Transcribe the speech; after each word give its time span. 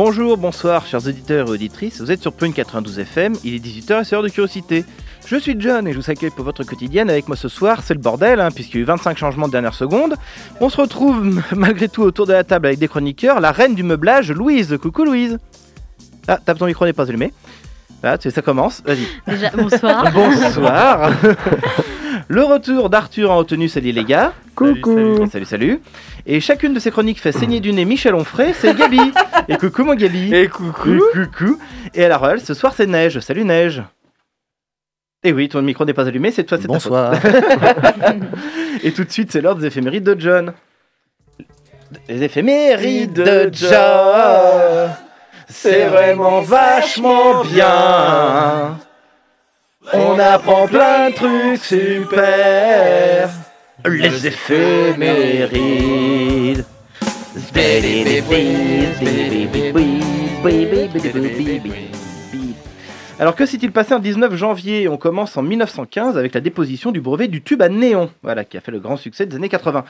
Bonjour, 0.00 0.36
bonsoir, 0.38 0.86
chers 0.86 1.08
auditeurs 1.08 1.48
et 1.48 1.50
auditrices. 1.50 2.00
Vous 2.00 2.12
êtes 2.12 2.22
sur 2.22 2.32
Prune 2.32 2.52
92 2.52 3.00
FM, 3.00 3.34
il 3.42 3.56
est 3.56 3.58
18h 3.58 4.00
et 4.00 4.04
c'est 4.04 4.12
l'heure 4.14 4.22
de 4.22 4.28
curiosité. 4.28 4.84
Je 5.26 5.34
suis 5.34 5.56
John 5.58 5.88
et 5.88 5.92
je 5.92 5.98
vous 5.98 6.08
accueille 6.08 6.30
pour 6.30 6.44
votre 6.44 6.62
quotidienne. 6.62 7.10
Avec 7.10 7.26
moi 7.26 7.36
ce 7.36 7.48
soir, 7.48 7.82
c'est 7.82 7.94
le 7.94 8.00
bordel, 8.00 8.38
hein, 8.38 8.52
puisqu'il 8.52 8.76
y 8.76 8.78
a 8.78 8.82
eu 8.82 8.84
25 8.84 9.18
changements 9.18 9.48
de 9.48 9.52
dernière 9.52 9.74
seconde. 9.74 10.14
On 10.60 10.68
se 10.68 10.80
retrouve 10.80 11.42
malgré 11.56 11.88
tout 11.88 12.02
autour 12.02 12.28
de 12.28 12.32
la 12.32 12.44
table 12.44 12.66
avec 12.66 12.78
des 12.78 12.86
chroniqueurs, 12.86 13.40
la 13.40 13.50
reine 13.50 13.74
du 13.74 13.82
meublage, 13.82 14.30
Louise. 14.30 14.78
Coucou 14.80 15.02
Louise. 15.02 15.40
Ah, 16.28 16.36
tape 16.36 16.58
ton 16.58 16.66
micro 16.66 16.84
n'est 16.84 16.92
pas 16.92 17.08
allumé. 17.08 17.32
Ah, 18.04 18.18
tu 18.18 18.28
sais, 18.28 18.30
ça 18.36 18.40
commence, 18.40 18.80
vas-y. 18.86 19.04
Déjà, 19.26 19.50
bonsoir. 19.50 20.12
Bonsoir. 20.12 21.10
Le 22.30 22.44
retour 22.44 22.90
d'Arthur 22.90 23.30
en 23.30 23.38
haute 23.38 23.48
tenue, 23.48 23.70
salut 23.70 23.90
les 23.92 24.04
gars. 24.04 24.34
Coucou. 24.54 25.26
Salut, 25.32 25.46
salut. 25.46 25.80
Et 26.26 26.40
chacune 26.40 26.74
de 26.74 26.78
ces 26.78 26.90
chroniques 26.90 27.20
fait 27.20 27.32
saigner 27.32 27.58
du 27.60 27.72
nez 27.72 27.86
Michel 27.86 28.14
Onfray, 28.14 28.52
c'est 28.52 28.76
Gabi. 28.76 29.00
Et 29.48 29.56
coucou 29.56 29.82
mon 29.82 29.94
Gabi. 29.94 30.34
Et 30.34 30.46
coucou. 30.46 30.96
Et 30.96 31.00
coucou. 31.24 31.58
Et 31.94 32.04
à 32.04 32.08
la 32.08 32.18
relève, 32.18 32.44
ce 32.44 32.52
soir 32.52 32.74
c'est 32.76 32.86
Neige. 32.86 33.20
Salut 33.20 33.46
Neige. 33.46 33.82
Et 35.24 35.32
oui, 35.32 35.48
ton 35.48 35.62
micro 35.62 35.86
n'est 35.86 35.94
pas 35.94 36.06
allumé, 36.06 36.30
c'est 36.30 36.44
toi, 36.44 36.58
c'est 36.60 36.68
ta 36.68 36.78
faute. 36.78 36.92
Bonsoir. 36.92 37.14
Et 38.84 38.92
tout 38.92 39.04
de 39.04 39.10
suite, 39.10 39.32
c'est 39.32 39.40
l'heure 39.40 39.56
des 39.56 39.66
éphémérides 39.66 40.04
de 40.04 40.20
John. 40.20 40.52
Les 42.08 42.22
éphémérides 42.22 43.14
de 43.14 43.50
John, 43.52 44.90
c'est 45.48 45.86
vraiment 45.86 46.42
vachement 46.42 47.42
bien. 47.42 48.78
On 49.92 50.18
apprend 50.18 50.66
plein 50.66 51.10
de 51.10 51.14
trucs 51.14 51.64
super. 51.64 53.30
Les 53.86 54.26
éphémérides. 54.26 55.78
Alors 63.20 63.34
que 63.34 63.46
s'est-il 63.46 63.72
passé 63.72 63.94
un 63.94 63.98
19 63.98 64.36
janvier 64.36 64.86
On 64.88 64.96
commence 64.96 65.36
en 65.36 65.42
1915 65.42 66.16
avec 66.16 66.34
la 66.34 66.40
déposition 66.40 66.92
du 66.92 67.00
brevet 67.00 67.26
du 67.26 67.42
tube 67.42 67.60
à 67.62 67.68
néon, 67.68 68.10
voilà, 68.22 68.44
qui 68.44 68.56
a 68.56 68.60
fait 68.60 68.70
le 68.70 68.78
grand 68.78 68.96
succès 68.96 69.26
des 69.26 69.34
années 69.34 69.48
80. 69.48 69.84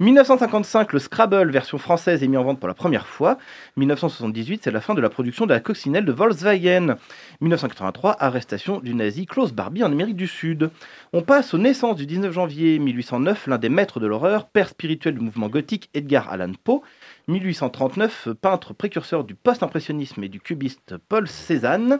1955, 0.00 0.92
le 0.92 0.98
Scrabble 0.98 1.50
version 1.50 1.78
française 1.78 2.22
est 2.22 2.28
mis 2.28 2.36
en 2.36 2.44
vente 2.44 2.60
pour 2.60 2.68
la 2.68 2.74
première 2.74 3.06
fois. 3.06 3.38
1978, 3.78 4.60
c'est 4.64 4.70
la 4.70 4.82
fin 4.82 4.92
de 4.92 5.00
la 5.00 5.08
production 5.08 5.46
de 5.46 5.54
la 5.54 5.60
coccinelle 5.60 6.04
de 6.04 6.12
Volkswagen. 6.12 6.96
1983, 7.44 8.16
arrestation 8.20 8.80
du 8.80 8.94
nazi 8.94 9.26
Klaus 9.26 9.52
Barbie 9.52 9.84
en 9.84 9.92
Amérique 9.92 10.16
du 10.16 10.26
Sud. 10.26 10.70
On 11.12 11.22
passe 11.22 11.52
aux 11.52 11.58
naissances 11.58 11.96
du 11.96 12.06
19 12.06 12.32
janvier 12.32 12.78
1809, 12.78 13.46
l'un 13.46 13.58
des 13.58 13.68
maîtres 13.68 14.00
de 14.00 14.06
l'horreur, 14.06 14.48
père 14.48 14.70
spirituel 14.70 15.14
du 15.14 15.20
mouvement 15.20 15.48
gothique 15.48 15.90
Edgar 15.92 16.32
Allan 16.32 16.52
Poe. 16.64 16.80
1839, 17.28 18.30
peintre 18.40 18.72
précurseur 18.72 19.24
du 19.24 19.34
post-impressionnisme 19.34 20.24
et 20.24 20.28
du 20.28 20.40
cubiste 20.40 20.96
Paul 21.08 21.28
Cézanne. 21.28 21.98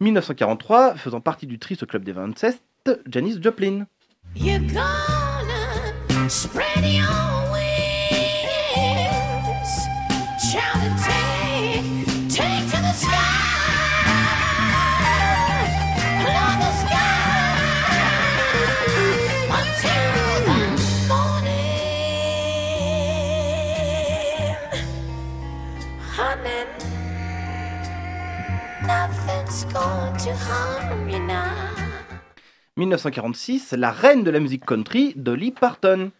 1943, 0.00 0.94
faisant 0.96 1.20
partie 1.20 1.46
du 1.46 1.58
triste 1.58 1.86
club 1.86 2.02
des 2.02 2.12
27, 2.12 2.60
Janis 3.06 3.38
Joplin. 3.42 3.86
You're 4.34 4.60
gonna 4.60 6.28
spread 6.28 6.84
your 6.84 7.35
1946, 32.76 33.72
la 33.72 33.90
reine 33.90 34.22
de 34.22 34.30
la 34.30 34.38
musique 34.38 34.64
country, 34.64 35.14
Dolly 35.16 35.50
Parton. 35.50 36.10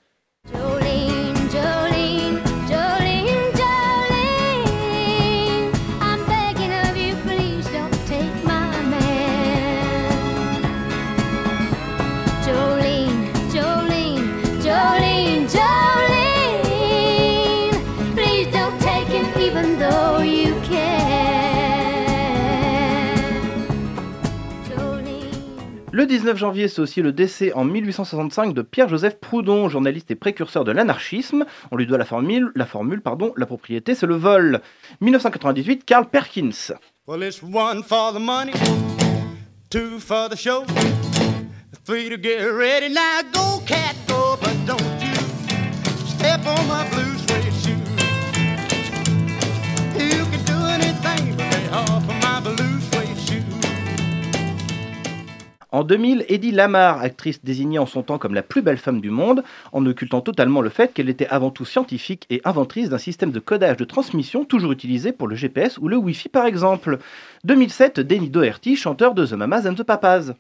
Le 26.07 26.13
19 26.13 26.37
janvier, 26.39 26.69
c'est 26.69 26.81
aussi 26.81 27.03
le 27.03 27.11
décès 27.11 27.53
en 27.55 27.65
1865 27.65 28.55
de 28.55 28.63
Pierre-Joseph 28.63 29.19
Proudhon, 29.19 29.69
journaliste 29.69 30.09
et 30.13 30.15
précurseur 30.15 30.63
de 30.63 30.71
l'anarchisme. 30.71 31.45
On 31.73 31.77
lui 31.77 31.85
doit 31.85 31.99
la 31.99 32.05
formule, 32.05 32.53
la 32.55 32.65
formule, 32.65 33.01
pardon, 33.01 33.35
la 33.37 33.45
propriété, 33.45 33.97
c'est 33.97 34.07
le 34.07 34.15
vol. 34.15 34.61
1998, 35.01 35.85
Karl 35.85 36.09
Perkins. 36.09 36.75
En 55.77 55.85
2000, 55.85 56.25
Eddie 56.31 56.53
Lamar, 56.53 57.03
actrice 57.03 57.45
désignée 57.45 57.79
en 57.79 57.85
son 57.85 58.03
temps 58.03 58.17
comme 58.17 58.33
la 58.33 58.43
plus 58.43 58.63
belle 58.63 58.79
femme 58.79 59.03
du 59.03 59.11
monde, 59.11 59.45
en 59.73 59.85
occultant 59.85 60.23
totalement 60.23 60.63
le 60.63 60.71
fait 60.71 60.95
qu'elle 60.95 61.11
était 61.11 61.27
avant 61.27 61.51
tout 61.51 61.67
scientifique 61.67 62.25
et 62.31 62.41
inventrice 62.47 62.89
d'un 62.89 62.97
système 62.97 63.31
de 63.31 63.41
codage 63.41 63.77
de 63.77 63.85
transmission 63.85 64.47
toujours 64.47 64.73
utilisé 64.73 65.13
pour 65.13 65.29
le 65.29 65.37
GPS 65.37 65.77
ou 65.77 65.89
le 65.89 65.99
Wi-Fi 65.99 66.31
par 66.31 66.47
exemple. 66.47 66.99
2007, 67.45 68.01
Denny 68.01 68.31
Doherty, 68.31 68.75
chanteur 68.75 69.13
de 69.13 69.27
The 69.27 69.35
Mamas 69.35 69.69
and 69.69 69.75
the 69.75 69.83
Papas. 69.83 70.33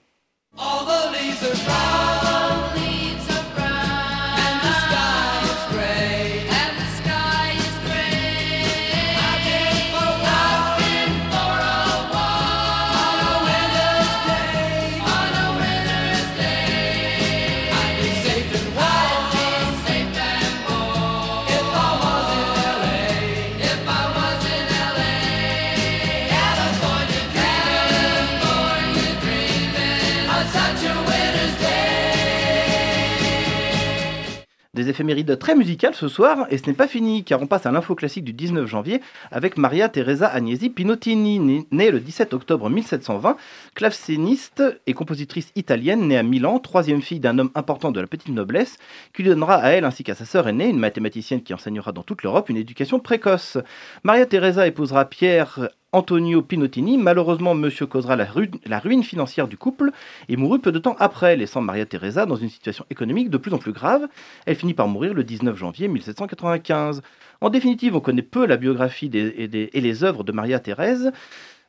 Des 34.87 35.37
très 35.37 35.56
musicales 35.56 35.97
ce 35.97 36.06
soir, 36.06 36.47
et 36.49 36.59
ce 36.59 36.67
n'est 36.67 36.73
pas 36.73 36.87
fini, 36.87 37.25
car 37.25 37.43
on 37.43 37.49
passe 37.49 37.67
à 37.67 37.73
l'info 37.73 37.97
classique 37.97 38.23
du 38.23 38.33
19 38.33 38.67
janvier 38.67 39.00
avec 39.33 39.59
Maria 39.59 39.88
Teresa 39.88 40.29
Agnesi 40.29 40.71
Pinottini, 40.71 41.41
née, 41.41 41.67
née 41.73 41.91
le 41.91 41.99
17 41.99 42.33
octobre 42.35 42.71
1720, 42.71 43.37
claveciniste 43.75 44.62
et 44.87 44.93
compositrice 44.93 45.50
italienne, 45.56 46.06
née 46.06 46.17
à 46.17 46.23
Milan, 46.23 46.61
troisième 46.61 47.03
fille 47.03 47.19
d'un 47.19 47.37
homme 47.41 47.50
important 47.56 47.91
de 47.91 48.00
la 48.00 48.06
petite 48.06 48.29
noblesse, 48.29 48.79
qui 49.12 49.25
lui 49.25 49.31
donnera 49.31 49.56
à 49.56 49.71
elle 49.71 49.85
ainsi 49.85 50.05
qu'à 50.05 50.15
sa 50.15 50.25
sœur 50.25 50.47
aînée, 50.47 50.69
une 50.69 50.79
mathématicienne 50.79 51.43
qui 51.43 51.53
enseignera 51.53 51.91
dans 51.91 52.05
toute 52.05 52.23
l'Europe, 52.23 52.49
une 52.49 52.56
éducation 52.56 53.00
précoce. 53.00 53.59
Maria 54.05 54.25
Teresa 54.25 54.69
épousera 54.69 55.05
Pierre 55.06 55.69
Antonio 55.96 56.43
Pinottini. 56.43 56.98
Malheureusement, 56.98 57.54
monsieur 57.54 57.87
causera 57.87 58.16
la, 58.16 58.26
ru- 58.26 58.50
la 58.66 58.78
ruine 58.78 59.02
financière 59.02 59.48
du 59.48 59.56
couple 59.56 59.93
et 60.28 60.37
mourut 60.37 60.58
peu 60.60 60.70
de 60.70 60.78
temps 60.78 60.94
après, 60.98 61.37
laissant 61.37 61.62
Maria 61.62 61.87
Teresa 61.87 62.26
dans 62.26 62.37
une 62.37 62.50
situation 62.50 62.84
économique 62.90 63.31
de 63.31 63.38
plus 63.38 63.54
en 63.54 63.58
plus 63.58 63.72
grave. 63.72 64.06
Elle 64.44 64.56
finit 64.56 64.75
par 64.75 64.88
mourir 64.88 65.14
le 65.14 65.25
19 65.25 65.56
janvier 65.56 65.88
1795. 65.88 67.00
En 67.40 67.48
définitive, 67.48 67.96
on 67.96 68.00
connaît 68.00 68.22
peu 68.22 68.46
la 68.46 68.56
biographie 68.58 69.10
et, 69.14 69.76
et 69.76 69.81
les 69.81 70.04
œuvres 70.04 70.22
de 70.22 70.32
Maria 70.32 70.60
Thérèse. 70.60 71.12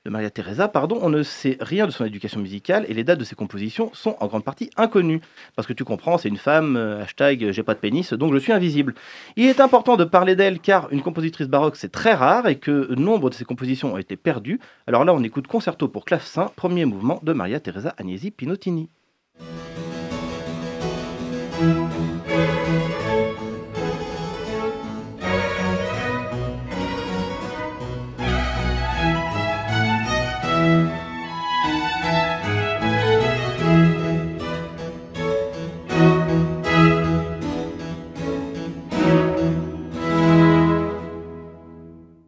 Maria 0.10 0.30
Teresa, 0.30 0.68
pardon, 0.68 1.00
on 1.02 1.10
ne 1.10 1.24
sait 1.24 1.58
rien 1.60 1.86
de 1.86 1.92
son 1.92 2.06
éducation 2.06 2.40
musicale 2.40 2.86
et 2.88 2.94
les 2.94 3.04
dates 3.04 3.20
de 3.20 3.24
ses 3.24 3.36
compositions 3.36 3.92
sont 3.94 4.16
en 4.20 4.28
grande 4.28 4.44
partie 4.44 4.70
inconnues. 4.78 5.22
Parce 5.56 5.68
que 5.68 5.74
tu 5.74 5.84
comprends, 5.84 6.18
c'est 6.18 6.30
une 6.30 6.38
femme, 6.38 6.76
euh, 6.76 7.02
hashtag 7.02 7.52
j'ai 7.52 7.64
pas 7.64 7.74
de 7.74 7.80
pénis, 7.80 8.14
donc 8.14 8.34
je 8.34 8.40
suis 8.40 8.52
invisible. 8.52 8.94
Il 9.36 9.48
est 9.48 9.60
important 9.60 9.98
de 9.98 10.04
parler 10.04 10.36
d'elle 10.36 10.60
car 10.60 10.92
une 10.92 11.02
compositrice 11.02 11.48
baroque 11.48 11.76
c'est 11.76 11.92
très 11.92 12.14
rare 12.14 12.48
et 12.48 12.58
que 12.58 12.94
nombre 12.96 13.30
de 13.30 13.36
ses 13.36 13.46
compositions 13.46 13.94
ont 13.94 13.98
été 13.98 14.16
perdues. 14.16 14.60
Alors 14.88 15.06
là, 15.06 15.14
on 15.14 15.24
écoute 15.24 15.48
Concerto 15.48 15.88
pour 15.88 16.06
clavecin, 16.06 16.52
premier 16.56 16.86
mouvement 16.86 17.20
de 17.24 17.34
Maria 17.34 17.60
Teresa 17.60 17.94
Agnesi 17.98 18.32
Pinottini. 18.32 18.90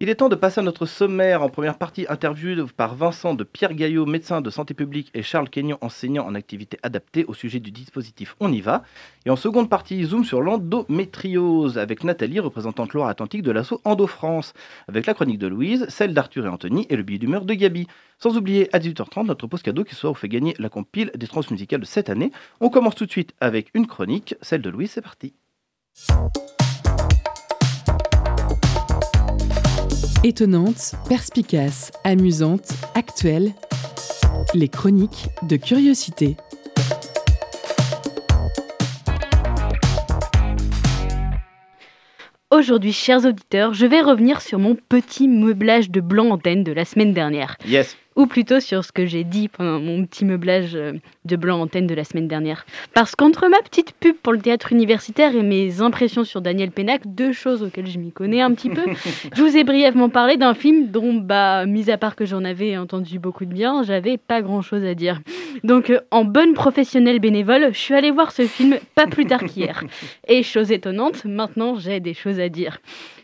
Il 0.09 0.13
est 0.13 0.15
temps 0.15 0.27
de 0.27 0.33
passer 0.33 0.59
à 0.59 0.63
notre 0.63 0.87
sommaire. 0.87 1.43
En 1.43 1.49
première 1.49 1.77
partie, 1.77 2.07
interview 2.09 2.65
par 2.75 2.95
Vincent 2.95 3.35
de 3.35 3.43
Pierre 3.43 3.75
Gaillot, 3.75 4.07
médecin 4.07 4.41
de 4.41 4.49
santé 4.49 4.73
publique, 4.73 5.11
et 5.13 5.21
Charles 5.21 5.51
Kenyon, 5.51 5.77
enseignant 5.81 6.25
en 6.25 6.33
activité 6.33 6.79
adaptée 6.81 7.25
au 7.25 7.35
sujet 7.35 7.59
du 7.59 7.69
dispositif 7.69 8.35
On 8.39 8.51
y 8.51 8.59
va. 8.59 8.81
Et 9.27 9.29
en 9.29 9.35
seconde 9.35 9.69
partie, 9.69 10.03
zoom 10.03 10.25
sur 10.25 10.41
l'endométriose 10.41 11.77
avec 11.77 12.03
Nathalie, 12.03 12.39
représentante 12.39 12.93
Loire-Atlantique 12.93 13.43
de 13.43 13.51
l'assaut 13.51 13.81
Endo-France, 13.85 14.55
avec 14.87 15.05
la 15.05 15.13
chronique 15.13 15.37
de 15.37 15.45
Louise, 15.45 15.85
celle 15.89 16.15
d'Arthur 16.15 16.47
et 16.47 16.49
Anthony 16.49 16.87
et 16.89 16.95
le 16.95 17.03
billet 17.03 17.19
d'humeur 17.19 17.45
de 17.45 17.53
Gabi. 17.53 17.85
Sans 18.17 18.35
oublier 18.35 18.67
à 18.75 18.79
18h30 18.79 19.27
notre 19.27 19.45
pause 19.45 19.61
cadeau 19.61 19.83
qui 19.83 19.93
soit 19.93 20.09
vous 20.09 20.15
fait 20.15 20.27
gagner 20.27 20.55
la 20.57 20.69
compile 20.69 21.11
des 21.13 21.27
transmusicales 21.27 21.81
de 21.81 21.85
cette 21.85 22.09
année. 22.09 22.31
On 22.61 22.69
commence 22.69 22.95
tout 22.95 23.05
de 23.05 23.11
suite 23.11 23.35
avec 23.41 23.69
une 23.75 23.85
chronique, 23.85 24.33
celle 24.41 24.63
de 24.63 24.71
Louise, 24.71 24.89
c'est 24.89 25.03
parti. 25.03 25.35
Étonnante, 30.21 30.95
perspicace, 31.07 31.93
amusante, 32.03 32.73
actuelle. 32.93 33.53
Les 34.53 34.67
chroniques 34.67 35.29
de 35.43 35.55
curiosité. 35.55 36.35
Aujourd'hui, 42.51 42.91
chers 42.91 43.23
auditeurs, 43.23 43.73
je 43.73 43.85
vais 43.85 44.01
revenir 44.01 44.41
sur 44.41 44.59
mon 44.59 44.75
petit 44.75 45.29
meublage 45.29 45.89
de 45.89 46.01
blanc 46.01 46.31
antenne 46.31 46.65
de 46.65 46.73
la 46.73 46.83
semaine 46.83 47.13
dernière. 47.13 47.55
Yes. 47.65 47.95
Ou 48.19 48.27
plutôt 48.27 48.59
sur 48.59 48.83
ce 48.83 48.91
que 48.91 49.05
j'ai 49.05 49.23
dit 49.23 49.47
pendant 49.47 49.79
mon 49.79 50.05
petit 50.05 50.25
meublage 50.25 50.75
euh, 50.75 50.91
de 51.23 51.37
blanc 51.37 51.61
antenne 51.61 51.87
de 51.87 51.95
la 51.95 52.03
semaine 52.03 52.27
dernière. 52.27 52.65
Parce 52.93 53.15
qu'entre 53.15 53.47
ma 53.47 53.59
petite 53.59 53.93
pub 53.93 54.13
pour 54.17 54.33
le 54.33 54.39
théâtre 54.39 54.73
universitaire 54.73 55.33
et 55.37 55.41
mes 55.41 55.79
impressions 55.79 56.25
sur 56.25 56.41
Daniel 56.41 56.71
Pénac, 56.71 57.03
deux 57.05 57.31
choses 57.31 57.63
auxquelles 57.63 57.87
je 57.87 57.97
m'y 57.97 58.11
connais 58.11 58.41
un 58.41 58.53
petit 58.53 58.69
peu, 58.69 58.83
je 59.33 59.41
vous 59.41 59.55
ai 59.55 59.63
brièvement 59.63 60.09
parlé 60.09 60.35
d'un 60.35 60.53
film 60.53 60.87
dont, 60.87 61.13
bah, 61.13 61.65
mis 61.65 61.89
à 61.89 61.97
part 61.97 62.17
que 62.17 62.25
j'en 62.25 62.43
avais 62.43 62.75
entendu 62.75 63.19
beaucoup 63.19 63.45
de 63.45 63.53
bien, 63.53 63.83
j'avais 63.83 64.17
pas 64.17 64.41
grand 64.41 64.61
chose 64.61 64.83
à 64.83 64.95
dire. 64.95 65.21
Donc, 65.63 65.89
euh, 65.89 66.01
en 66.11 66.25
bonne 66.25 66.51
professionnelle 66.53 67.21
bénévole, 67.21 67.69
je 67.71 67.79
suis 67.79 67.93
allée 67.93 68.11
voir 68.11 68.33
ce 68.33 68.41
film 68.41 68.79
pas 68.95 69.07
plus 69.07 69.27
tard 69.27 69.45
qu'hier. 69.45 69.81
Et 70.27 70.43
chose 70.43 70.73
étonnante, 70.73 71.23
maintenant 71.23 71.77
j'ai 71.77 72.01
des 72.01 72.13
choses 72.13 72.41
à 72.41 72.49
dire. 72.49 72.79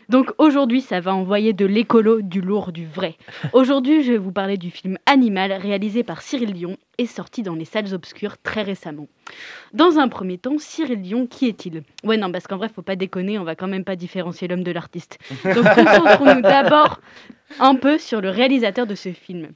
Donc 0.08 0.32
aujourd'hui, 0.38 0.80
ça 0.80 1.00
va 1.00 1.14
envoyer 1.14 1.52
de 1.52 1.66
l'écolo, 1.66 2.22
du 2.22 2.40
lourd, 2.40 2.72
du 2.72 2.86
vrai. 2.86 3.16
Aujourd'hui, 3.52 4.02
je 4.04 4.12
vais 4.12 4.18
vous 4.18 4.32
parler 4.32 4.56
du 4.56 4.70
film 4.70 4.98
Animal, 5.06 5.52
réalisé 5.52 6.04
par 6.04 6.22
Cyril 6.22 6.52
Dion 6.52 6.76
et 6.98 7.06
sorti 7.06 7.42
dans 7.42 7.54
les 7.54 7.64
salles 7.64 7.92
obscures 7.92 8.38
très 8.38 8.62
récemment. 8.62 9.08
Dans 9.72 9.98
un 9.98 10.08
premier 10.08 10.38
temps, 10.38 10.58
Cyril 10.58 11.02
Dion, 11.02 11.26
qui 11.26 11.48
est-il? 11.48 11.82
Ouais, 12.04 12.16
non, 12.16 12.30
parce 12.30 12.46
qu'en 12.46 12.56
vrai, 12.56 12.68
faut 12.68 12.82
pas 12.82 12.96
déconner, 12.96 13.38
on 13.38 13.44
va 13.44 13.56
quand 13.56 13.68
même 13.68 13.84
pas 13.84 13.96
différencier 13.96 14.46
l'homme 14.46 14.62
de 14.62 14.72
l'artiste. 14.72 15.18
Donc 15.44 15.64
concentrons-nous 15.74 16.42
d'abord 16.42 17.00
un 17.58 17.74
peu 17.74 17.98
sur 17.98 18.20
le 18.20 18.30
réalisateur 18.30 18.86
de 18.86 18.94
ce 18.94 19.12
film. 19.12 19.48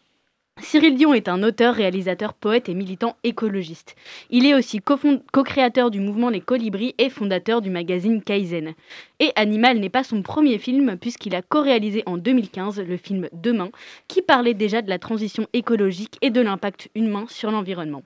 Cyril 0.58 0.96
Dion 0.96 1.14
est 1.14 1.28
un 1.28 1.42
auteur, 1.42 1.74
réalisateur, 1.74 2.34
poète 2.34 2.68
et 2.68 2.74
militant 2.74 3.16
écologiste. 3.24 3.96
Il 4.28 4.44
est 4.44 4.52
aussi 4.54 4.80
co-créateur 4.80 5.90
du 5.90 6.00
mouvement 6.00 6.28
Les 6.28 6.42
Colibris 6.42 6.94
et 6.98 7.08
fondateur 7.08 7.62
du 7.62 7.70
magazine 7.70 8.20
Kaizen. 8.20 8.74
Et 9.20 9.32
Animal 9.36 9.78
n'est 9.78 9.88
pas 9.88 10.04
son 10.04 10.20
premier 10.22 10.58
film 10.58 10.98
puisqu'il 10.98 11.34
a 11.34 11.40
co-réalisé 11.40 12.02
en 12.04 12.18
2015 12.18 12.80
le 12.82 12.96
film 12.98 13.28
Demain 13.32 13.70
qui 14.06 14.20
parlait 14.20 14.52
déjà 14.54 14.82
de 14.82 14.90
la 14.90 14.98
transition 14.98 15.46
écologique 15.54 16.18
et 16.20 16.30
de 16.30 16.42
l'impact 16.42 16.90
humain 16.94 17.24
sur 17.28 17.50
l'environnement. 17.50 18.02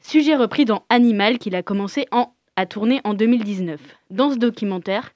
Sujet 0.00 0.36
repris 0.36 0.64
dans 0.64 0.84
Animal 0.88 1.38
qu'il 1.38 1.54
a 1.54 1.62
commencé 1.62 2.06
en- 2.12 2.32
à 2.56 2.64
tourner 2.64 3.00
en 3.04 3.12
2019. 3.12 3.80
Dans 4.10 4.30
ce 4.30 4.36
documentaire, 4.38 5.12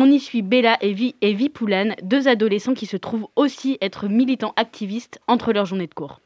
on 0.00 0.10
y 0.10 0.18
suit 0.18 0.42
Bella 0.42 0.78
et, 0.80 0.92
Vi, 0.92 1.14
et 1.20 1.34
Vipoulane, 1.34 1.94
deux 2.02 2.26
adolescents 2.26 2.74
qui 2.74 2.86
se 2.86 2.96
trouvent 2.96 3.28
aussi 3.36 3.76
être 3.80 4.08
militants 4.08 4.54
activistes 4.56 5.20
entre 5.26 5.52
leurs 5.52 5.66
journées 5.66 5.86
de 5.86 5.94
cours. 5.94 6.20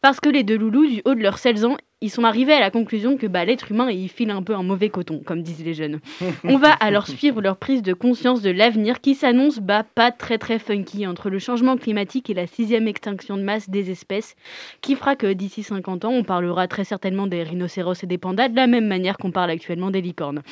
Parce 0.00 0.18
que 0.18 0.28
les 0.28 0.42
deux 0.42 0.56
loulous, 0.56 0.86
du 0.86 1.02
haut 1.04 1.14
de 1.14 1.22
leurs 1.22 1.38
16 1.38 1.64
ans, 1.64 1.76
ils 2.00 2.10
sont 2.10 2.24
arrivés 2.24 2.52
à 2.52 2.60
la 2.60 2.72
conclusion 2.72 3.16
que 3.16 3.28
bah, 3.28 3.44
l'être 3.44 3.70
humain, 3.70 3.88
il 3.88 4.08
file 4.08 4.30
un 4.30 4.42
peu 4.42 4.54
un 4.54 4.64
mauvais 4.64 4.88
coton, 4.88 5.20
comme 5.24 5.42
disent 5.42 5.64
les 5.64 5.74
jeunes. 5.74 6.00
On 6.44 6.58
va 6.58 6.72
alors 6.72 7.06
suivre 7.06 7.40
leur 7.40 7.56
prise 7.56 7.82
de 7.82 7.92
conscience 7.92 8.42
de 8.42 8.50
l'avenir 8.50 9.00
qui 9.00 9.14
s'annonce 9.14 9.60
bah, 9.60 9.84
pas 9.84 10.10
très 10.10 10.38
très 10.38 10.58
funky 10.58 11.06
entre 11.06 11.30
le 11.30 11.38
changement 11.38 11.76
climatique 11.76 12.30
et 12.30 12.34
la 12.34 12.48
sixième 12.48 12.88
extinction 12.88 13.36
de 13.36 13.42
masse 13.42 13.70
des 13.70 13.90
espèces, 13.90 14.34
qui 14.80 14.96
fera 14.96 15.14
que 15.14 15.32
d'ici 15.32 15.62
50 15.62 16.04
ans, 16.04 16.12
on 16.12 16.24
parlera 16.24 16.66
très 16.66 16.84
certainement 16.84 17.28
des 17.28 17.44
rhinocéros 17.44 18.02
et 18.02 18.06
des 18.08 18.18
pandas 18.18 18.48
de 18.48 18.56
la 18.56 18.66
même 18.66 18.88
manière 18.88 19.16
qu'on 19.18 19.30
parle 19.30 19.50
actuellement 19.50 19.92
des 19.92 20.00
licornes. 20.00 20.42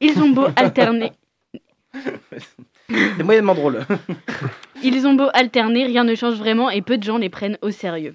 Ils 0.00 0.20
ont 0.22 0.30
beau 0.30 0.46
alterner, 0.56 1.10
C'est 2.88 3.22
moyennement 3.22 3.54
drôle. 3.54 3.86
Ils 4.82 5.06
ont 5.06 5.14
beau 5.14 5.28
alterner, 5.34 5.84
rien 5.86 6.04
ne 6.04 6.14
change 6.14 6.34
vraiment 6.34 6.70
et 6.70 6.82
peu 6.82 6.98
de 6.98 7.02
gens 7.02 7.18
les 7.18 7.30
prennent 7.30 7.58
au 7.62 7.70
sérieux. 7.70 8.14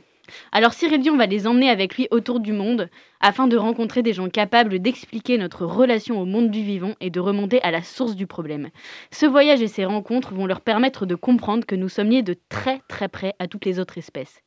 Alors 0.51 0.73
Cyril 0.73 0.99
Dion 1.01 1.15
va 1.15 1.25
les 1.25 1.47
emmener 1.47 1.69
avec 1.69 1.95
lui 1.95 2.09
autour 2.11 2.41
du 2.41 2.51
monde 2.51 2.89
afin 3.21 3.47
de 3.47 3.55
rencontrer 3.55 4.03
des 4.03 4.11
gens 4.11 4.27
capables 4.29 4.79
d'expliquer 4.79 5.37
notre 5.37 5.65
relation 5.65 6.19
au 6.19 6.25
monde 6.25 6.51
du 6.51 6.61
vivant 6.63 6.95
et 6.99 7.09
de 7.09 7.21
remonter 7.21 7.61
à 7.61 7.71
la 7.71 7.81
source 7.81 8.13
du 8.15 8.27
problème. 8.27 8.67
Ce 9.09 9.25
voyage 9.25 9.61
et 9.61 9.69
ces 9.69 9.85
rencontres 9.85 10.33
vont 10.33 10.45
leur 10.45 10.59
permettre 10.59 11.05
de 11.05 11.15
comprendre 11.15 11.65
que 11.65 11.75
nous 11.75 11.87
sommes 11.87 12.09
liés 12.09 12.23
de 12.23 12.35
très 12.49 12.81
très 12.89 13.07
près 13.07 13.35
à 13.39 13.47
toutes 13.47 13.63
les 13.63 13.79
autres 13.79 13.97
espèces. 13.97 14.41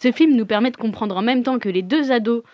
Ce 0.00 0.12
film 0.12 0.36
nous 0.36 0.46
permet 0.46 0.70
de 0.70 0.76
comprendre 0.76 1.16
en 1.16 1.22
même 1.22 1.42
temps 1.42 1.58
que 1.58 1.68
les 1.68 1.82
deux 1.82 2.12
ados, 2.12 2.44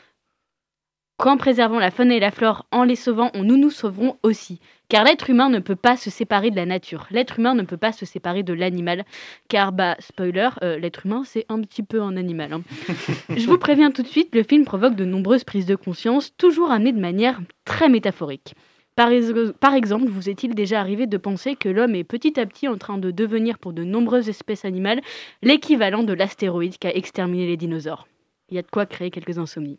qu'en 1.19 1.37
préservant 1.37 1.79
la 1.81 1.91
faune 1.91 2.11
et 2.11 2.19
la 2.21 2.31
flore, 2.31 2.65
en 2.73 2.85
les 2.85 2.97
sauvant, 2.97 3.31
on- 3.35 3.43
nous 3.45 3.59
nous 3.59 3.71
sauverons 3.71 4.17
aussi. 4.23 4.59
Car 4.91 5.05
l'être 5.05 5.31
humain 5.31 5.49
ne 5.49 5.61
peut 5.61 5.77
pas 5.77 5.97
se 5.97 6.11
séparer 6.11 6.51
de 6.51 6.57
la 6.57 6.67
nature. 6.67 7.07
L'être 7.13 7.39
humain 7.39 7.55
ne 7.55 7.63
peut 7.63 7.77
pas 7.77 7.93
se 7.93 8.05
séparer 8.05 8.43
de 8.43 8.53
l'animal. 8.53 9.05
Car, 9.49 9.71
bah, 9.73 9.97
spoiler, 10.01 10.49
euh, 10.63 10.79
l'être 10.81 11.07
humain, 11.07 11.23
c'est 11.25 11.47
un 11.49 11.61
petit 11.61 11.85
peu 11.85 12.03
un 12.03 12.17
animal. 12.17 12.53
hein. 12.53 12.63
Je 13.37 13.47
vous 13.47 13.57
préviens 13.57 13.93
tout 13.93 14.03
de 14.03 14.09
suite, 14.09 14.35
le 14.35 14.43
film 14.43 14.65
provoque 14.65 14.97
de 14.97 15.05
nombreuses 15.05 15.45
prises 15.45 15.65
de 15.67 15.77
conscience, 15.77 16.37
toujours 16.37 16.73
amenées 16.73 16.93
de 16.93 17.01
manière 17.01 17.41
très 17.65 17.89
métaphorique. 17.89 18.55
Par, 18.97 19.13
ex- 19.13 19.33
par 19.61 19.75
exemple, 19.75 20.09
vous 20.09 20.29
est-il 20.29 20.57
déjà 20.57 20.81
arrivé 20.81 21.07
de 21.07 21.17
penser 21.17 21.55
que 21.55 21.69
l'homme 21.69 21.95
est 21.95 22.03
petit 22.05 22.39
à 22.41 22.45
petit 22.45 22.67
en 22.67 22.77
train 22.77 22.99
de 22.99 23.13
devenir 23.13 23.59
pour 23.61 23.73
de 23.73 23.85
nombreuses 23.85 24.29
espèces 24.29 24.65
animales 24.65 25.01
l'équivalent 25.41 26.03
de 26.03 26.13
l'astéroïde 26.13 26.79
qui 26.79 26.89
a 26.89 26.97
exterminé 26.97 27.47
les 27.47 27.57
dinosaures? 27.57 28.10
Il 28.51 28.57
y 28.57 28.59
a 28.59 28.63
de 28.63 28.71
quoi 28.71 28.87
créer 28.87 29.11
quelques 29.11 29.39
insomnies. 29.39 29.79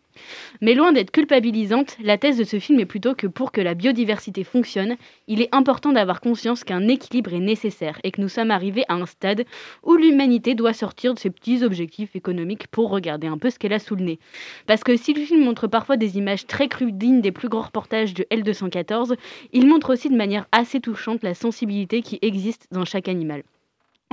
Mais 0.61 0.73
loin 0.73 0.93
d'être 0.93 1.11
culpabilisante, 1.11 1.97
la 2.01 2.17
thèse 2.17 2.37
de 2.37 2.43
ce 2.43 2.59
film 2.59 2.79
est 2.79 2.85
plutôt 2.85 3.15
que 3.15 3.27
pour 3.27 3.51
que 3.51 3.59
la 3.59 3.73
biodiversité 3.73 4.43
fonctionne, 4.43 4.95
il 5.27 5.41
est 5.41 5.53
important 5.53 5.91
d'avoir 5.91 6.21
conscience 6.21 6.63
qu'un 6.63 6.87
équilibre 6.87 7.33
est 7.33 7.39
nécessaire 7.39 7.99
et 8.03 8.11
que 8.11 8.21
nous 8.21 8.29
sommes 8.29 8.51
arrivés 8.51 8.85
à 8.87 8.93
un 8.93 9.05
stade 9.05 9.45
où 9.83 9.95
l'humanité 9.95 10.55
doit 10.55 10.73
sortir 10.73 11.13
de 11.13 11.19
ses 11.19 11.29
petits 11.29 11.63
objectifs 11.63 12.15
économiques 12.15 12.67
pour 12.67 12.89
regarder 12.89 13.27
un 13.27 13.37
peu 13.37 13.49
ce 13.49 13.59
qu'elle 13.59 13.73
a 13.73 13.79
sous 13.79 13.95
le 13.95 14.05
nez. 14.05 14.19
Parce 14.67 14.83
que 14.83 14.95
si 14.95 15.13
le 15.13 15.25
film 15.25 15.43
montre 15.43 15.67
parfois 15.67 15.97
des 15.97 16.17
images 16.17 16.47
très 16.47 16.67
crues 16.67 16.91
dignes 16.91 17.21
des 17.21 17.31
plus 17.31 17.49
grands 17.49 17.61
reportages 17.61 18.13
de 18.13 18.25
L214, 18.31 19.15
il 19.51 19.67
montre 19.67 19.93
aussi 19.93 20.09
de 20.09 20.15
manière 20.15 20.47
assez 20.51 20.79
touchante 20.79 21.23
la 21.23 21.33
sensibilité 21.33 22.01
qui 22.01 22.19
existe 22.21 22.67
dans 22.71 22.85
chaque 22.85 23.09
animal. 23.09 23.43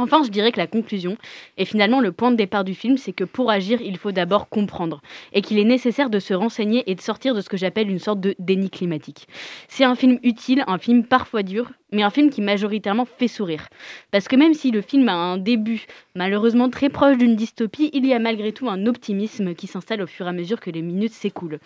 Enfin, 0.01 0.23
je 0.23 0.31
dirais 0.31 0.53
que 0.53 0.59
la 0.59 0.69
conclusion, 0.69 1.17
et 1.57 1.65
finalement 1.65 2.01
le 2.01 2.13
point 2.13 2.31
de 2.31 2.37
départ 2.37 2.63
du 2.63 2.75
film, 2.75 2.97
c'est 2.97 3.13
que 3.13 3.25
pour 3.25 3.51
agir, 3.51 3.81
il 3.83 3.99
faut 3.99 4.13
d'abord 4.13 4.49
comprendre, 4.49 5.03
et 5.33 5.43
qu'il 5.43 5.59
est 5.59 5.65
nécessaire 5.65 6.09
de 6.09 6.21
se 6.21 6.35
renseigner 6.35 6.89
et 6.89 6.95
de 6.95 7.01
sortir 7.01 7.35
de 7.35 7.41
ce 7.41 7.49
que 7.49 7.57
j'appelle 7.57 7.91
une 7.91 7.99
sorte 7.99 8.21
de 8.21 8.37
déni 8.39 8.71
climatique. 8.71 9.27
C'est 9.67 9.83
un 9.83 9.97
film 9.97 10.21
utile, 10.23 10.63
un 10.69 10.79
film 10.79 11.05
parfois 11.05 11.43
dur, 11.43 11.73
mais 11.91 12.05
un 12.05 12.11
film 12.11 12.31
qui 12.31 12.43
majoritairement 12.43 13.07
fait 13.07 13.27
sourire. 13.27 13.69
Parce 14.13 14.29
que 14.29 14.37
même 14.37 14.55
si 14.55 14.71
le 14.71 14.83
film 14.83 15.09
a 15.09 15.15
un 15.15 15.37
début 15.37 15.87
malheureusement 16.15 16.71
très 16.71 16.91
proche 16.91 17.19
d'une 17.19 17.35
dystopie, 17.35 17.91
il 17.93 18.07
y 18.07 18.15
a 18.15 18.21
malgré 18.21 18.53
tout 18.53 18.69
un 18.69 18.87
optimisme 18.87 19.55
qui 19.55 19.67
s'installe 19.67 20.03
au 20.03 20.07
fur 20.07 20.27
et 20.27 20.29
à 20.29 20.33
mesure 20.33 20.61
que 20.61 20.71
les 20.71 20.83
minutes 20.83 21.13
s'écoulent. 21.13 21.59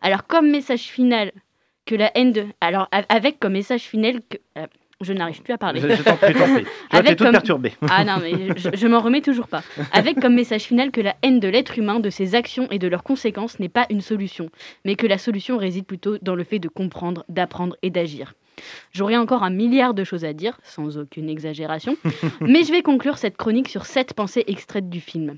Alors 0.00 0.28
comme 0.28 0.48
message 0.48 0.82
final, 0.82 1.32
que 1.86 1.96
la 1.96 2.16
haine 2.16 2.30
de... 2.32 2.46
Alors 2.60 2.88
avec 3.08 3.40
comme 3.40 3.54
message 3.54 3.82
final 3.82 4.20
que... 4.28 4.38
Je 5.02 5.12
n'arrive 5.14 5.40
plus 5.42 5.54
à 5.54 5.58
parler. 5.58 5.80
Je, 5.80 5.88
je 5.88 6.02
t'en 6.02 6.16
prie, 6.16 6.34
t'en 6.34 6.52
prie. 6.52 6.64
Avec 6.90 7.10
toute 7.16 7.18
comme- 7.26 7.32
perturbée. 7.32 7.72
Ah 7.88 8.04
non, 8.04 8.16
mais 8.22 8.32
je, 8.56 8.68
je 8.74 8.86
m'en 8.86 9.00
remets 9.00 9.22
toujours 9.22 9.48
pas. 9.48 9.62
Avec 9.92 10.20
comme 10.20 10.34
message 10.34 10.62
final 10.64 10.90
que 10.90 11.00
la 11.00 11.16
haine 11.22 11.40
de 11.40 11.48
l'être 11.48 11.78
humain, 11.78 12.00
de 12.00 12.10
ses 12.10 12.34
actions 12.34 12.68
et 12.70 12.78
de 12.78 12.86
leurs 12.86 13.02
conséquences 13.02 13.58
n'est 13.60 13.70
pas 13.70 13.86
une 13.88 14.02
solution, 14.02 14.50
mais 14.84 14.96
que 14.96 15.06
la 15.06 15.16
solution 15.16 15.56
réside 15.56 15.86
plutôt 15.86 16.18
dans 16.20 16.34
le 16.34 16.44
fait 16.44 16.58
de 16.58 16.68
comprendre, 16.68 17.24
d'apprendre 17.30 17.76
et 17.82 17.88
d'agir. 17.90 18.34
J'aurais 18.92 19.16
encore 19.16 19.42
un 19.42 19.48
milliard 19.50 19.94
de 19.94 20.04
choses 20.04 20.26
à 20.26 20.34
dire, 20.34 20.60
sans 20.64 20.98
aucune 20.98 21.30
exagération, 21.30 21.96
mais 22.42 22.62
je 22.64 22.70
vais 22.72 22.82
conclure 22.82 23.16
cette 23.16 23.38
chronique 23.38 23.68
sur 23.70 23.86
sept 23.86 24.12
pensées 24.12 24.44
extraites 24.48 24.90
du 24.90 25.00
film. 25.00 25.36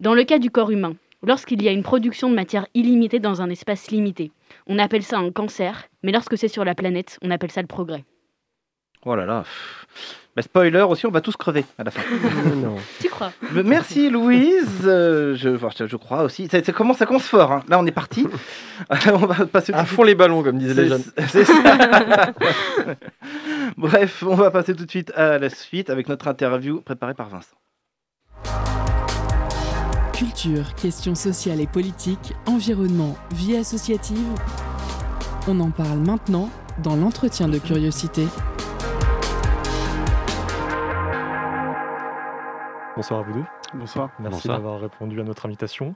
Dans 0.00 0.14
le 0.14 0.24
cas 0.24 0.40
du 0.40 0.50
corps 0.50 0.72
humain, 0.72 0.96
lorsqu'il 1.22 1.62
y 1.62 1.68
a 1.68 1.72
une 1.72 1.84
production 1.84 2.28
de 2.28 2.34
matière 2.34 2.66
illimitée 2.74 3.20
dans 3.20 3.42
un 3.42 3.48
espace 3.50 3.92
limité, 3.92 4.32
on 4.66 4.80
appelle 4.80 5.04
ça 5.04 5.18
un 5.18 5.30
cancer, 5.30 5.84
mais 6.02 6.10
lorsque 6.10 6.36
c'est 6.36 6.48
sur 6.48 6.64
la 6.64 6.74
planète, 6.74 7.18
on 7.22 7.30
appelle 7.30 7.52
ça 7.52 7.60
le 7.60 7.68
progrès. 7.68 8.02
Oh 9.04 9.14
là 9.16 9.26
là. 9.26 9.44
Bah, 10.36 10.42
spoiler 10.42 10.80
aussi, 10.80 11.06
on 11.06 11.10
va 11.12 11.20
tous 11.20 11.36
crever 11.36 11.64
à 11.78 11.84
la 11.84 11.92
fin. 11.92 12.00
non. 12.56 12.74
Tu 13.00 13.08
crois? 13.08 13.30
Merci 13.64 14.10
Louise. 14.10 14.66
Euh, 14.84 15.36
je, 15.36 15.56
je, 15.56 15.86
je 15.86 15.96
crois 15.96 16.22
aussi. 16.24 16.48
Ça, 16.48 16.62
ça 16.64 16.72
commence, 16.72 16.96
ça 16.98 17.06
commence 17.06 17.26
fort. 17.28 17.52
hein. 17.52 17.62
Là, 17.68 17.78
on 17.78 17.86
est 17.86 17.92
parti. 17.92 18.26
on 19.12 19.18
va 19.18 19.46
passer 19.46 19.72
tout 19.72 19.78
À 19.78 19.82
de 19.82 19.86
suite- 19.86 19.96
fond 19.96 20.02
les 20.02 20.16
ballons, 20.16 20.42
comme 20.42 20.58
disaient 20.58 20.74
les 20.74 20.88
jeunes. 20.88 21.02
C'est- 21.28 21.28
c'est 21.28 21.44
ça. 21.44 22.32
Bref, 23.76 24.24
on 24.26 24.34
va 24.34 24.50
passer 24.50 24.74
tout 24.74 24.84
de 24.84 24.90
suite 24.90 25.12
à 25.14 25.38
la 25.38 25.50
suite 25.50 25.88
avec 25.88 26.08
notre 26.08 26.26
interview 26.26 26.80
préparée 26.80 27.14
par 27.14 27.28
Vincent. 27.28 27.54
Culture, 30.12 30.74
questions 30.74 31.14
sociales 31.14 31.60
et 31.60 31.66
politiques, 31.66 32.32
environnement, 32.46 33.16
vie 33.32 33.56
associative. 33.56 34.18
On 35.48 35.60
en 35.60 35.70
parle 35.70 35.98
maintenant 35.98 36.50
dans 36.82 36.96
l'entretien 36.96 37.48
de 37.48 37.58
curiosité. 37.58 38.26
Bonsoir 42.96 43.20
à 43.20 43.22
vous 43.24 43.32
deux. 43.32 43.44
Bonsoir. 43.74 44.10
Merci 44.20 44.46
d'avoir 44.48 44.80
répondu 44.80 45.20
à 45.20 45.24
notre 45.24 45.46
invitation. 45.46 45.94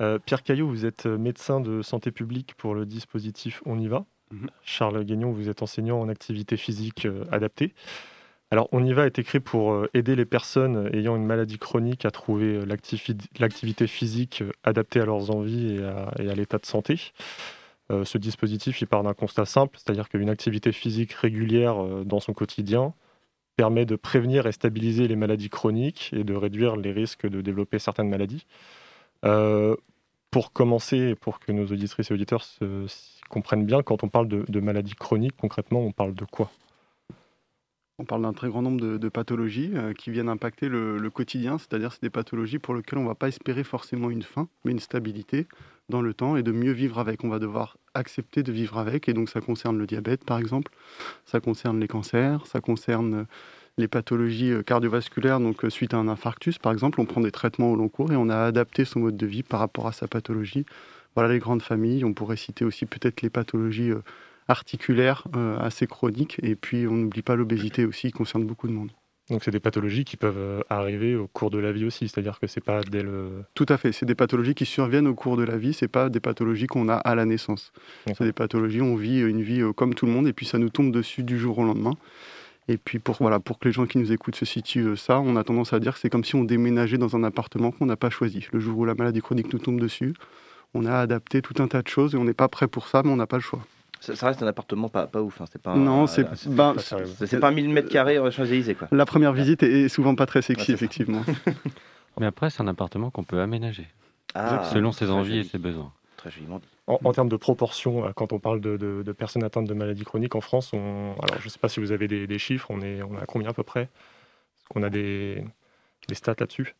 Euh, 0.00 0.18
Pierre 0.18 0.42
Caillot, 0.42 0.66
vous 0.68 0.84
êtes 0.84 1.06
médecin 1.06 1.60
de 1.60 1.80
santé 1.82 2.10
publique 2.10 2.54
pour 2.56 2.74
le 2.74 2.86
dispositif 2.86 3.62
On 3.66 3.78
y 3.78 3.86
va. 3.86 4.04
Mhm. 4.32 4.48
Charles 4.64 5.04
Guignon, 5.04 5.30
vous 5.30 5.48
êtes 5.48 5.62
enseignant 5.62 6.00
en 6.00 6.08
activité 6.08 6.56
physique 6.56 7.06
euh, 7.06 7.24
adaptée. 7.30 7.72
Alors, 8.50 8.68
On 8.72 8.84
y 8.84 8.92
va 8.92 9.06
est 9.06 9.18
écrit 9.18 9.40
pour 9.40 9.72
euh, 9.72 9.88
aider 9.94 10.16
les 10.16 10.24
personnes 10.24 10.90
ayant 10.92 11.14
une 11.16 11.24
maladie 11.24 11.58
chronique 11.58 12.04
à 12.04 12.10
trouver 12.10 12.56
euh, 12.56 12.64
l'activi- 12.66 13.16
l'activité 13.38 13.86
physique 13.86 14.42
euh, 14.42 14.50
adaptée 14.64 15.00
à 15.00 15.04
leurs 15.06 15.30
envies 15.30 15.76
et 15.76 15.84
à, 15.84 16.12
et 16.18 16.28
à 16.30 16.34
l'état 16.34 16.58
de 16.58 16.66
santé. 16.66 17.12
Euh, 17.92 18.04
ce 18.04 18.18
dispositif, 18.18 18.80
il 18.80 18.86
part 18.86 19.02
d'un 19.02 19.14
constat 19.14 19.44
simple, 19.44 19.76
c'est-à-dire 19.78 20.08
qu'une 20.08 20.30
activité 20.30 20.72
physique 20.72 21.12
régulière 21.12 21.82
euh, 21.82 22.02
dans 22.04 22.18
son 22.20 22.32
quotidien 22.32 22.92
permet 23.56 23.86
de 23.86 23.96
prévenir 23.96 24.46
et 24.46 24.52
stabiliser 24.52 25.08
les 25.08 25.16
maladies 25.16 25.50
chroniques 25.50 26.10
et 26.12 26.24
de 26.24 26.34
réduire 26.34 26.76
les 26.76 26.92
risques 26.92 27.26
de 27.26 27.40
développer 27.40 27.78
certaines 27.78 28.08
maladies. 28.08 28.46
Euh, 29.24 29.76
pour 30.30 30.52
commencer, 30.52 31.14
pour 31.14 31.38
que 31.38 31.52
nos 31.52 31.66
auditrices 31.66 32.10
et 32.10 32.14
auditeurs 32.14 32.42
se, 32.42 32.86
comprennent 33.30 33.64
bien, 33.64 33.82
quand 33.82 34.02
on 34.02 34.08
parle 34.08 34.28
de, 34.28 34.60
maladies 34.60 34.94
chroniques, 34.94 35.36
concrètement, 35.36 35.80
on 35.80 35.92
parle 35.92 36.14
de 36.14 36.24
quoi? 36.24 36.50
On 38.00 38.04
parle 38.04 38.22
d'un 38.22 38.32
très 38.32 38.48
grand 38.48 38.60
nombre 38.60 38.80
de, 38.80 38.98
de 38.98 39.08
pathologies 39.08 39.70
euh, 39.74 39.92
qui 39.92 40.10
viennent 40.10 40.28
impacter 40.28 40.68
le, 40.68 40.98
le 40.98 41.10
quotidien, 41.10 41.58
c'est-à-dire 41.58 41.92
c'est 41.92 42.02
des 42.02 42.10
pathologies 42.10 42.58
pour 42.58 42.74
lesquelles 42.74 42.98
on 42.98 43.04
ne 43.04 43.08
va 43.08 43.14
pas 43.14 43.28
espérer 43.28 43.62
forcément 43.62 44.10
une 44.10 44.24
fin, 44.24 44.48
mais 44.64 44.72
une 44.72 44.80
stabilité 44.80 45.46
dans 45.88 46.02
le 46.02 46.12
temps 46.12 46.36
et 46.36 46.42
de 46.42 46.50
mieux 46.50 46.72
vivre 46.72 46.98
avec. 46.98 47.22
On 47.22 47.28
va 47.28 47.38
devoir 47.38 47.76
accepter 47.94 48.42
de 48.42 48.52
vivre 48.52 48.78
avec, 48.78 49.08
et 49.08 49.12
donc 49.12 49.28
ça 49.28 49.40
concerne 49.40 49.78
le 49.78 49.86
diabète 49.86 50.24
par 50.24 50.38
exemple, 50.38 50.72
ça 51.24 51.40
concerne 51.40 51.80
les 51.80 51.88
cancers, 51.88 52.46
ça 52.46 52.60
concerne 52.60 53.14
euh, 53.14 53.24
les 53.78 53.88
pathologies 53.88 54.50
euh, 54.50 54.62
cardiovasculaires, 54.62 55.40
donc 55.40 55.64
euh, 55.64 55.70
suite 55.70 55.94
à 55.94 55.98
un 55.98 56.08
infarctus 56.08 56.58
par 56.58 56.72
exemple, 56.72 57.00
on 57.00 57.06
prend 57.06 57.20
des 57.20 57.30
traitements 57.30 57.72
au 57.72 57.76
long 57.76 57.88
cours 57.88 58.12
et 58.12 58.16
on 58.16 58.28
a 58.28 58.38
adapté 58.38 58.84
son 58.84 59.00
mode 59.00 59.16
de 59.16 59.26
vie 59.26 59.42
par 59.42 59.60
rapport 59.60 59.86
à 59.86 59.92
sa 59.92 60.08
pathologie. 60.08 60.66
Voilà 61.14 61.32
les 61.32 61.38
grandes 61.38 61.62
familles, 61.62 62.04
on 62.04 62.12
pourrait 62.12 62.36
citer 62.36 62.64
aussi 62.64 62.86
peut-être 62.86 63.22
les 63.22 63.30
pathologies 63.30 63.92
articulaires 64.48 65.24
assez 65.60 65.86
chroniques, 65.86 66.40
et 66.42 66.56
puis 66.56 66.88
on 66.88 66.94
n'oublie 66.94 67.22
pas 67.22 67.36
l'obésité 67.36 67.84
aussi, 67.84 68.08
qui 68.08 68.12
concerne 68.12 68.44
beaucoup 68.44 68.66
de 68.66 68.72
monde. 68.72 68.90
Donc, 69.30 69.42
c'est 69.42 69.50
des 69.50 69.60
pathologies 69.60 70.04
qui 70.04 70.18
peuvent 70.18 70.36
euh, 70.36 70.60
arriver 70.68 71.16
au 71.16 71.26
cours 71.26 71.50
de 71.50 71.58
la 71.58 71.72
vie 71.72 71.86
aussi, 71.86 72.08
c'est-à-dire 72.08 72.38
que 72.38 72.46
c'est 72.46 72.62
pas 72.62 72.82
dès 72.82 73.02
le. 73.02 73.44
Tout 73.54 73.64
à 73.70 73.78
fait, 73.78 73.90
c'est 73.92 74.04
des 74.04 74.14
pathologies 74.14 74.54
qui 74.54 74.66
surviennent 74.66 75.06
au 75.06 75.14
cours 75.14 75.38
de 75.38 75.44
la 75.44 75.56
vie, 75.56 75.72
c'est 75.72 75.88
pas 75.88 76.10
des 76.10 76.20
pathologies 76.20 76.66
qu'on 76.66 76.90
a 76.90 76.96
à 76.96 77.14
la 77.14 77.24
naissance. 77.24 77.72
C'est 78.06 78.24
des 78.24 78.34
pathologies, 78.34 78.82
on 78.82 78.96
vit 78.96 79.20
une 79.20 79.40
vie 79.40 79.62
euh, 79.62 79.72
comme 79.72 79.94
tout 79.94 80.04
le 80.04 80.12
monde 80.12 80.28
et 80.28 80.34
puis 80.34 80.44
ça 80.44 80.58
nous 80.58 80.68
tombe 80.68 80.92
dessus 80.92 81.22
du 81.22 81.38
jour 81.38 81.58
au 81.58 81.64
lendemain. 81.64 81.94
Et 82.68 82.78
puis 82.78 82.98
pour, 82.98 83.16
voilà, 83.20 83.40
pour 83.40 83.58
que 83.58 83.68
les 83.68 83.72
gens 83.72 83.86
qui 83.86 83.98
nous 83.98 84.12
écoutent 84.12 84.36
se 84.36 84.44
situent 84.44 84.88
euh, 84.88 84.96
ça, 84.96 85.20
on 85.20 85.36
a 85.36 85.44
tendance 85.44 85.72
à 85.72 85.80
dire 85.80 85.94
que 85.94 86.00
c'est 86.00 86.10
comme 86.10 86.24
si 86.24 86.34
on 86.34 86.44
déménageait 86.44 86.98
dans 86.98 87.16
un 87.16 87.24
appartement 87.24 87.70
qu'on 87.70 87.86
n'a 87.86 87.96
pas 87.96 88.10
choisi. 88.10 88.46
Le 88.52 88.60
jour 88.60 88.78
où 88.78 88.84
la 88.84 88.94
maladie 88.94 89.20
chronique 89.20 89.52
nous 89.52 89.58
tombe 89.58 89.80
dessus, 89.80 90.14
on 90.74 90.84
a 90.84 90.98
adapté 90.98 91.40
tout 91.40 91.62
un 91.62 91.68
tas 91.68 91.82
de 91.82 91.88
choses 91.88 92.14
et 92.14 92.18
on 92.18 92.24
n'est 92.24 92.34
pas 92.34 92.48
prêt 92.48 92.68
pour 92.68 92.88
ça, 92.88 93.02
mais 93.02 93.10
on 93.10 93.16
n'a 93.16 93.26
pas 93.26 93.36
le 93.36 93.42
choix. 93.42 93.60
Ça, 94.00 94.14
ça 94.16 94.26
reste 94.26 94.42
un 94.42 94.46
appartement 94.46 94.88
pas, 94.88 95.06
pas 95.06 95.22
ouf. 95.22 95.40
hein, 95.40 95.44
C'est 95.50 95.60
pas 95.62 95.72
un- 95.72 95.76
non, 95.78 96.06
c'est 96.06 96.22
euh, 96.26 96.56
pas 96.56 96.78
sérieux. 96.78 97.06
c'est 97.16 97.26
c'est 97.26 97.40
pas 97.40 97.50
1000 97.50 97.68
mètres 97.70 97.88
carrés 97.88 98.18
euh, 98.18 98.30
Champs-Élysées 98.30 98.74
quoi. 98.74 98.88
la 98.92 99.06
première 99.06 99.32
visite 99.32 99.62
est 99.62 99.88
souvent 99.88 100.14
pas 100.14 100.26
très 100.26 100.42
sexy, 100.42 100.72
effectivement. 100.72 101.22
Mais 102.20 102.26
après, 102.26 102.50
c'est 102.50 102.62
un 102.62 102.68
appartement 102.68 103.10
qu'on 103.10 103.24
peut 103.24 103.40
aménager 103.40 103.88
Ah, 104.34 104.62
selon 104.72 104.92
ses 104.92 105.10
envies 105.10 105.38
et 105.38 105.44
ses 105.44 105.58
besoins. 105.58 105.92
Très 106.16 106.30
joliment 106.30 106.58
dit. 106.58 106.68
En, 106.86 106.98
en 107.02 107.12
termes 107.12 107.28
de 107.28 107.36
proportion, 107.36 108.06
euh, 108.06 108.10
quand 108.14 108.32
on 108.32 108.38
parle 108.38 108.60
de, 108.60 108.76
de- 108.76 109.02
de 109.02 109.12
personnes 109.12 109.42
atteintes 109.42 109.66
de 109.66 109.74
maladies 109.74 110.04
chroniques 110.04 110.34
en 110.36 110.40
France, 110.40 110.72
on... 110.72 111.14
alors 111.22 111.40
je 111.40 111.46
ne 111.46 111.48
sais 111.50 111.58
pas 111.58 111.68
si 111.68 111.80
vous 111.80 111.92
avez 111.92 112.06
des, 112.08 112.26
des 112.26 112.38
chiffres, 112.38 112.70
on 112.70 112.80
est, 112.82 113.02
on 113.02 113.16
est 113.18 113.22
à 113.22 113.26
combien 113.26 113.48
à 113.50 113.52
peu 113.52 113.62
près? 113.64 113.82
Est-ce 113.82 114.68
qu'on 114.68 114.82
a 114.82 114.90
des, 114.90 115.44
des 116.08 116.14
stats 116.14 116.34
là-dessus 116.38 116.74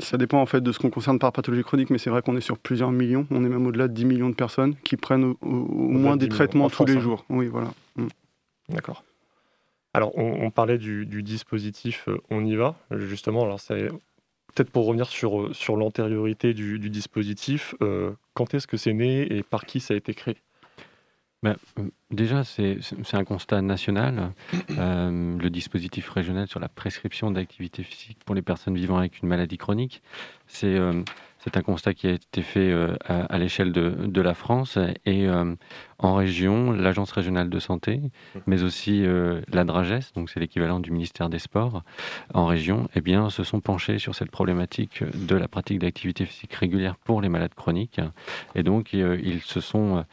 Ça 0.00 0.18
dépend 0.18 0.40
en 0.40 0.46
fait 0.46 0.60
de 0.60 0.72
ce 0.72 0.78
qu'on 0.78 0.90
concerne 0.90 1.18
par 1.18 1.32
pathologie 1.32 1.62
chronique, 1.64 1.90
mais 1.90 1.98
c'est 1.98 2.10
vrai 2.10 2.22
qu'on 2.22 2.36
est 2.36 2.40
sur 2.42 2.58
plusieurs 2.58 2.92
millions. 2.92 3.26
On 3.30 3.44
est 3.44 3.48
même 3.48 3.66
au-delà 3.66 3.88
de 3.88 3.92
10 3.94 4.04
millions 4.04 4.28
de 4.28 4.34
personnes 4.34 4.76
qui 4.84 4.96
prennent 4.96 5.24
au, 5.24 5.38
au- 5.40 5.48
au 5.48 5.88
moins 5.88 6.16
de 6.16 6.20
10 6.20 6.28
des 6.28 6.34
traitements 6.34 6.64
en 6.66 6.68
tous 6.68 6.74
France, 6.74 6.88
les 6.90 6.96
hein. 6.96 7.00
jours. 7.00 7.24
Oui, 7.28 7.46
voilà. 7.46 7.72
Mm. 7.96 8.06
D'accord. 8.68 9.04
Alors, 9.94 10.16
on, 10.16 10.44
on 10.44 10.50
parlait 10.50 10.78
du, 10.78 11.06
du 11.06 11.22
dispositif 11.22 12.04
euh, 12.08 12.18
On 12.30 12.44
y 12.44 12.54
va, 12.54 12.76
justement. 12.92 13.42
Alors, 13.44 13.58
c'est 13.58 13.88
peut-être 14.54 14.70
pour 14.70 14.86
revenir 14.86 15.08
sur, 15.08 15.40
euh, 15.40 15.52
sur 15.54 15.76
l'antériorité 15.76 16.54
du, 16.54 16.78
du 16.78 16.90
dispositif, 16.90 17.74
euh, 17.82 18.12
quand 18.34 18.54
est-ce 18.54 18.66
que 18.68 18.76
c'est 18.76 18.92
né 18.92 19.22
et 19.34 19.42
par 19.42 19.64
qui 19.64 19.80
ça 19.80 19.94
a 19.94 19.96
été 19.96 20.14
créé? 20.14 20.36
Ben, 21.42 21.56
euh, 21.78 21.88
déjà, 22.10 22.44
c'est 22.44 22.78
un 23.14 23.24
constat 23.24 23.62
national. 23.62 24.32
Euh, 24.78 25.36
le 25.36 25.50
dispositif 25.50 26.08
régional 26.08 26.46
sur 26.46 26.60
la 26.60 26.68
prescription 26.68 27.30
d'activité 27.30 27.82
physique 27.82 28.18
pour 28.24 28.34
les 28.34 28.40
personnes 28.40 28.76
vivant 28.76 28.98
avec 28.98 29.20
une 29.20 29.28
maladie 29.28 29.58
chronique, 29.58 30.00
c'est 30.46 30.74
euh, 30.74 31.02
un 31.52 31.62
constat 31.62 31.92
qui 31.92 32.06
a 32.06 32.12
été 32.12 32.42
fait 32.42 32.70
euh, 32.70 32.94
à, 33.04 33.24
à 33.24 33.38
l'échelle 33.38 33.72
de, 33.72 33.90
de 33.90 34.20
la 34.20 34.32
France 34.34 34.78
et 35.04 35.28
en 35.98 36.14
région, 36.14 36.70
l'Agence 36.70 37.10
régionale 37.12 37.50
de 37.50 37.58
santé, 37.58 38.00
mais 38.46 38.62
aussi 38.62 39.04
la 39.48 39.64
DRAGES, 39.64 40.12
donc 40.14 40.30
c'est 40.30 40.40
l'équivalent 40.40 40.78
du 40.80 40.92
ministère 40.92 41.28
des 41.28 41.40
Sports, 41.40 41.82
en 42.32 42.46
région, 42.46 42.88
eh 42.94 43.00
bien, 43.00 43.28
se 43.28 43.42
sont 43.42 43.60
penchés 43.60 43.98
sur 43.98 44.14
cette 44.14 44.30
problématique 44.30 45.02
de 45.02 45.34
la 45.34 45.48
pratique 45.48 45.80
d'activité 45.80 46.24
physique 46.24 46.54
régulière 46.54 46.96
pour 46.96 47.20
les 47.20 47.28
malades 47.28 47.54
chroniques. 47.54 48.00
Et 48.54 48.62
donc, 48.62 48.92
ils 48.92 49.42
se 49.42 49.60
sont 49.60 50.04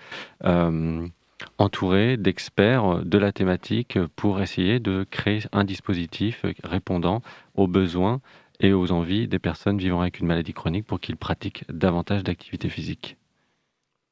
entourés 1.58 2.18
d'experts 2.18 3.04
de 3.06 3.18
la 3.18 3.32
thématique 3.32 4.00
pour 4.16 4.42
essayer 4.42 4.80
de 4.80 5.06
créer 5.10 5.42
un 5.52 5.64
dispositif 5.64 6.46
répondant 6.64 7.22
aux 7.56 7.68
besoins 7.68 8.22
et 8.60 8.74
aux 8.74 8.92
envies 8.92 9.28
des 9.28 9.40
personnes 9.40 9.78
vivant 9.78 10.02
avec 10.02 10.20
une 10.20 10.28
maladie 10.28 10.54
chronique 10.54 10.86
pour 10.86 11.00
qu'ils 11.00 11.18
pratiquent 11.18 11.64
davantage 11.70 12.24
d'activité 12.24 12.70
physique. 12.70 13.18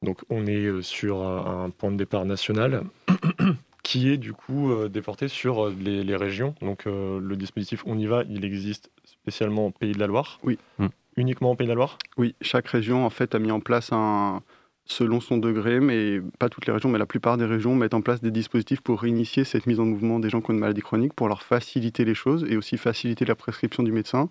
Donc, 0.02 0.20
on 0.30 0.46
est 0.46 0.66
euh, 0.66 0.82
sur 0.82 1.26
un, 1.26 1.70
point 1.70 1.90
de 1.90 1.96
départ 1.96 2.26
national 2.26 2.84
qui 3.86 4.10
est 4.10 4.16
du 4.16 4.32
coup 4.32 4.72
euh, 4.72 4.88
déporté 4.88 5.28
sur 5.28 5.66
euh, 5.66 5.74
les, 5.80 6.02
les 6.02 6.16
régions. 6.16 6.56
Donc, 6.60 6.88
euh, 6.88 7.20
le 7.20 7.36
dispositif 7.36 7.84
On 7.86 7.96
y 7.96 8.06
va, 8.06 8.24
il 8.28 8.44
existe 8.44 8.90
spécialement 9.04 9.66
au 9.66 9.70
Pays 9.70 9.92
de 9.92 10.00
la 10.00 10.08
Loire. 10.08 10.40
Oui. 10.42 10.58
Mm. 10.78 10.86
Uniquement 11.16 11.52
au 11.52 11.54
Pays 11.54 11.66
de 11.66 11.70
la 11.70 11.76
Loire? 11.76 11.96
Oui, 12.16 12.34
chaque 12.40 12.66
région 12.66 13.06
en 13.06 13.10
fait 13.10 13.36
a 13.36 13.38
mis 13.38 13.52
en 13.52 13.60
place 13.60 13.92
un, 13.92 14.42
selon 14.86 15.20
son 15.20 15.36
degré, 15.36 15.80
mais 15.80 16.20
pas 16.38 16.48
toutes 16.48 16.66
les 16.66 16.72
régions, 16.72 16.88
mais 16.88 16.98
la 16.98 17.06
plupart 17.06 17.36
des 17.36 17.44
régions 17.44 17.74
mettent 17.74 17.94
en 17.94 18.00
place 18.00 18.22
des 18.22 18.30
dispositifs 18.30 18.80
pour 18.80 19.00
réinitier 19.02 19.44
cette 19.44 19.66
mise 19.66 19.80
en 19.80 19.84
mouvement 19.84 20.20
des 20.20 20.30
gens 20.30 20.40
qui 20.40 20.50
ont 20.50 20.54
une 20.54 20.60
maladie 20.60 20.80
chronique, 20.80 21.12
pour 21.12 21.28
leur 21.28 21.42
faciliter 21.42 22.04
les 22.04 22.14
choses 22.14 22.46
et 22.48 22.56
aussi 22.56 22.78
faciliter 22.78 23.24
la 23.24 23.34
prescription 23.34 23.82
du 23.82 23.92
médecin. 23.92 24.30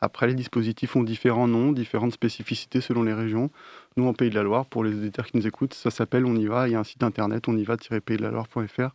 Après, 0.00 0.26
les 0.26 0.34
dispositifs 0.34 0.96
ont 0.96 1.02
différents 1.02 1.48
noms, 1.48 1.72
différentes 1.72 2.12
spécificités 2.12 2.82
selon 2.82 3.02
les 3.02 3.14
régions. 3.14 3.50
Nous, 3.96 4.06
en 4.06 4.12
Pays 4.12 4.28
de 4.28 4.34
la 4.34 4.42
Loire, 4.42 4.66
pour 4.66 4.84
les 4.84 4.94
auditeurs 4.94 5.26
qui 5.26 5.36
nous 5.38 5.46
écoutent, 5.46 5.72
ça 5.72 5.90
s'appelle 5.90 6.26
On 6.26 6.36
y 6.36 6.46
va. 6.46 6.68
Il 6.68 6.72
y 6.72 6.74
a 6.74 6.80
un 6.80 6.84
site 6.84 7.02
internet, 7.02 7.48
on 7.48 7.56
y 7.56 7.64
va-pays-de-la-Loire.fr, 7.64 8.90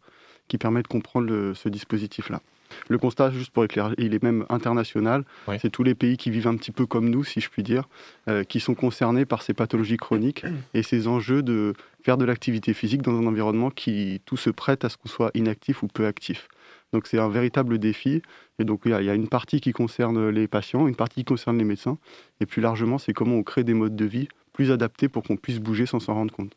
qui 0.47 0.57
permet 0.59 0.83
de 0.83 0.87
comprendre 0.87 1.53
ce 1.55 1.69
dispositif-là. 1.69 2.41
Le 2.87 2.97
constat, 2.97 3.31
juste 3.31 3.51
pour 3.51 3.63
éclairer, 3.63 3.93
il 3.97 4.13
est 4.13 4.21
même 4.23 4.45
international. 4.49 5.23
C'est 5.59 5.69
tous 5.69 5.83
les 5.83 5.95
pays 5.95 6.17
qui 6.17 6.29
vivent 6.29 6.47
un 6.47 6.55
petit 6.55 6.71
peu 6.71 6.85
comme 6.85 7.09
nous, 7.09 7.23
si 7.23 7.39
je 7.41 7.49
puis 7.49 7.63
dire, 7.63 7.87
euh, 8.27 8.43
qui 8.43 8.59
sont 8.59 8.75
concernés 8.75 9.25
par 9.25 9.41
ces 9.41 9.53
pathologies 9.53 9.97
chroniques 9.97 10.43
et 10.73 10.83
ces 10.83 11.07
enjeux 11.07 11.41
de 11.43 11.73
faire 12.03 12.17
de 12.17 12.25
l'activité 12.25 12.73
physique 12.73 13.01
dans 13.01 13.17
un 13.17 13.25
environnement 13.25 13.69
qui 13.71 14.21
tout 14.25 14.37
se 14.37 14.49
prête 14.49 14.85
à 14.85 14.89
ce 14.89 14.97
qu'on 14.97 15.09
soit 15.09 15.31
inactif 15.33 15.83
ou 15.83 15.87
peu 15.87 16.05
actif. 16.05 16.47
Donc 16.93 17.05
c'est 17.07 17.19
un 17.19 17.29
véritable 17.29 17.77
défi. 17.77 18.21
Et 18.59 18.63
donc 18.65 18.81
il 18.85 18.91
y, 18.91 18.93
a- 18.93 19.01
il 19.01 19.05
y 19.05 19.09
a 19.09 19.13
une 19.15 19.27
partie 19.29 19.61
qui 19.61 19.71
concerne 19.73 20.29
les 20.29 20.47
patients, 20.47 20.87
une 20.87 20.95
partie 20.95 21.21
qui 21.21 21.25
concerne 21.25 21.57
les 21.57 21.63
médecins. 21.63 21.97
Et 22.41 22.45
plus 22.45 22.61
largement, 22.61 22.97
c'est 22.97 23.13
comment 23.13 23.35
on 23.35 23.43
crée 23.43 23.63
des 23.63 23.73
modes 23.73 23.95
de 23.95 24.05
vie 24.05 24.27
plus 24.53 24.71
adaptés 24.71 25.07
pour 25.09 25.23
qu'on 25.23 25.37
puisse 25.37 25.59
bouger 25.59 25.85
sans 25.85 25.99
s'en 25.99 26.13
rendre 26.15 26.33
compte. 26.33 26.53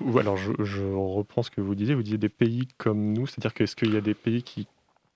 Ou 0.00 0.18
alors, 0.18 0.36
je, 0.36 0.52
je 0.64 0.82
reprends 0.84 1.42
ce 1.42 1.50
que 1.50 1.60
vous 1.60 1.74
disiez. 1.74 1.94
Vous 1.96 2.02
disiez 2.04 2.18
des 2.18 2.28
pays 2.28 2.68
comme 2.78 3.12
nous, 3.12 3.26
c'est-à-dire 3.26 3.52
qu'est-ce 3.52 3.74
qu'il 3.74 3.92
y 3.92 3.96
a 3.96 4.00
des 4.00 4.14
pays 4.14 4.42
qui. 4.42 4.66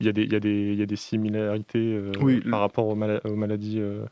Il 0.00 0.06
y 0.06 0.08
a 0.08 0.12
des, 0.12 0.24
y 0.24 0.34
y 0.76 0.82
a 0.82 0.86
similarités 0.96 1.78
euh, 1.78 2.12
Oui, 2.20 2.40
par 2.40 2.60
rapport 2.60 2.86
aux, 2.88 2.94
mala- 2.94 3.20
aux 3.26 3.36
maladies 3.36 3.80
euh, 3.80 4.04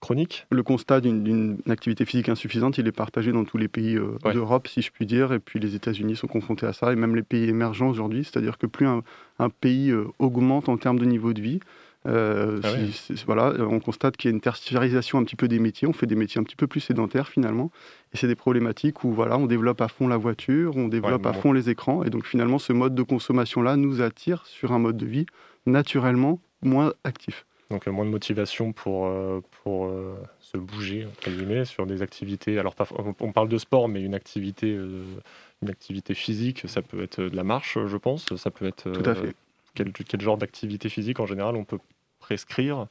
chroniques 0.00 0.46
Le 0.50 0.62
constat 0.62 1.00
d'une- 1.00 1.58
activité 1.68 2.04
physique 2.04 2.28
insuffisante, 2.28 2.78
il 2.78 2.86
est 2.86 2.92
partagé 2.92 3.32
dans 3.32 3.44
tous 3.44 3.56
les 3.58 3.68
pays 3.68 3.96
euh, 3.96 4.18
Ouais. 4.24 4.34
d'Europe, 4.34 4.68
si 4.68 4.82
je 4.82 4.90
puis 4.90 5.06
dire, 5.06 5.32
et 5.32 5.38
puis 5.38 5.58
les 5.58 5.74
États-Unis 5.74 6.16
sont 6.16 6.26
confrontés 6.26 6.66
à 6.66 6.72
ça, 6.72 6.92
et 6.92 6.96
même 6.96 7.16
les 7.16 7.22
pays 7.22 7.48
émergents 7.48 7.88
aujourd'hui, 7.88 8.24
c'est-à-dire 8.24 8.58
que 8.58 8.66
plus 8.66 8.86
un, 8.86 9.02
un 9.38 9.48
pays 9.48 9.92
augmente 10.18 10.68
en 10.68 10.76
termes 10.76 10.98
de 10.98 11.04
niveau 11.06 11.32
de 11.32 11.40
vie, 11.40 11.60
euh, 12.06 12.60
Ah 12.62 12.68
si- 12.92 13.14
voilà, 13.26 13.52
on 13.60 13.78
constate 13.80 14.16
qu'il 14.16 14.30
y 14.30 14.32
a 14.32 14.34
une 14.34 14.40
tertiarisation 14.40 15.18
un 15.18 15.24
petit 15.24 15.36
peu 15.36 15.48
des 15.48 15.58
métiers, 15.58 15.86
on 15.86 15.92
fait 15.92 16.06
des 16.06 16.14
métiers 16.14 16.40
un 16.40 16.44
petit 16.44 16.56
peu 16.56 16.66
plus 16.66 16.80
sédentaires 16.80 17.28
finalement, 17.28 17.70
et 18.12 18.16
c'est 18.16 18.26
des 18.26 18.34
problématiques 18.34 19.04
où 19.04 19.12
voilà, 19.12 19.36
on 19.36 19.46
développe 19.46 19.80
à 19.80 19.88
fond 19.88 20.08
la 20.08 20.16
voiture, 20.16 20.76
on 20.76 20.88
développe 20.88 21.26
à 21.26 21.32
bon. 21.32 21.40
fond 21.40 21.52
les 21.52 21.68
écrans, 21.70 22.02
et 22.04 22.10
donc 22.10 22.24
finalement 22.26 22.58
ce 22.58 22.72
mode 22.72 22.94
de 22.94 23.02
consommation-là 23.02 23.76
nous 23.76 24.00
attire 24.00 24.46
sur 24.46 24.72
un 24.72 24.78
mode 24.78 24.96
de 24.96 25.06
vie 25.06 25.26
naturellement 25.66 26.40
moins 26.62 26.92
actif. 27.04 27.44
Donc 27.70 27.86
euh, 27.86 27.92
moins 27.92 28.04
de 28.04 28.10
motivation 28.10 28.72
pour, 28.72 29.06
euh, 29.06 29.40
pour 29.62 29.86
euh, 29.86 30.16
se 30.40 30.56
bouger, 30.58 31.06
entre 31.06 31.30
guillemets, 31.30 31.64
sur 31.64 31.86
des 31.86 32.02
activités. 32.02 32.58
Alors 32.58 32.74
on- 33.20 33.30
parle 33.32 33.48
de 33.48 33.58
sport, 33.58 33.88
mais 33.88 34.02
une 34.02 34.14
activité, 34.14 34.72
une 34.72 35.68
activité 35.68 36.14
physique, 36.14 36.62
ça 36.66 36.82
peut 36.82 37.00
être 37.02 37.20
de 37.22 37.36
la 37.36 37.44
marche, 37.44 37.78
je 37.86 37.96
pense. 37.96 38.34
Ça 38.36 38.50
peut 38.50 38.66
être. 38.66 38.90
Tout 38.90 39.08
à 39.08 39.14
fait. 39.14 39.34
Quel, 39.74 39.92
quel 39.92 40.20
genre 40.20 40.36
d'activité 40.36 40.88
physique 40.88 41.20
en 41.20 41.26
général 41.26 41.56
on 41.56 41.64
peut 41.64 41.78
prescrire 42.18 42.86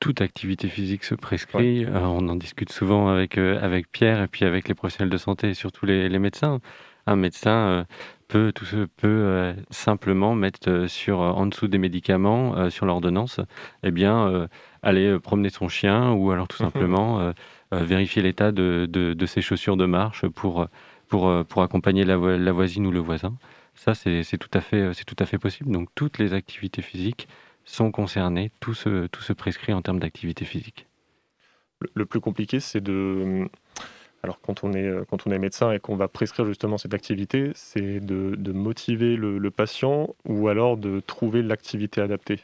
toute 0.00 0.20
activité 0.20 0.68
physique 0.68 1.04
se 1.04 1.14
prescrit. 1.14 1.84
Euh, 1.84 2.00
on 2.00 2.28
en 2.28 2.36
discute 2.36 2.70
souvent 2.70 3.08
avec, 3.08 3.38
euh, 3.38 3.58
avec 3.60 3.90
Pierre 3.90 4.22
et 4.22 4.28
puis 4.28 4.44
avec 4.44 4.68
les 4.68 4.74
professionnels 4.74 5.10
de 5.10 5.16
santé 5.16 5.50
et 5.50 5.54
surtout 5.54 5.86
les, 5.86 6.08
les 6.08 6.18
médecins. 6.18 6.60
Un 7.06 7.16
médecin 7.16 7.50
euh, 7.50 7.84
peut, 8.28 8.52
tout 8.54 8.66
peut 8.96 9.54
simplement 9.70 10.34
mettre 10.34 10.86
sur, 10.86 11.20
en 11.20 11.46
dessous 11.46 11.66
des 11.66 11.78
médicaments, 11.78 12.68
sur 12.68 12.84
l'ordonnance, 12.84 13.40
eh 13.82 13.90
bien, 13.90 14.46
aller 14.82 15.18
promener 15.18 15.48
son 15.48 15.68
chien 15.68 16.12
ou 16.12 16.30
alors 16.30 16.46
tout 16.46 16.58
simplement 16.58 17.32
vérifier 17.72 18.20
l'état 18.20 18.52
de, 18.52 18.86
de, 18.86 19.14
de 19.14 19.26
ses 19.26 19.40
chaussures 19.40 19.78
de 19.78 19.86
marche 19.86 20.28
pour, 20.28 20.66
pour, 21.08 21.32
pour 21.46 21.62
accompagner 21.62 22.04
la 22.04 22.52
voisine 22.52 22.86
ou 22.86 22.90
le 22.90 23.00
voisin. 23.00 23.32
Ça, 23.78 23.94
c'est 23.94 24.24
c'est 24.24 24.36
tout, 24.36 24.50
à 24.52 24.60
fait- 24.60 24.92
c'est 24.92 25.06
tout 25.06 25.16
à 25.18 25.24
fait 25.24 25.38
possible. 25.38 25.70
Donc, 25.72 25.88
toutes 25.94 26.18
les 26.18 26.34
activités 26.34 26.82
physiques 26.82 27.28
sont 27.64 27.90
concernés, 27.90 28.50
tout 28.60 28.74
se, 28.74 29.06
tout 29.06 29.22
se 29.22 29.32
prescrit 29.32 29.72
en 29.72 29.80
termes 29.80 30.00
d'activité 30.00 30.44
physique. 30.44 30.86
le, 31.80 31.88
le 31.94 32.06
plus 32.06 32.20
compliqué, 32.20 32.60
c'est 32.60 32.80
de. 32.80 33.48
Alors, 34.22 34.40
quand 34.40 34.64
on 34.64 34.72
est, 34.74 34.86
euh, 34.86 35.04
quand 35.08 35.26
on 35.26 35.30
est 35.32 35.38
médecin 35.38 35.72
et 35.72 35.80
qu'on 35.80 35.96
va 35.96 36.08
prescrire 36.08 36.46
justement 36.46 36.78
cette 36.78 36.94
activité, 36.94 37.52
c'est 37.54 38.00
de, 38.00 38.34
de 38.36 38.52
motiver 38.52 39.16
le, 39.16 39.38
le 39.38 39.50
patient 39.50 40.14
ou 40.26 40.48
alors 40.48 40.76
de 40.76 41.00
trouver 41.00 41.42
l'activité 41.42 42.00
adaptée. 42.00 42.40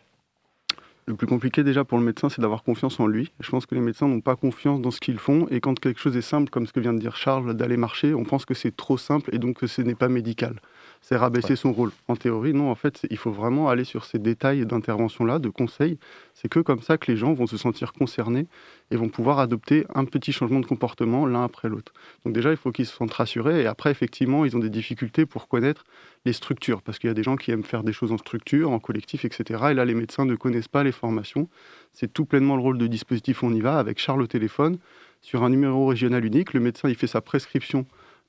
Le 1.07 1.15
plus 1.17 1.27
compliqué 1.27 1.63
déjà 1.65 1.85
pour 1.85 1.99
le 1.99 2.05
médecin, 2.05 2.29
c'est 2.31 2.41
d'avoir 2.41 2.63
confiance 2.63 2.99
en 2.99 3.07
lui. 3.07 3.33
Je 3.41 3.51
pense 3.51 3.67
que 3.67 3.75
les 3.75 3.81
médecins 3.83 4.09
n'ont 4.09 4.23
pas 4.23 4.37
confiance 4.37 4.81
dans 4.81 4.91
ce 4.91 5.01
qu'ils 5.01 5.19
font 5.19 5.47
et 5.51 5.61
quand 5.61 5.79
quelque 5.79 6.01
chose 6.01 6.17
est 6.17 6.23
simple, 6.23 6.49
comme 6.51 6.67
ce 6.67 6.73
que 6.73 6.81
vient 6.81 6.95
de 6.95 6.99
dire 6.99 7.17
Charles, 7.17 7.55
d'aller 7.55 7.77
marcher, 7.77 8.15
on 8.15 8.25
pense 8.25 8.47
que 8.47 8.55
c'est 8.55 8.75
trop 8.75 8.97
simple 8.97 9.35
et 9.35 9.39
donc 9.39 9.59
que 9.59 9.67
ce 9.67 9.83
n'est 9.83 9.95
pas 9.95 10.09
médical. 10.09 10.61
C'est 11.07 11.17
rabaisser 11.17 11.51
Ouais. 11.51 11.57
son 11.57 11.71
rôle. 11.75 11.91
En 12.09 12.17
théorie, 12.17 12.55
non, 12.55 12.71
en 12.71 12.75
fait, 12.75 13.07
il 13.11 13.19
faut 13.19 13.31
vraiment 13.31 13.69
aller 13.69 13.85
sur 13.85 14.07
ces 14.07 14.19
détails 14.19 14.65
d'intervention-là, 14.65 15.39
de 15.39 15.51
conseils. 15.51 15.99
C'est 16.33 16.49
que 16.49 16.61
comme 16.61 16.81
ça 16.81 16.97
que 16.97 17.13
les 17.13 17.19
gens 17.19 17.35
vont 17.35 17.47
se 17.47 17.59
sentir 17.59 17.93
concernés 17.93 18.47
et 18.91 18.97
vont 18.97 19.11
pouvoir 19.11 19.39
adopter 19.39 19.85
un 19.95 20.07
petit 20.07 20.33
changement 20.33 20.61
de 20.61 20.65
comportement 20.65 21.27
l'un 21.27 21.45
après 21.45 21.69
l'autre. 21.69 21.93
Donc 22.25 22.33
déjà, 22.33 22.53
il 22.53 22.57
faut 22.57 22.73
qu'ils 22.73 22.87
se 22.87 22.97
sentent 22.97 23.13
rassurés 23.13 23.61
et 23.61 23.67
après, 23.67 23.91
effectivement, 23.91 24.47
ils 24.47 24.57
ont 24.57 24.61
des 24.61 24.71
difficultés 24.71 25.27
pour 25.27 25.47
connaître 25.47 25.85
les 26.25 26.33
structures, 26.33 26.81
parce 26.81 26.99
qu'il 26.99 27.09
y 27.09 27.11
a 27.11 27.15
des 27.15 27.23
gens 27.23 27.37
qui 27.37 27.51
aiment 27.51 27.65
faire 27.65 27.83
des 27.85 27.93
choses 27.93 28.11
en 28.11 28.17
structure, 28.17 28.71
en 28.71 28.79
collectif, 28.79 29.27
etc. 29.27 29.63
Et 29.73 29.75
là, 29.75 29.85
les 29.85 29.95
médecins 29.95 30.25
ne 30.25 30.37
connaissent 30.37 30.69
pas 30.69 30.85
les 30.85 30.93
formations. 30.93 31.51
C'est 31.93 32.11
tout 32.11 32.25
pleinement 32.25 32.57
le 32.57 32.63
rôle 32.63 32.79
de 32.79 32.87
dispositif 32.87 33.43
On 33.43 33.53
y 33.53 33.61
va, 33.61 33.79
avec 33.79 33.99
Charles 33.99 34.23
au 34.23 34.27
téléphone, 34.27 34.79
sur 35.21 35.45
un 35.45 35.51
numéro 35.51 35.85
régional 35.87 36.25
unique. 36.25 36.55
Le 36.55 36.61
médecin, 36.61 36.89
il 36.89 36.95
fait 36.95 37.07
sa 37.07 37.21
prescription 37.21 37.85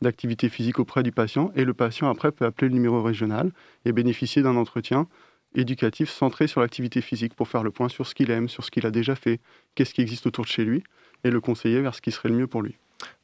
d'activité 0.05 0.49
physique 0.49 0.79
auprès 0.79 1.03
du 1.03 1.11
patient, 1.11 1.51
et 1.55 1.65
le 1.65 1.73
patient, 1.73 2.09
après, 2.09 2.31
peut 2.31 2.45
appeler 2.45 2.69
le 2.69 2.73
numéro 2.75 3.03
régional 3.03 3.51
et 3.83 3.91
bénéficier 3.91 4.41
d'un 4.41 4.55
entretien 4.55 5.07
éducatif 5.55 6.09
centré 6.09 6.47
sur 6.47 6.61
l'activité 6.61 7.01
physique 7.01 7.33
pour 7.33 7.47
faire 7.47 7.63
le 7.63 7.71
point 7.71 7.89
sur 7.89 8.05
ce 8.07 8.15
qu'il 8.15 8.31
aime, 8.31 8.47
sur 8.49 8.63
ce 8.63 8.71
qu'il 8.71 8.85
a 8.85 8.91
déjà 8.91 9.15
fait, 9.15 9.39
qu'est-ce 9.75 9.93
qui 9.93 10.01
existe 10.01 10.25
autour 10.27 10.45
de 10.45 10.49
chez 10.49 10.63
lui, 10.65 10.83
et 11.23 11.31
le 11.31 11.41
conseiller 11.41 11.81
vers 11.81 11.95
ce 11.95 12.01
qui 12.01 12.11
serait 12.11 12.29
le 12.29 12.35
mieux 12.35 12.47
pour 12.47 12.61
lui. 12.61 12.77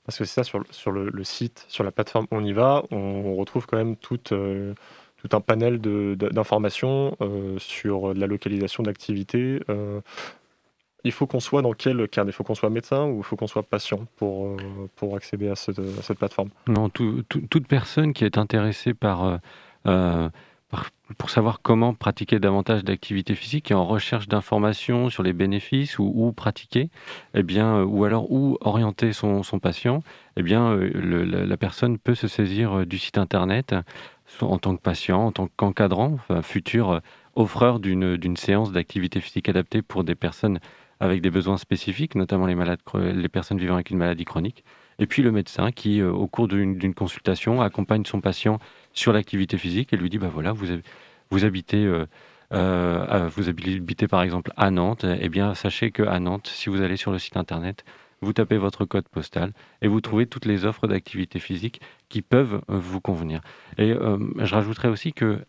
Parce 0.06 0.18
que 0.18 0.26
c'est 0.26 0.34
ça, 0.36 0.44
sur, 0.44 0.60
le- 0.60 0.66
sur 0.72 0.92
le, 0.92 1.24
site, 1.24 1.66
sur 1.68 1.84
la 1.84 1.92
plateforme 1.92 2.28
On 2.32 2.44
y 2.44 2.54
va, 2.54 2.84
on, 2.92 3.36
retrouve 3.36 3.66
quand 3.68 3.78
même 3.78 3.96
tout, 3.96 4.20
euh, 4.32 4.74
un 5.32 5.42
panel 5.42 5.80
d'informations 5.80 7.16
euh, 7.22 7.58
sur 7.60 8.14
la 8.14 8.28
localisation 8.28 8.84
d'activités. 8.84 9.62
euh. 9.70 10.02
Il 11.04 11.12
faut 11.12 11.28
qu'on 11.28 11.40
soit 11.40 11.62
dans 11.62 11.74
quel 11.74 12.08
cadre? 12.08 12.30
Il 12.30 12.34
faut 12.34 12.44
qu'on 12.44 12.56
soit 12.56 12.70
médecin 12.70 13.06
ou 13.06 13.18
il 13.20 13.24
faut 13.24 13.36
qu'on 13.36 13.48
soit 13.48 13.64
patient 13.64 14.06
pour, 14.18 14.48
euh, 14.48 14.58
pour 14.96 15.16
accéder 15.16 15.50
à 15.50 15.56
cette, 15.56 15.80
plateforme? 16.18 16.50
Non, 16.68 16.90
tout- 16.90 17.24
tout- 17.30 17.42
toute 17.50 17.68
personne 17.68 18.14
qui 18.14 18.26
est 18.26 18.38
intéressée 18.38 18.94
par, 18.94 19.24
euh, 19.24 19.38
euh, 19.88 20.30
pour 21.18 21.30
savoir 21.30 21.62
comment 21.62 21.94
pratiquer 21.94 22.40
davantage 22.40 22.86
d'activité 22.86 23.36
physique, 23.36 23.72
est 23.72 23.76
en 23.76 23.86
recherche 23.86 24.30
d'informations 24.30 25.10
sur 25.10 25.22
les 25.24 25.34
bénéfices 25.34 26.00
ou 26.00 26.10
où 26.16 26.32
pratiquer, 26.32 26.90
eh 27.34 27.44
bien, 27.44 27.84
ou 27.84 28.06
alors 28.06 28.32
où 28.32 28.58
orienter 28.62 29.12
son, 29.12 29.42
patient, 29.62 30.02
eh 30.38 30.44
bien, 30.44 30.74
la, 30.78 31.58
personne 31.58 31.98
peut 31.98 32.16
se 32.16 32.30
saisir 32.30 32.86
du 32.86 32.98
site 32.98 33.18
internet 33.18 33.76
en 34.40 34.58
tant 34.60 34.78
que 34.78 34.82
patient, 34.82 35.26
en 35.26 35.32
tant 35.34 35.50
qu'encadrant, 35.58 36.20
futur 36.42 37.02
offreur 37.36 37.82
d'une 37.82 38.38
séance 38.38 38.72
d'activité 38.72 39.20
physique 39.20 39.50
adaptée 39.50 39.82
pour 39.82 40.06
des 40.06 40.16
personnes 40.16 40.60
avec 41.02 41.22
des 41.22 41.32
besoins 41.32 41.58
spécifiques, 41.58 42.14
notamment 42.14 42.46
les, 42.46 42.54
malades, 42.54 42.80
les 42.94 43.28
personnes 43.28 43.58
vivant 43.58 43.74
avec 43.74 43.90
une 43.90 43.98
maladie 43.98 44.24
chronique. 44.24 44.64
Et 45.00 45.08
puis 45.08 45.24
le 45.24 45.32
médecin 45.32 45.72
qui, 45.72 46.00
euh, 46.00 46.12
au 46.12 46.28
cours 46.28 46.48
d'une 46.48 46.94
consultation, 46.94 47.60
accompagne 47.60 48.06
son 48.06 48.22
patient 48.22 48.60
sur 48.94 49.12
l'activité 49.12 49.58
physique 49.58 49.94
et 49.94 49.98
lui 49.98 50.12
dit, 50.12 50.20
bah 50.20 50.30
voilà, 50.32 50.54
vous, 50.54 50.68
vous 51.32 51.44
habitez... 51.44 51.84
euh, 51.84 52.06
euh, 52.54 53.30
vous 53.36 53.50
habitez 53.50 54.08
par 54.08 54.22
exemple 54.22 54.52
à 54.58 54.70
Nantes, 54.70 55.06
eh 55.20 55.30
bien 55.30 55.56
sachez 55.56 55.90
que 55.90 56.04
à 56.04 56.20
Nantes, 56.20 56.48
si 56.54 56.70
vous 56.70 56.82
allez 56.82 56.98
sur 56.98 57.12
le 57.12 57.18
site 57.18 57.38
internet, 57.38 57.84
vous 58.22 58.34
tapez 58.34 58.58
votre 58.58 58.84
code 58.86 59.08
postal 59.08 59.54
et 59.82 59.88
vous 59.88 60.02
trouvez 60.02 60.28
toutes 60.28 60.46
les 60.46 60.66
offres 60.66 60.86
d'activité 60.86 61.40
physique 61.40 61.80
qui 62.10 62.22
peuvent 62.22 62.62
vous 62.68 63.00
convenir. 63.00 63.40
Et 63.78 63.94
je 63.94 64.54
rajouterais 64.54 64.90
aussi 64.90 65.14
que 65.14 65.40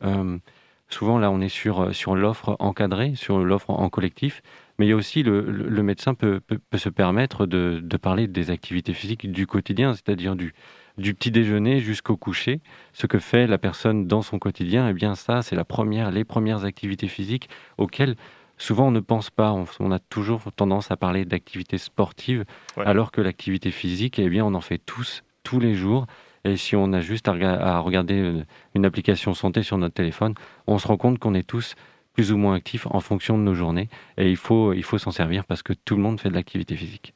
souvent 0.89 1.19
là 1.19 1.33
on 1.33 1.41
est 1.41 1.49
sur, 1.49 1.93
sur 1.93 2.15
l'offre 2.15 2.55
encadrée, 2.61 3.17
sur 3.17 3.41
l'offre 3.41 3.71
en 3.71 3.89
collectif, 3.89 4.41
mais 4.79 4.87
il 4.87 4.89
y 4.91 4.93
a 4.93 4.97
aussi 4.97 5.23
le, 5.23 5.43
médecin 5.83 6.15
peut, 6.15 6.41
peut- 6.41 6.59
peut 6.71 6.79
se 6.79 6.89
permettre 6.89 7.47
de, 7.47 7.81
de 7.83 7.97
parler 7.97 8.27
des 8.27 8.51
activités 8.51 8.95
physiques 8.95 9.31
du 9.31 9.47
quotidien, 9.47 9.95
c'est-à-dire 9.95 10.35
du, 10.37 10.55
du 10.99 11.15
petit 11.15 11.31
déjeuner 11.31 11.81
jusqu'au 11.81 12.17
coucher, 12.17 12.61
ce 12.93 13.07
que 13.07 13.19
fait 13.19 13.47
la 13.47 13.59
personne 13.59 14.07
dans 14.07 14.23
son 14.23 14.39
quotidien, 14.39 14.89
et 14.89 14.93
bien 14.93 15.15
ça, 15.15 15.43
c'est 15.43 15.57
la 15.57 15.65
première, 15.65 16.11
les 16.11 16.25
premières 16.25 16.65
activités 16.65 17.09
physiques 17.09 17.49
auxquelles 17.79 18.17
souvent 18.59 18.89
on 18.89 18.91
ne 18.93 19.01
pense 19.01 19.31
pas. 19.31 19.53
On, 19.53 19.65
on 19.81 19.91
a 19.93 19.99
toujours 19.99 20.43
tendance 20.55 20.91
à 20.91 20.97
parler 20.97 21.25
d'activités 21.25 21.79
sportives, 21.79 22.45
Ouais. 22.77 22.85
alors 22.87 23.11
que 23.13 23.21
l'activité 23.21 23.71
physique, 23.71 24.19
eh 24.19 24.29
bien, 24.29 24.45
on 24.45 24.55
en 24.55 24.61
fait 24.61 24.79
tous, 24.79 25.23
tous 25.43 25.61
les 25.61 25.75
jours. 25.75 26.07
Et 26.45 26.57
si 26.57 26.75
on 26.75 26.93
a 26.93 27.01
juste 27.01 27.29
à, 27.29 27.33
rega- 27.35 27.61
à 27.61 27.79
regarder 27.79 28.15
une, 28.15 28.47
une 28.75 28.85
application 28.85 29.33
santé 29.33 29.63
sur 29.63 29.79
notre 29.79 29.95
téléphone, 29.95 30.35
on 30.67 30.79
se 30.79 30.89
rend 30.89 30.97
compte 30.97 31.19
qu'on 31.19 31.35
est 31.35 31.47
tous 31.47 31.75
plus 32.13 32.33
ou 32.33 32.37
moins 32.37 32.55
actifs 32.55 32.87
en 32.87 33.01
fonction 33.01 33.39
de 33.39 33.43
nos 33.43 33.55
journées. 33.55 33.89
Et 34.17 34.31
il 34.31 34.37
faut, 34.37 34.73
il 34.73 34.83
faut 34.83 34.99
s'en 34.99 35.11
servir 35.11 35.45
parce 35.45 35.63
que 35.63 35.73
tout 35.73 35.97
le 35.97 36.03
monde 36.03 36.21
fait 36.21 36.29
de 36.29 36.35
l'activité 36.35 36.77
physique. 36.77 37.15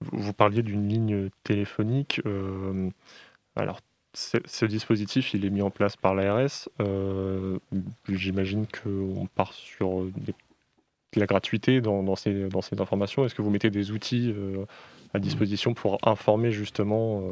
Vous 0.00 0.32
parliez 0.32 0.62
d'une 0.62 0.88
ligne 0.88 1.30
téléphonique. 1.44 2.20
euh, 2.26 2.90
alors, 3.54 3.80
ce, 4.14 4.66
dispositif, 4.66 5.32
il 5.34 5.44
est 5.44 5.50
mis 5.50 5.62
en 5.62 5.70
place 5.70 5.96
par 5.96 6.14
l'ARS. 6.14 6.68
euh, 6.80 7.58
J'imagine 8.08 8.66
qu'on 8.66 9.26
part 9.34 9.52
sur 9.52 10.04
de 10.04 11.20
la 11.20 11.26
gratuité 11.26 11.80
dans, 11.80 12.16
ces, 12.16 12.48
dans 12.48 12.62
ces 12.62 12.80
informations. 12.80 13.24
Est-ce 13.24 13.34
que 13.34 13.42
vous 13.42 13.50
mettez 13.50 13.70
des 13.70 13.90
outils 13.90 14.32
euh, 14.36 14.64
à 15.14 15.18
disposition 15.18 15.74
pour 15.74 15.98
informer 16.06 16.50
justement 16.50 17.22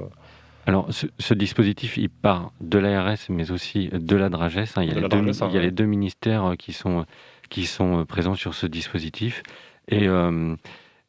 Alors, 0.66 0.92
ce, 0.92 1.06
ce 1.18 1.34
dispositif, 1.34 1.96
il 1.96 2.10
part 2.10 2.52
de 2.60 2.78
l'ARS, 2.78 3.16
mais 3.28 3.50
aussi 3.50 3.88
de 3.92 4.16
la 4.16 4.28
DRAGES. 4.28 4.74
hein. 4.76 4.82
Il 4.82 4.88
y 4.88 4.92
a, 4.92 4.94
les, 4.94 5.00
la 5.00 5.08
deux, 5.08 5.16
hein, 5.16 5.32
il 5.32 5.38
y 5.38 5.42
a 5.42 5.46
ouais. 5.46 5.60
les 5.60 5.70
deux 5.70 5.86
ministères 5.86 6.44
euh, 6.50 6.54
qui 6.54 6.72
sont, 6.72 7.06
qui 7.48 7.66
sont 7.66 8.00
euh, 8.00 8.04
présents 8.04 8.34
sur 8.34 8.54
ce 8.54 8.66
dispositif. 8.66 9.42
Et, 9.88 10.06
euh, 10.06 10.54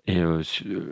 euh, 0.09 0.41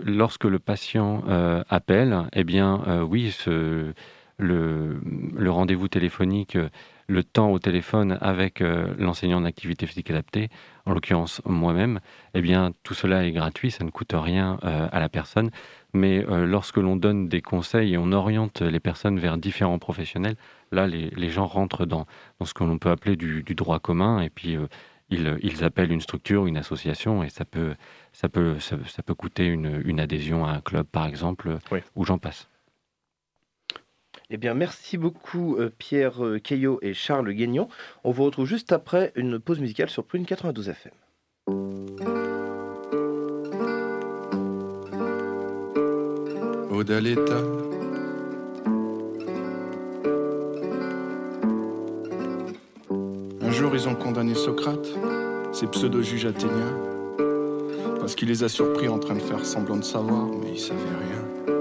lorsque 0.06 0.46
le 0.46 0.60
patient 0.60 1.24
euh, 1.28 1.64
appelle, 1.70 2.28
eh 2.34 2.44
bien, 2.44 2.84
euh, 2.88 3.02
oui, 3.02 3.32
ce, 3.32 3.92
le, 4.38 5.00
le 5.36 5.52
rendez-vous 5.52 5.88
téléphonique, 5.88 6.56
euh, 6.56 6.70
le 7.10 7.24
temps 7.24 7.52
au 7.52 7.60
téléphone 7.60 8.18
avec 8.22 8.62
euh, 8.62 8.94
l'enseignant 8.98 9.40
en 9.40 9.46
activité 9.46 9.86
physique 9.88 10.12
adaptée, 10.12 10.50
en 10.86 10.94
l'occurrence 10.94 11.42
moi-même, 11.46 12.00
eh 12.36 12.42
bien, 12.42 12.72
tout 12.84 12.94
cela 12.94 13.26
est 13.26 13.32
gratuit, 13.32 13.72
ça 13.72 13.84
ne 13.84 13.90
coûte 13.90 14.14
rien 14.14 14.60
euh, 14.64 14.88
à 14.92 15.00
la 15.00 15.10
personne. 15.10 15.50
Mais 15.94 16.24
euh, 16.30 16.46
lorsque 16.46 16.78
l'on 16.78 16.96
donne 16.96 17.28
des 17.28 17.42
conseils 17.42 17.94
et 17.94 17.98
on 17.98 18.12
oriente 18.12 18.62
les 18.62 18.80
personnes 18.80 19.20
vers 19.20 19.38
différents 19.38 19.80
professionnels, 19.80 20.36
là, 20.72 20.86
les, 20.86 21.10
les 21.10 21.30
gens 21.30 21.48
rentrent 21.48 21.86
dans, 21.86 22.06
dans 22.40 22.46
ce 22.46 22.54
que 22.54 22.64
l'on 22.64 22.78
peut 22.78 22.92
appeler 22.92 23.16
du, 23.16 23.42
du 23.44 23.56
droit 23.56 23.80
commun 23.80 24.22
et 24.22 24.30
puis 24.30 24.56
euh, 24.56 24.68
ils, 25.10 25.38
ils 25.42 25.64
appellent 25.64 25.92
une 25.92 26.02
structure, 26.02 26.46
une 26.46 26.58
association 26.58 27.24
et 27.24 27.30
ça 27.30 27.44
peut, 27.44 27.74
ça 28.14 28.30
peut, 28.30 28.60
ça, 28.60 28.78
ça 28.88 29.02
peut 29.02 29.16
coûter 29.16 29.48
une, 29.48 29.82
une 29.84 30.00
adhésion 30.00 30.46
à 30.46 30.52
un 30.52 30.62
club, 30.62 30.86
par 30.86 31.08
exemple, 31.08 31.58
Oui. 31.72 31.80
où 31.96 32.06
j'en 32.06 32.20
passe. 32.20 32.48
Eh 34.32 34.38
bien, 34.38 34.54
merci 34.54 34.98
beaucoup 34.98 35.56
euh, 35.56 35.72
Pierre 35.76 36.24
euh, 36.24 36.38
Caillot 36.38 36.78
et 36.84 36.94
Charles 36.94 37.34
Guignon. 37.34 37.68
On 38.04 38.12
vous 38.12 38.24
retrouve 38.24 38.46
juste 38.46 38.72
après 38.72 39.12
une 39.16 39.40
pause 39.40 39.60
musicale 39.60 39.90
sur 39.90 40.04
Prune 40.04 40.26
92 40.26 40.70
FM. 40.70 40.92
Un 53.42 53.52
jour, 53.52 53.72
ils 53.74 53.90
ont 53.90 53.96
condamné 53.96 54.36
Socrate, 54.36 54.88
ces 55.52 55.66
pseudo-juges 55.66 56.28
athéniens, 56.28 56.78
parce 58.00 58.14
qu'il 58.14 58.28
les 58.28 58.44
a 58.44 58.50
surpris 58.50 58.88
en 58.88 59.00
train 59.00 59.16
de 59.16 59.22
faire 59.22 59.44
semblant 59.44 59.78
de 59.78 59.84
savoir, 59.84 60.28
mais 60.28 60.52
ils 60.54 60.60
savaient 60.60 60.80
rien. 60.80 61.59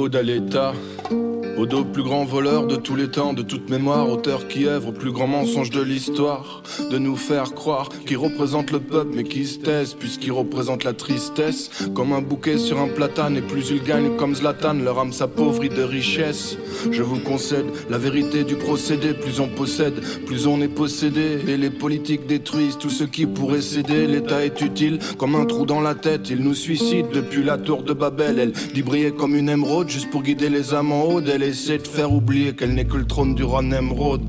Ode 0.00 0.16
à 0.16 0.22
l'État. 0.22 0.72
Au 1.60 1.84
plus 1.84 2.02
grand 2.02 2.24
voleur 2.24 2.66
de 2.66 2.74
tous 2.74 2.96
les 2.96 3.08
temps, 3.08 3.34
de 3.34 3.42
toute 3.42 3.68
mémoire, 3.68 4.08
auteur 4.08 4.48
qui 4.48 4.66
œuvre 4.66 4.88
au 4.88 4.92
plus 4.92 5.12
grand 5.12 5.26
mensonge 5.26 5.68
de 5.68 5.82
l'histoire, 5.82 6.62
de 6.90 6.96
nous 6.96 7.16
faire 7.16 7.52
croire 7.52 7.90
qu'il 8.06 8.16
représente 8.16 8.70
le 8.70 8.80
peuple 8.80 9.12
mais 9.14 9.24
qui 9.24 9.44
se 9.44 9.58
taise 9.58 9.92
puisqu'il 9.92 10.32
représente 10.32 10.84
la 10.84 10.94
tristesse, 10.94 11.70
comme 11.94 12.14
un 12.14 12.22
bouquet 12.22 12.56
sur 12.56 12.80
un 12.80 12.88
platane 12.88 13.36
et 13.36 13.42
plus 13.42 13.70
ils 13.70 13.82
gagnent 13.82 14.16
comme 14.16 14.34
Zlatan, 14.34 14.72
leur 14.72 14.98
âme 14.98 15.12
s'appauvrit 15.12 15.68
de 15.68 15.82
richesse. 15.82 16.56
Je 16.90 17.02
vous 17.02 17.20
concède 17.20 17.66
la 17.90 17.98
vérité 17.98 18.42
du 18.42 18.56
procédé, 18.56 19.12
plus 19.12 19.38
on 19.38 19.48
possède, 19.48 20.00
plus 20.24 20.46
on 20.46 20.62
est 20.62 20.68
possédé, 20.68 21.40
et 21.46 21.58
les 21.58 21.70
politiques 21.70 22.26
détruisent 22.26 22.78
tout 22.78 22.90
ce 22.90 23.04
qui 23.04 23.26
pourrait 23.26 23.60
céder, 23.60 24.06
l'État 24.06 24.44
est 24.44 24.62
utile 24.62 24.98
comme 25.18 25.34
un 25.34 25.44
trou 25.44 25.66
dans 25.66 25.82
la 25.82 25.94
tête, 25.94 26.30
il 26.30 26.38
nous 26.38 26.54
suicide 26.54 27.06
depuis 27.12 27.44
la 27.44 27.58
tour 27.58 27.82
de 27.82 27.92
Babel, 27.92 28.38
elle 28.38 28.52
dit 28.52 28.82
briller 28.82 29.12
comme 29.12 29.36
une 29.36 29.50
émeraude 29.50 29.90
juste 29.90 30.10
pour 30.10 30.22
guider 30.22 30.48
les 30.48 30.72
âmes 30.72 30.92
en 30.92 31.04
haut, 31.04 31.20
essaie 31.50 31.78
de 31.78 31.86
faire 31.86 32.12
oublier 32.12 32.54
qu'elle 32.54 32.74
n'est 32.74 32.84
que 32.84 32.96
le 32.96 33.06
trône 33.06 33.34
du 33.34 33.42
roi 33.42 33.60
Nemrod. 33.60 34.22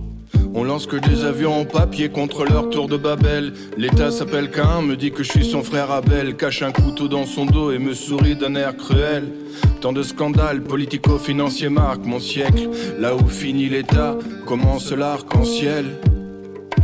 On 0.56 0.64
lance 0.64 0.88
que 0.88 0.96
des 0.98 1.24
avions 1.24 1.62
en 1.62 1.66
papier 1.66 2.10
contre 2.10 2.46
leur 2.46 2.72
tour 2.72 2.88
de 2.88 2.98
Babel. 2.98 3.54
L'État 3.78 4.10
s'appelle 4.10 4.50
Cain, 4.50 4.82
me 4.82 4.96
dit 4.96 5.12
que 5.12 5.22
je 5.22 5.32
suis 5.32 5.46
son 5.46 5.62
frère 5.62 5.92
Abel, 5.92 6.36
cache 6.36 6.64
un 6.64 6.72
couteau 6.72 7.08
dans 7.08 7.28
son 7.28 7.46
dos 7.46 7.72
et 7.72 7.78
me 7.78 7.94
sourit 7.94 8.36
d'un 8.36 8.56
air 8.56 8.76
cruel. 8.76 9.32
Tant 9.82 9.94
de 9.94 10.02
scandales 10.02 10.64
politico-financiers 10.64 11.70
marquent 11.70 12.06
mon 12.06 12.20
siècle. 12.20 12.70
Là 13.00 13.16
où 13.16 13.28
finit 13.28 13.70
l'État, 13.70 14.18
commence 14.48 14.92
l'arc-en-ciel. 14.92 15.86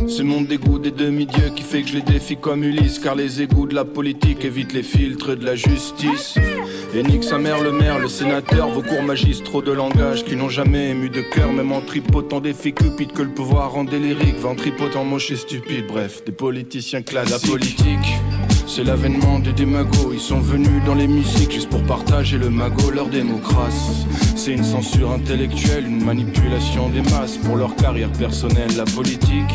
C'est 0.06 0.22
mon 0.22 0.42
dégoût 0.42 0.78
des 0.78 0.92
demi-dieux 0.92 1.50
qui 1.54 1.64
fait 1.64 1.82
que 1.82 1.88
je 1.88 1.96
les 1.96 2.02
défie 2.02 2.36
comme 2.36 2.62
Ulysse, 2.62 3.00
car 3.00 3.16
les 3.16 3.42
égouts 3.42 3.66
de 3.66 3.74
la 3.74 3.84
politique 3.84 4.44
évitent 4.44 4.72
les 4.72 4.84
filtres 4.84 5.36
de 5.36 5.44
la 5.44 5.56
justice. 5.56 6.36
Et 6.94 7.02
nique 7.02 7.22
sa 7.22 7.36
mère 7.36 7.62
le 7.62 7.70
maire, 7.70 7.98
le 7.98 8.08
sénateur, 8.08 8.68
vos 8.70 8.80
cours 8.82 9.02
magistraux 9.02 9.60
de 9.60 9.72
langage 9.72 10.24
qui 10.24 10.36
n'ont 10.36 10.48
jamais 10.48 10.90
ému 10.90 11.10
de 11.10 11.20
cœur, 11.20 11.52
même 11.52 11.70
en 11.70 11.82
tripotant 11.82 12.40
des 12.40 12.54
filles 12.54 12.72
cupides 12.72 13.12
que 13.12 13.22
le 13.22 13.28
pouvoir 13.28 13.72
rend 13.72 13.84
délirique, 13.84 14.36
va 14.38 14.48
en 14.48 14.54
tripotant 14.54 15.04
moche 15.04 15.30
et 15.30 15.36
stupide, 15.36 15.86
bref, 15.86 16.24
des 16.24 16.32
politiciens 16.32 17.02
classiques. 17.02 17.42
La 17.42 17.50
politique, 17.50 18.18
c'est 18.66 18.84
l'avènement 18.84 19.38
des 19.38 19.52
démagos, 19.52 20.12
ils 20.14 20.20
sont 20.20 20.40
venus 20.40 20.82
dans 20.86 20.94
les 20.94 21.08
musiques 21.08 21.52
juste 21.52 21.68
pour 21.68 21.82
partager 21.82 22.38
le 22.38 22.48
magot, 22.48 22.90
leur 22.90 23.08
démocratie. 23.08 24.06
C'est 24.38 24.52
une 24.52 24.62
censure 24.62 25.10
intellectuelle, 25.10 25.84
une 25.84 26.04
manipulation 26.04 26.88
des 26.90 27.02
masses 27.02 27.36
pour 27.38 27.56
leur 27.56 27.74
carrière 27.74 28.12
personnelle, 28.12 28.70
la 28.76 28.84
politique. 28.84 29.52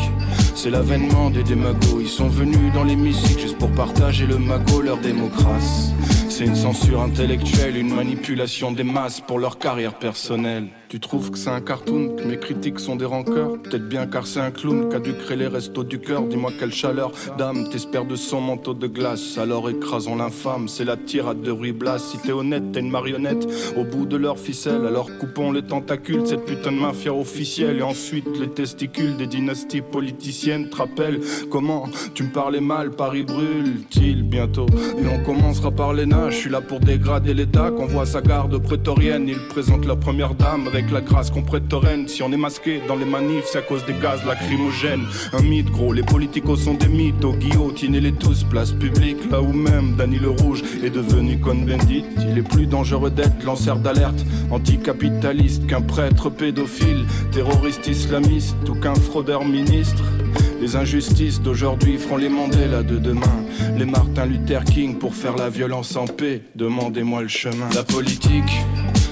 C'est 0.54 0.68
l'avènement 0.68 1.30
des 1.30 1.42
démagos, 1.42 2.02
ils 2.02 2.06
sont 2.06 2.28
venus 2.28 2.70
dans 2.74 2.84
les 2.84 2.94
musiques 2.94 3.40
juste 3.40 3.56
pour 3.56 3.70
partager 3.70 4.26
le 4.26 4.36
magot, 4.36 4.82
leur 4.82 4.98
démocratie. 4.98 5.94
C'est 6.28 6.44
une 6.44 6.54
censure 6.54 7.00
intellectuelle, 7.00 7.78
une 7.78 7.94
manipulation 7.94 8.72
des 8.72 8.84
masses 8.84 9.22
pour 9.22 9.38
leur 9.38 9.58
carrière 9.58 9.94
personnelle. 9.94 10.68
Tu 10.88 11.00
trouves 11.00 11.30
que 11.30 11.38
c'est 11.38 11.50
un 11.50 11.60
cartoon, 11.60 12.14
que 12.16 12.24
mes 12.24 12.38
critiques 12.38 12.78
sont 12.78 12.96
des 12.96 13.04
rancœurs 13.04 13.54
Peut-être 13.62 13.88
bien 13.88 14.06
car 14.06 14.26
c'est 14.26 14.40
un 14.40 14.50
clown 14.50 14.88
qu'a 14.88 15.00
dû 15.00 15.14
créer 15.14 15.36
les 15.36 15.46
restos 15.46 15.82
du 15.84 15.98
cœur. 15.98 16.22
Dis-moi 16.22 16.52
quelle 16.58 16.72
chaleur 16.72 17.12
d'âme 17.38 17.68
t'espères 17.68 18.04
de 18.04 18.16
son 18.16 18.40
manteau 18.40 18.74
de 18.74 18.86
glace. 18.86 19.38
Alors 19.38 19.68
écrasons 19.70 20.16
l'infâme, 20.16 20.68
c'est 20.68 20.84
la 20.84 20.96
tirade 20.96 21.42
de 21.42 21.50
Ruy. 21.50 21.74
Si 21.98 22.18
t'es 22.18 22.32
honnête, 22.32 22.72
t'es 22.72 22.80
une 22.80 22.90
marionnette 22.90 23.46
au 23.76 23.84
bout 23.84 24.06
de 24.06 24.16
leur 24.16 24.38
ficelle. 24.38 24.86
Alors 24.86 25.08
coupons 25.18 25.52
les 25.52 25.62
tentacules 25.62 26.22
de 26.22 26.26
cette 26.26 26.44
putain 26.44 26.72
de 26.72 26.78
mafia 26.78 27.12
officielle. 27.12 27.78
Et 27.78 27.82
ensuite 27.82 28.28
les 28.38 28.48
testicules 28.48 29.16
des 29.16 29.26
dynasties 29.26 29.80
politiciennes. 29.80 30.68
Te 30.68 30.76
rappelles 30.76 31.20
comment 31.50 31.88
tu 32.14 32.24
me 32.24 32.30
parlais 32.30 32.60
mal, 32.60 32.90
Paris 32.90 33.24
brûle-t-il 33.24 34.22
bientôt? 34.22 34.66
Et 34.98 35.06
on 35.08 35.24
commencera 35.24 35.70
par 35.70 35.92
les 35.92 36.06
nains. 36.06 36.30
Je 36.30 36.36
suis 36.36 36.50
là 36.50 36.60
pour 36.60 36.80
dégrader 36.80 37.34
l'État. 37.34 37.70
Qu'on 37.70 37.86
voit 37.86 38.06
sa 38.06 38.20
garde 38.20 38.56
prétorienne, 38.58 39.28
il 39.28 39.38
présente 39.48 39.86
la 39.86 39.96
première 39.96 40.34
dame 40.34 40.68
avec 40.74 40.90
la 40.90 41.00
grâce 41.00 41.30
qu'on 41.30 41.42
prête 41.42 41.68
Torrent. 41.68 42.08
Si 42.08 42.22
on 42.22 42.32
est 42.32 42.36
masqué 42.36 42.80
dans 42.88 42.96
les 42.96 43.04
manifs, 43.04 43.44
c'est 43.46 43.58
à 43.58 43.62
cause 43.62 43.84
des 43.86 43.94
gaz 43.94 44.24
lacrymogènes. 44.24 45.04
Un 45.32 45.42
mythe 45.42 45.70
gros, 45.70 45.92
les 45.92 46.02
politicos 46.02 46.56
sont 46.56 46.74
des 46.74 46.88
mythes. 46.88 47.24
Au 47.24 47.32
guillotinez-les 47.32 48.12
tous, 48.12 48.44
place 48.44 48.72
publique. 48.72 49.18
Là 49.30 49.40
où 49.40 49.52
même 49.52 49.94
Dany 49.96 50.18
le 50.18 50.30
Rouge 50.30 50.62
est 50.82 50.90
devenu 50.90 51.38
Cohn-Bendit. 51.38 52.04
Il 52.28 52.38
est 52.38 52.48
plus 52.48 52.66
dangereux 52.66 53.10
d'être 53.10 53.44
lanceur 53.44 53.76
d'alerte 53.76 54.24
anticapitaliste 54.50 55.66
qu'un 55.66 55.82
prêtre 55.82 56.30
pédophile, 56.30 57.04
terroriste 57.32 57.86
islamiste 57.86 58.56
ou 58.68 58.74
qu'un 58.74 58.94
fraudeur 58.94 59.44
ministre. 59.44 60.02
Les 60.60 60.76
injustices 60.76 61.40
d'aujourd'hui 61.40 61.98
feront 61.98 62.16
les 62.16 62.28
Mandela 62.28 62.82
de 62.82 62.98
demain. 62.98 63.44
Les 63.76 63.84
Martin 63.84 64.26
Luther 64.26 64.64
King 64.64 64.98
pour 64.98 65.14
faire 65.14 65.36
la 65.36 65.50
violence 65.50 65.94
en 65.96 66.06
paix. 66.06 66.42
Demandez-moi 66.56 67.22
le 67.22 67.28
chemin. 67.28 67.68
La 67.74 67.84
politique. 67.84 68.50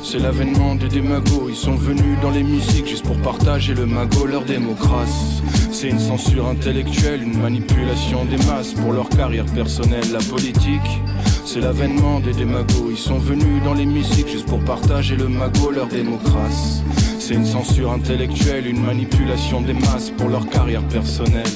C'est 0.04 0.18
l'avènement 0.18 0.74
des 0.74 0.88
démagos, 0.88 1.48
ils 1.48 1.56
sont 1.56 1.76
venus 1.76 2.18
dans 2.20 2.30
les 2.30 2.42
musiques 2.42 2.88
juste 2.88 3.06
pour 3.06 3.16
partager 3.18 3.72
le 3.72 3.86
magot, 3.86 4.26
leur 4.26 4.44
démocratie. 4.44 5.42
C'est 5.70 5.88
une 5.88 6.00
censure 6.00 6.48
intellectuelle, 6.48 7.22
une 7.22 7.40
manipulation 7.40 8.24
des 8.24 8.36
masses 8.46 8.74
pour 8.74 8.92
leur 8.92 9.08
carrière 9.08 9.46
personnelle, 9.46 10.04
la 10.12 10.18
politique. 10.18 11.00
C'est 11.44 11.60
l'avènement 11.60 12.20
des 12.20 12.32
démagos, 12.32 12.90
ils 12.90 12.98
sont 12.98 13.18
venus 13.18 13.62
dans 13.64 13.74
les 13.74 13.86
musiques 13.86 14.28
juste 14.28 14.46
pour 14.46 14.60
partager 14.60 15.16
le 15.16 15.28
magot, 15.28 15.70
leur 15.70 15.86
démocratie. 15.86 16.82
C'est 17.18 17.34
une 17.34 17.46
censure 17.46 17.92
intellectuelle, 17.92 18.66
une 18.66 18.84
manipulation 18.84 19.60
des 19.60 19.74
masses 19.74 20.10
pour 20.10 20.28
leur 20.28 20.48
carrière 20.48 20.82
personnelle. 20.88 21.46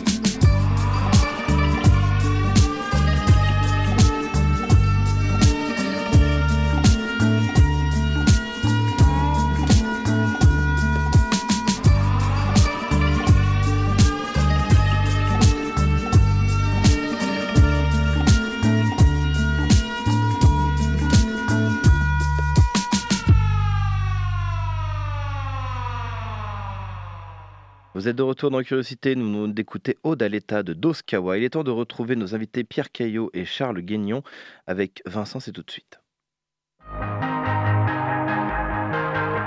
Vous 28.07 28.11
êtes 28.11 28.17
de 28.19 28.23
retour 28.23 28.53
dans 28.53 28.63
Curiosité, 28.63 29.17
nous 29.17 29.25
venons 29.25 29.49
d'écouter 29.49 29.99
Ode 30.05 30.23
à 30.23 30.29
l'état 30.29 30.63
de 30.63 30.75
Doskawa. 30.75 31.39
Il 31.39 31.43
est 31.43 31.51
temps 31.51 31.65
de 31.65 31.73
retrouver 31.73 32.15
nos 32.15 32.37
invités 32.37 32.63
Pierre 32.63 32.93
Caillot 32.93 33.31
et 33.35 33.45
Charles 33.45 33.81
Guignon 33.81 34.23
avec 34.69 35.03
Vincent, 35.07 35.41
c'est 35.41 35.51
tout 35.51 35.65
de 35.65 35.71
suite. 35.73 35.99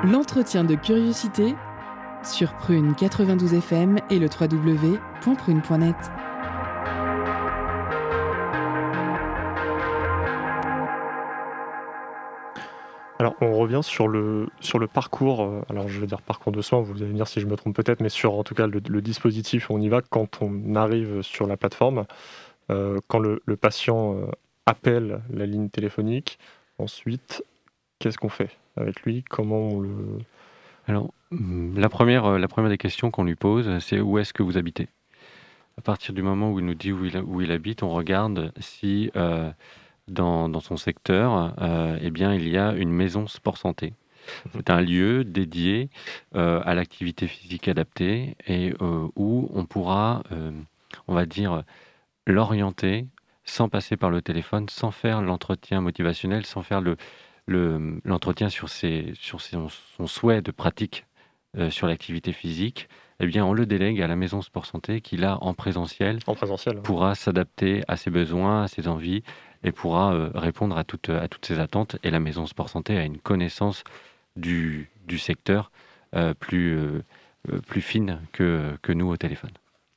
L'entretien 0.03 0.65
de 0.65 0.75
curiosité 0.75 1.55
sur 2.21 2.53
Prune 2.57 2.95
92 2.95 3.53
FM 3.53 3.99
et 4.09 4.19
le 4.19 4.27
www.prune.net. 4.27 5.95
Alors, 13.21 13.35
on 13.41 13.57
revient 13.57 13.81
sur 13.83 14.07
le, 14.07 14.47
sur 14.61 14.79
le 14.79 14.87
parcours, 14.87 15.43
euh, 15.43 15.61
alors 15.69 15.89
je 15.89 15.99
veux 15.99 16.07
dire 16.07 16.21
parcours 16.21 16.53
de 16.53 16.61
soins, 16.61 16.79
vous 16.79 17.03
allez 17.03 17.11
me 17.11 17.17
dire 17.17 17.27
si 17.27 17.41
je 17.41 17.47
me 17.47 17.57
trompe 17.57 17.75
peut-être, 17.75 17.99
mais 17.99 18.07
sur 18.07 18.33
en 18.35 18.45
tout 18.45 18.55
cas 18.55 18.65
le, 18.65 18.79
dispositif, 19.01 19.69
on 19.69 19.81
y 19.81 19.89
va 19.89 20.01
quand 20.01 20.41
on 20.41 20.75
arrive 20.75 21.21
sur 21.21 21.45
la 21.45 21.57
plateforme, 21.57 22.05
euh, 22.71 22.97
quand 23.07 23.19
le, 23.19 23.41
patient 23.59 24.15
euh, 24.15 24.27
appelle 24.65 25.21
la 25.33 25.45
ligne 25.45 25.67
téléphonique, 25.67 26.39
ensuite, 26.77 27.43
qu'est-ce 27.99 28.17
qu'on 28.17 28.29
fait 28.29 28.51
avec 28.77 29.01
lui? 29.01 29.25
Comment 29.29 29.67
on 29.67 29.81
le... 29.81 29.89
Alors, 30.87 31.13
la 31.31 31.89
première, 31.89 32.39
la 32.39 32.47
des 32.69 32.77
questions 32.77 33.11
qu'on 33.11 33.25
lui 33.25 33.35
pose, 33.35 33.79
c'est 33.79 33.99
où 33.99 34.17
est-ce 34.17 34.31
que 34.31 34.43
vous 34.43 34.57
habitez? 34.57 34.87
À 35.77 35.81
partir 35.81 36.13
du 36.13 36.21
moment 36.21 36.53
où 36.53 36.59
il 36.59 36.65
nous 36.65 36.73
dit 36.73 36.93
où 36.93 37.03
il, 37.03 37.17
où 37.17 37.41
habite, 37.41 37.83
on 37.83 37.89
regarde 37.89 38.53
si 38.59 39.11
dans, 40.11 40.49
son 40.59 40.77
secteur, 40.77 41.53
euh, 41.61 41.97
eh 42.01 42.11
bien, 42.11 42.33
il 42.33 42.47
y 42.49 42.57
a 42.57 42.73
une 42.73 42.91
maison 42.91 43.27
sport 43.27 43.57
santé. 43.57 43.93
C'est 44.53 44.69
un 44.69 44.81
lieu 44.81 45.23
dédié 45.23 45.89
euh, 46.35 46.61
à 46.65 46.75
l'activité 46.75 47.27
physique 47.27 47.67
adaptée 47.67 48.35
et 48.47 48.73
euh, 48.81 49.07
où 49.15 49.49
on 49.53 49.65
pourra, 49.65 50.23
on 51.07 51.13
va 51.15 51.25
dire, 51.25 51.63
l'orienter 52.27 53.07
sans 53.45 53.69
passer 53.69 53.97
par 53.97 54.11
le 54.11 54.21
téléphone, 54.21 54.69
sans 54.69 54.91
faire 54.91 55.21
l'entretien 55.21 55.81
motivationnel, 55.81 56.45
sans 56.45 56.63
faire 56.63 56.81
le, 56.81 56.97
le- 57.47 58.01
l'entretien 58.05 58.49
sur, 58.49 58.69
son 58.69 60.07
souhait 60.07 60.41
de 60.41 60.51
pratique 60.51 61.05
sur 61.69 61.87
l'activité 61.87 62.31
physique, 62.33 62.89
eh 63.19 63.27
bien, 63.27 63.45
on 63.45 63.53
le 63.53 63.65
délègue 63.65 64.01
à 64.01 64.07
la 64.07 64.15
maison 64.15 64.41
sport 64.41 64.65
santé 64.65 65.01
qui, 65.01 65.17
là, 65.17 65.37
en 65.41 65.53
présentiel, 65.53 66.19
En 66.25 66.35
présentiel 66.35 66.81
pourra 66.81 67.15
s'adapter 67.15 67.83
à 67.87 67.97
ses 67.97 68.09
besoins, 68.09 68.63
à 68.63 68.67
ses 68.67 68.87
envies 68.87 69.23
et 69.63 69.73
pourra 69.73 70.13
euh, 70.13 70.29
répondre 70.33 70.77
à 70.77 70.85
toutes, 70.85 71.09
à 71.09 71.27
toutes 71.27 71.45
ses 71.45 71.59
attentes. 71.59 71.97
Et 72.03 72.11
la 72.11 72.21
maison 72.21 72.45
sport 72.45 72.69
santé 72.69 72.97
a 72.97 73.03
une 73.03 73.17
connaissance 73.17 73.83
du, 74.37 74.89
du 75.05 75.17
secteur 75.17 75.69
euh, 76.15 76.33
plus, 76.33 76.77
euh, 76.77 77.03
plus 77.67 77.81
fine 77.81 78.21
que, 78.31 78.77
que 78.81 78.93
nous 78.93 79.09
au 79.09 79.17
téléphone. 79.17 79.51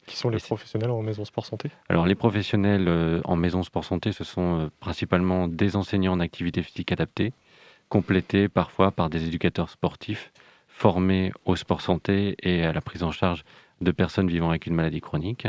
Qui 0.06 0.16
sont 0.16 0.28
les 0.28 0.38
professionnels 0.38 0.90
en 0.90 1.00
maison 1.00 1.24
sport 1.24 1.46
santé? 1.46 1.70
Alors, 1.88 2.06
les 2.06 2.16
professionnels 2.16 3.22
en 3.24 3.36
maison 3.36 3.62
sport 3.62 3.84
santé, 3.84 4.10
ce 4.10 4.24
sont 4.24 4.68
principalement 4.80 5.46
des 5.46 5.76
enseignants 5.76 6.14
en 6.14 6.18
activité 6.18 6.60
physique 6.64 6.90
adaptée, 6.90 7.32
complétés 7.88 8.48
parfois 8.48 8.90
par 8.90 9.10
des 9.10 9.28
éducateurs 9.28 9.70
sportifs 9.70 10.32
formés 10.82 11.32
au 11.44 11.54
sport 11.54 11.80
santé 11.80 12.34
et 12.42 12.64
à 12.64 12.72
la 12.72 12.80
prise 12.80 13.04
en 13.04 13.12
charge 13.12 13.44
de 13.80 13.92
personnes 13.92 14.26
vivant 14.26 14.50
avec 14.50 14.66
une 14.66 14.74
maladie 14.74 15.00
chronique. 15.00 15.46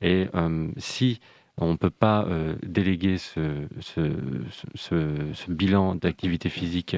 Et 0.00 0.26
euh, 0.34 0.72
si 0.76 1.20
on 1.56 1.70
ne 1.70 1.76
peut 1.76 1.96
pas 2.06 2.24
euh, 2.24 2.56
déléguer 2.64 3.16
ce, 3.18 3.68
bilan 5.48 5.94
d'activité 5.94 6.48
physique 6.48 6.96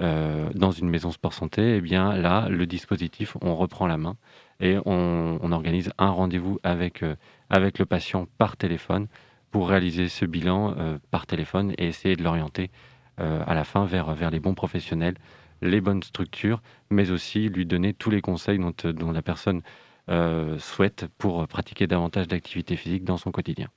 euh, 0.00 0.50
dans 0.54 0.70
une 0.70 0.88
maison 0.88 1.10
sport 1.10 1.32
santé, 1.32 1.78
eh 1.78 1.80
bien 1.80 2.14
là, 2.14 2.48
le 2.48 2.64
dispositif, 2.64 3.36
on 3.42 3.56
reprend 3.56 3.88
la 3.88 3.96
main 3.96 4.16
et 4.60 4.78
on, 4.86 5.50
organise 5.50 5.90
un 5.98 6.10
rendez-vous 6.10 6.60
avec, 6.62 7.00
le 7.00 7.84
patient 7.86 8.28
par 8.38 8.56
téléphone 8.56 9.08
pour 9.50 9.68
réaliser 9.68 10.08
ce 10.08 10.26
bilan 10.26 10.76
par 11.10 11.26
téléphone 11.26 11.72
et 11.76 11.88
essayer 11.88 12.14
de 12.14 12.22
l'orienter 12.22 12.70
à 13.18 13.54
la 13.54 13.64
fin 13.64 13.84
vers 13.84 14.30
les 14.30 14.40
bons 14.40 14.54
professionnels, 14.54 15.16
les 15.62 15.80
bonnes 15.80 16.02
structures, 16.02 16.62
mais 16.90 17.10
aussi 17.10 17.48
lui 17.48 17.66
donner 17.66 17.94
tous 17.94 18.10
les 18.10 18.20
conseils 18.20 18.58
dont, 18.58 18.74
euh, 18.84 18.92
dont 18.92 19.12
la 19.12 19.22
personne 19.22 19.62
euh, 20.08 20.58
souhaite 20.58 21.06
pour 21.18 21.46
pratiquer 21.48 21.86
davantage 21.86 22.28
d'activité 22.28 22.76
physique 22.76 23.04
dans 23.04 23.16
son 23.16 23.32
quotidien. 23.32 23.68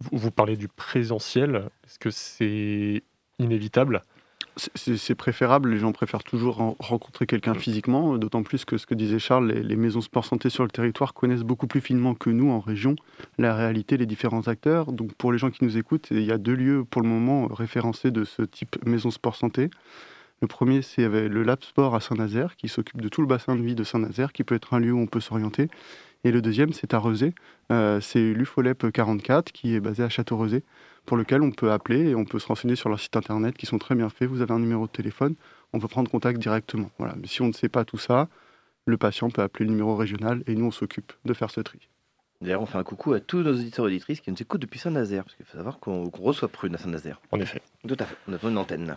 vous, 0.00 0.18
vous 0.18 0.30
parlez 0.30 0.56
du 0.56 0.68
présentiel, 0.68 1.70
est-ce 1.84 1.98
que 1.98 2.10
c'est 2.10 3.02
inévitable? 3.38 4.02
C'est- 4.74 5.14
préférable, 5.14 5.70
les 5.70 5.78
gens 5.78 5.92
préfèrent 5.92 6.24
toujours 6.24 6.56
ren- 6.56 6.76
rencontrer 6.78 7.26
quelqu'un 7.26 7.52
physiquement, 7.54 8.14
euh, 8.14 8.18
d'autant 8.18 8.42
plus 8.42 8.64
que 8.64 8.78
ce 8.78 8.86
que 8.86 8.94
disait 8.94 9.18
Charles, 9.18 9.48
les, 9.52 9.62
les 9.62 9.76
maisons 9.76 10.00
sport 10.00 10.24
santé 10.24 10.48
sur 10.48 10.64
le 10.64 10.70
territoire 10.70 11.12
connaissent 11.12 11.42
beaucoup 11.42 11.66
plus 11.66 11.82
finement 11.82 12.14
que 12.14 12.30
nous 12.30 12.50
en 12.50 12.60
région 12.60 12.96
la 13.38 13.54
réalité, 13.54 13.98
les 13.98 14.06
différents 14.06 14.48
acteurs. 14.48 14.92
Donc 14.92 15.14
pour 15.14 15.30
les 15.30 15.38
gens 15.38 15.50
qui 15.50 15.62
nous 15.64 15.76
écoutent, 15.76 16.08
il 16.10 16.22
y 16.24 16.32
a 16.32 16.38
deux 16.38 16.54
lieux 16.54 16.84
pour 16.84 17.02
le 17.02 17.08
moment 17.08 17.46
référencés 17.48 18.10
de 18.10 18.24
ce 18.24 18.42
type 18.42 18.76
maison 18.86 19.10
sport 19.10 19.36
santé. 19.36 19.68
Le 20.42 20.48
premier, 20.48 20.82
c'est 20.82 21.04
euh, 21.04 21.28
le 21.28 21.42
Lab 21.42 21.62
Sport 21.62 21.94
à 21.94 22.00
Saint-Nazaire, 22.00 22.56
qui 22.56 22.68
s'occupe 22.68 23.00
de 23.00 23.08
tout 23.08 23.20
le 23.22 23.26
bassin 23.26 23.56
de 23.56 23.62
vie 23.62 23.74
de 23.74 23.84
Saint-Nazaire, 23.84 24.32
qui 24.32 24.44
peut 24.44 24.54
être 24.54 24.74
un 24.74 24.80
lieu 24.80 24.92
où 24.92 24.98
on 24.98 25.06
peut 25.06 25.20
s'orienter. 25.20 25.68
Et 26.24 26.30
le 26.30 26.42
deuxième, 26.42 26.72
c'est 26.72 26.94
à 26.94 26.98
Rezé, 26.98 27.34
Euh, 27.72 28.00
c'est 28.00 28.32
l'UFOLEP 28.32 28.92
44, 28.92 29.50
qui 29.50 29.74
est 29.74 29.80
basé 29.80 30.02
à 30.04 30.08
Château-Rezé, 30.08 30.62
pour 31.04 31.16
lequel 31.16 31.42
on 31.42 31.50
peut 31.50 31.72
appeler 31.72 32.10
et 32.10 32.14
on 32.14 32.24
peut 32.24 32.38
se 32.38 32.46
renseigner 32.46 32.76
sur 32.76 32.88
leur 32.88 33.00
site 33.00 33.16
internet, 33.16 33.56
qui 33.56 33.66
sont 33.66 33.78
très 33.78 33.94
bien 33.94 34.08
faits. 34.08 34.28
Vous 34.28 34.40
avez 34.40 34.52
un 34.52 34.60
numéro 34.60 34.86
de 34.86 34.92
téléphone, 34.92 35.34
on 35.72 35.80
peut 35.80 35.88
prendre 35.88 36.10
contact 36.10 36.38
directement. 36.38 36.90
Voilà. 36.98 37.14
Mais 37.20 37.26
si 37.26 37.42
on 37.42 37.48
ne 37.48 37.52
sait 37.52 37.68
pas 37.68 37.84
tout 37.84 37.98
ça, 37.98 38.28
le 38.84 38.96
patient 38.96 39.30
peut 39.30 39.42
appeler 39.42 39.64
le 39.64 39.72
numéro 39.72 39.96
régional 39.96 40.42
et 40.46 40.54
nous, 40.54 40.66
on 40.66 40.70
s'occupe 40.70 41.12
de 41.24 41.34
faire 41.34 41.50
ce 41.50 41.60
tri. 41.60 41.88
D'ailleurs, 42.40 42.62
on 42.62 42.66
fait 42.66 42.78
un 42.78 42.84
coucou 42.84 43.14
à 43.14 43.20
tous 43.20 43.38
nos 43.38 43.52
auditeurs 43.52 43.86
et 43.86 43.88
auditrices 43.88 44.20
qui 44.20 44.30
nous 44.30 44.40
écoutent 44.40 44.60
depuis 44.60 44.78
Saint-Nazaire, 44.78 45.24
parce 45.24 45.34
qu'il 45.34 45.46
faut 45.46 45.56
savoir 45.56 45.78
qu'on 45.80 46.10
qu'on 46.10 46.22
reçoit 46.22 46.48
Prune 46.48 46.74
à 46.74 46.78
Saint-Nazaire. 46.78 47.20
En 47.32 47.40
effet. 47.40 47.62
Tout 47.88 47.96
à 47.98 48.04
fait, 48.04 48.16
on 48.28 48.32
a 48.34 48.50
une 48.50 48.58
antenne. 48.58 48.96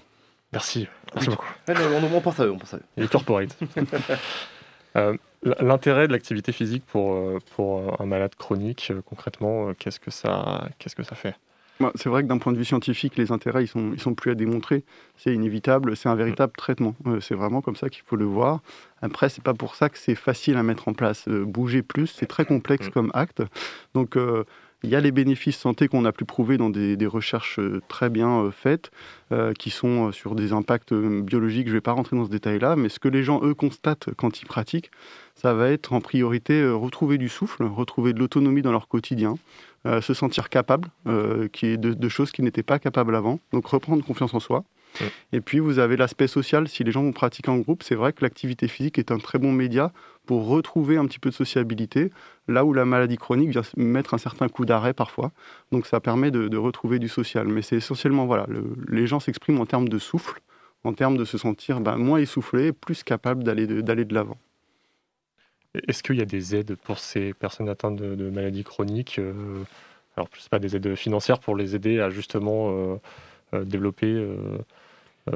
Merci, 0.52 0.88
merci 1.14 1.30
beaucoup. 1.30 1.46
Ouais, 1.68 1.76
on, 1.78 2.16
on 2.16 2.22
pense 2.22 2.40
à 2.40 2.46
eux, 2.46 2.52
on 2.52 2.58
pense 2.58 2.74
à 2.74 2.78
eux. 2.78 2.84
Il 2.98 3.04
est 3.04 3.12
corporate. 3.12 3.58
Euh, 4.98 5.16
L'intérêt 5.62 6.08
de 6.08 6.14
l'activité 6.14 6.52
physique 6.52 6.84
pour, 6.88 7.14
euh, 7.14 7.38
pour 7.56 8.02
un 8.02 8.06
malade 8.08 8.34
chronique, 8.36 8.88
euh, 8.90 9.02
concrètement, 9.06 9.70
euh, 9.70 9.74
qu'est-ce 9.78 10.00
que 10.00 10.10
ça, 10.10 10.68
qu'est-ce 10.80 10.96
que 10.96 11.04
ça 11.04 11.14
fait? 11.16 11.36
Bah, 11.80 11.92
C'est 11.94 12.10
vrai 12.10 12.24
que 12.24 12.28
d'un 12.28 12.40
point 12.40 12.52
de 12.52 12.58
vue 12.58 12.66
scientifique, 12.66 13.16
les 13.16 13.32
intérêts, 13.32 13.64
ils 13.64 13.68
sont, 13.68 13.92
ils 13.94 14.02
sont 14.02 14.16
plus 14.16 14.32
à 14.32 14.36
démontrer. 14.36 14.84
C'est 15.16 15.32
inévitable, 15.32 15.96
c'est 15.96 16.10
un 16.10 16.16
véritable 16.16 16.54
traitement. 16.58 16.96
Euh, 17.06 17.20
c'est 17.22 17.36
vraiment 17.36 17.62
comme 17.62 17.76
ça 17.76 17.88
qu'il 17.90 18.02
faut 18.04 18.16
le 18.16 18.26
voir. 18.26 18.62
Après, 19.04 19.30
c'est 19.30 19.44
pas 19.44 19.54
pour 19.54 19.76
ça 19.76 19.90
que 19.90 19.98
c'est 20.00 20.16
facile 20.16 20.58
à 20.58 20.64
mettre 20.64 20.88
en 20.88 20.94
place. 20.94 21.28
Euh, 21.28 21.46
bouger 21.46 21.84
plus, 21.84 22.08
c'est 22.08 22.26
très 22.26 22.44
complexe 22.46 22.88
Mm. 22.88 22.92
comme 22.92 23.12
acte. 23.14 23.44
Donc, 23.94 24.18
euh, 24.18 24.44
il 24.84 24.90
y 24.90 24.96
a 24.96 25.02
les 25.02 25.12
bénéfices 25.12 25.58
santé 25.58 25.88
qu'on 25.88 26.06
a 26.06 26.12
pu 26.12 26.26
prouver 26.26 26.58
dans 26.58 26.70
des, 26.70 26.98
recherches 27.06 27.60
euh, 27.60 27.82
très 27.88 28.10
bien 28.10 28.44
euh, 28.44 28.52
faites, 28.52 28.92
euh, 29.32 29.54
qui 29.54 29.72
sont 29.72 30.12
sur 30.12 30.36
des 30.36 30.54
impacts 30.54 30.94
biologiques. 30.94 31.68
Je 31.68 31.72
ne 31.72 31.78
vais 31.78 31.82
pas 31.82 31.92
rentrer 31.92 32.16
dans 32.16 32.26
ce 32.26 32.30
détail-là, 32.30 32.76
mais 32.76 32.90
ce 32.90 33.00
que 33.00 33.10
les 33.10 33.24
gens, 33.24 33.42
eux, 33.44 33.54
constatent 33.54 34.10
quand 34.16 34.42
ils 34.42 34.46
pratiquent, 34.46 34.92
ça 35.36 35.54
va 35.54 35.70
être 35.70 35.94
en 35.94 36.02
priorité 36.02 36.68
retrouver 36.70 37.18
du 37.18 37.30
souffle, 37.30 37.64
retrouver 37.64 38.14
de 38.14 38.20
l'autonomie 38.20 38.62
dans 38.62 38.72
leur 38.72 38.88
quotidien, 38.90 39.36
se 39.86 40.14
sentir 40.14 40.50
capable, 40.50 40.90
de, 41.06 41.78
de 41.78 42.10
choses 42.10 42.32
qu'ils 42.32 42.44
n'étaient 42.44 42.62
pas 42.62 42.78
capables 42.78 43.16
avant. 43.16 43.40
Donc 43.54 43.66
reprendre 43.68 44.04
confiance 44.04 44.34
en 44.34 44.42
soi. 44.42 44.66
Mm. 45.00 45.06
Et 45.34 45.42
puis 45.42 45.60
vous 45.60 45.80
avez 45.80 45.98
l'aspect 45.98 46.28
social. 46.28 46.68
Si 46.68 46.84
les 46.84 46.92
gens 46.92 47.04
vont 47.04 47.12
pratiquer 47.12 47.50
en 47.50 47.58
groupe, 47.58 47.84
c'est 47.84 47.96
vrai 47.96 48.14
que 48.14 48.24
l'activité 48.24 48.68
physique 48.68 48.98
est 49.00 49.12
un 49.12 49.18
très 49.18 49.40
bon 49.40 49.52
média 49.52 49.92
pour 50.26 50.48
retrouver 50.48 50.98
un 50.98 51.08
petit 51.08 51.18
peu 51.18 51.30
de 51.30 51.36
sociabilité, 51.36 52.12
là 52.48 52.64
où 52.64 52.72
la 52.72 52.86
maladie 52.86 53.18
chronique 53.18 53.50
vient 53.50 53.64
mettre 53.78 54.14
un 54.14 54.20
certain 54.20 54.48
coup 54.48 54.66
d'arrêt 54.66 54.94
parfois. 54.94 55.32
Donc 55.72 55.88
ça 55.88 56.00
permet 56.00 56.30
de, 56.30 56.58
retrouver 56.58 57.00
du 57.00 57.08
social. 57.08 57.48
Mais 57.48 57.62
c'est 57.62 57.78
essentiellement, 57.78 58.26
voilà, 58.26 58.46
le- 58.48 58.76
les 58.90 59.08
gens 59.08 59.20
s'expriment 59.20 59.60
en 59.60 59.66
termes 59.66 59.90
de 59.90 59.98
souffle, 59.98 60.40
en 60.84 60.94
termes 60.94 61.18
de 61.18 61.26
se 61.26 61.38
sentir 61.38 61.80
ben, 61.82 61.98
moins 61.98 62.20
essoufflé, 62.20 62.72
plus 62.72 63.04
capable 63.04 63.44
d'aller 63.44 63.68
de, 63.68 64.14
l'avant. 64.14 64.38
Est-ce 65.88 66.04
qu'il 66.04 66.18
y 66.18 66.22
a 66.22 66.26
des 66.26 66.56
aides 66.56 66.76
pour 66.76 67.00
ces 67.00 67.34
personnes 67.34 67.70
atteintes 67.70 67.98
de, 67.98 68.30
maladies 68.30 68.64
chroniques 68.64 69.20
euh, 69.20 69.64
Alors, 70.16 70.30
je 70.36 70.42
sais 70.42 70.50
pas, 70.50 70.60
des 70.60 70.76
aides 70.76 70.96
financières 70.96 71.40
pour 71.40 71.56
les 71.56 71.76
aider 71.76 72.00
à 72.00 72.10
justement 72.10 72.70
euh, 72.70 72.96
euh, 73.54 73.64
développer 73.66 74.14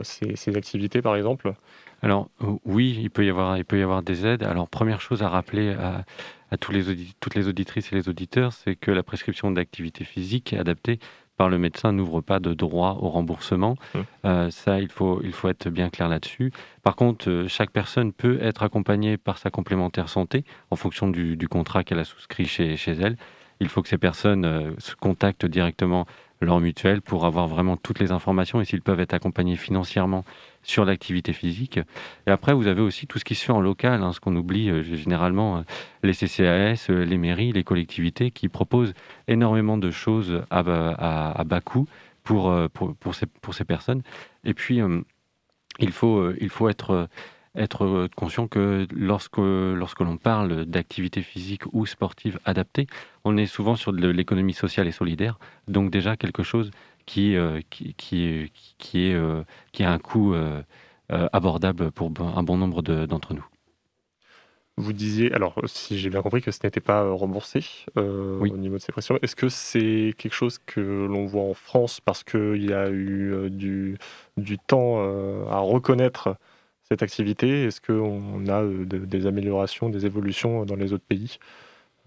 ces, 0.02 0.36
ces 0.36 0.56
activités, 0.58 1.02
par 1.02 1.16
exemple 1.16 1.54
Alors 2.02 2.30
euh, 2.42 2.56
oui, 2.66 2.98
il 3.02 3.10
peut 3.10 3.26
y 3.26 3.30
avoir, 3.30 3.58
il 3.58 3.66
peut 3.66 3.80
y 3.80 3.84
avoir 3.84 4.02
des 4.02 4.26
aides. 4.26 4.44
Alors 4.44 4.68
première 4.68 5.02
chose 5.02 5.22
à 5.22 5.30
rappeler 5.30 5.74
à, 5.74 6.06
à 6.52 6.58
tous 6.58 6.72
les 6.72 6.90
audi- 6.90 7.14
toutes 7.20 7.36
les 7.36 7.48
auditrices 7.48 7.92
et 7.92 7.96
les 7.96 8.10
auditeurs, 8.10 8.54
c'est 8.54 8.76
que 8.76 8.92
la 8.92 9.04
prescription 9.04 9.52
d'activité 9.52 10.04
physique 10.04 10.54
adaptée 10.54 11.00
par 11.36 11.50
le 11.50 11.58
médecin 11.58 11.92
n'ouvre 11.94 12.22
pas 12.22 12.40
de 12.40 12.54
droit 12.54 13.00
au 13.02 13.10
remboursement. 13.10 13.76
Mmh. 13.96 14.00
Euh, 14.26 14.52
ça, 14.52 14.80
il 14.80 14.90
faut, 14.90 15.20
il 15.24 15.32
faut 15.32 15.50
être 15.50 15.68
bien 15.70 15.90
clair 15.90 16.08
là-dessus. 16.08 16.52
Par 16.84 16.96
contre, 16.96 17.28
euh, 17.28 17.48
chaque 17.48 17.72
personne 17.72 18.14
peut 18.14 18.38
être 18.40 18.62
accompagnée 18.62 19.18
par 19.18 19.40
sa 19.40 19.50
complémentaire 19.50 20.10
santé 20.10 20.46
en 20.70 20.76
fonction 20.76 21.08
du, 21.08 21.36
du 21.36 21.48
contrat 21.48 21.84
qu'elle 21.84 21.98
a 21.98 22.04
souscrit 22.04 22.46
chez, 22.46 22.78
chez 22.78 22.92
elle. 22.92 23.18
Il 23.60 23.68
faut 23.68 23.82
que 23.82 23.90
ces 23.90 23.98
personnes 23.98 24.46
euh, 24.46 24.72
se 24.78 24.96
contactent 24.96 25.48
directement 25.48 26.06
leur 26.44 26.60
mutuelle 26.60 27.02
pour 27.02 27.26
avoir 27.26 27.48
vraiment 27.48 27.78
toutes 27.78 28.00
les 28.00 28.12
informations 28.12 28.62
et 28.62 28.66
s'ils 28.66 28.82
peuvent 28.82 29.00
être 29.00 29.14
accompagnés 29.14 29.56
financièrement 29.56 30.24
sur 30.62 30.86
l'activité 30.86 31.34
physique. 31.34 31.80
Et 32.28 32.32
après, 32.32 32.54
vous 32.54 32.68
avez 32.68 32.82
aussi 32.82 33.08
tout 33.08 33.20
ce 33.20 33.26
qui 33.26 33.36
se 33.36 33.44
fait 33.46 33.52
en 33.52 33.62
local, 33.62 34.02
hein, 34.04 34.14
ce 34.14 34.20
qu'on 34.20 34.36
oublie 34.36 34.70
euh, 34.70 34.82
généralement, 34.84 35.58
euh, 35.58 35.62
les 36.04 36.14
CCAS, 36.14 36.88
euh, 36.90 37.04
les 37.06 37.18
mairies, 37.18 37.52
les 37.52 37.64
collectivités 37.64 38.32
qui 38.32 38.48
proposent 38.50 38.94
énormément 39.28 39.78
de 39.78 39.92
choses 39.92 40.44
à, 40.50 40.60
à- 40.60 41.40
à 41.40 41.44
bas 41.44 41.62
coût 41.62 41.88
pour, 42.24 42.56
pour, 42.74 42.96
pour 42.96 43.16
ces, 43.16 43.26
pour 43.26 43.54
ces 43.54 43.66
personnes. 43.66 44.02
Et 44.46 44.54
puis, 44.54 44.80
il 45.80 45.92
faut, 45.92 46.32
il 46.40 46.50
faut 46.50 46.70
être, 46.70 47.10
être 47.56 47.86
euh, 47.86 48.08
conscient 48.16 48.48
que 48.48 48.88
lorsque, 48.92 49.38
lorsque 49.38 50.00
l'on 50.02 50.18
parle 50.18 50.66
d'activité 50.66 51.22
physique 51.22 51.64
ou 51.72 51.86
sportive 51.86 52.40
adaptée, 52.46 52.88
on 53.24 53.38
est 53.38 53.46
souvent 53.46 53.76
sur 53.76 53.94
de 53.94 54.08
l'économie 54.08 54.54
sociale 54.54 54.88
et 54.88 54.92
solidaire, 54.92 55.38
donc 55.68 55.92
déjà 55.92 56.18
quelque 56.18 56.44
chose 56.44 56.72
qui, 57.06 57.36
euh, 57.36 57.60
qui, 57.70 57.94
qui, 57.96 58.24
est- 58.26 58.52
qui, 58.80 59.06
est, 59.08 59.14
euh, 59.14 59.44
qui 59.72 59.84
a 59.84 59.92
un 59.92 60.00
coût 60.00 60.34
euh, 60.34 60.62
abordable 61.10 61.92
pour 61.92 62.12
un 62.20 62.44
bon 62.44 62.58
nombre 62.58 62.82
de- 62.82 63.06
d'entre 63.06 63.34
nous. 63.34 63.46
Vous 64.78 64.94
disiez, 64.94 65.32
alors 65.34 65.54
si 65.68 66.00
j'ai 66.00 66.10
bien 66.10 66.24
compris, 66.24 66.42
que 66.42 66.50
ce 66.50 66.58
n'était 66.64 66.80
pas 66.80 67.08
remboursé 67.12 67.64
euh, 67.98 68.40
Oui. 68.40 68.50
au 68.52 68.58
niveau 68.58 68.78
de 68.78 68.82
ces 68.82 68.92
pressions. 68.92 69.20
Est-ce 69.22 69.36
que 69.36 69.48
c'est 69.48 70.16
quelque 70.18 70.34
chose 70.34 70.58
que 70.66 70.80
l'on 70.82 71.28
voit 71.28 71.44
en 71.44 71.54
France 71.54 72.00
parce 72.02 72.24
qu'il 72.24 72.68
y 72.68 72.74
a 72.74 72.90
eu 72.90 73.52
du, 73.52 74.00
du 74.38 74.58
temps 74.58 74.96
euh, 74.98 75.46
à 75.46 75.60
reconnaître 75.60 76.38
cette 76.94 77.02
activité? 77.04 77.66
Est-ce 77.66 77.82
qu'on 77.82 78.46
a 78.48 78.62
euh, 78.62 78.86
de- 78.86 79.00
des 79.00 79.26
améliorations, 79.26 79.90
des 79.90 80.06
évolutions 80.06 80.64
dans 80.66 80.76
les 80.76 80.94
autres 80.94 81.04
pays 81.08 81.38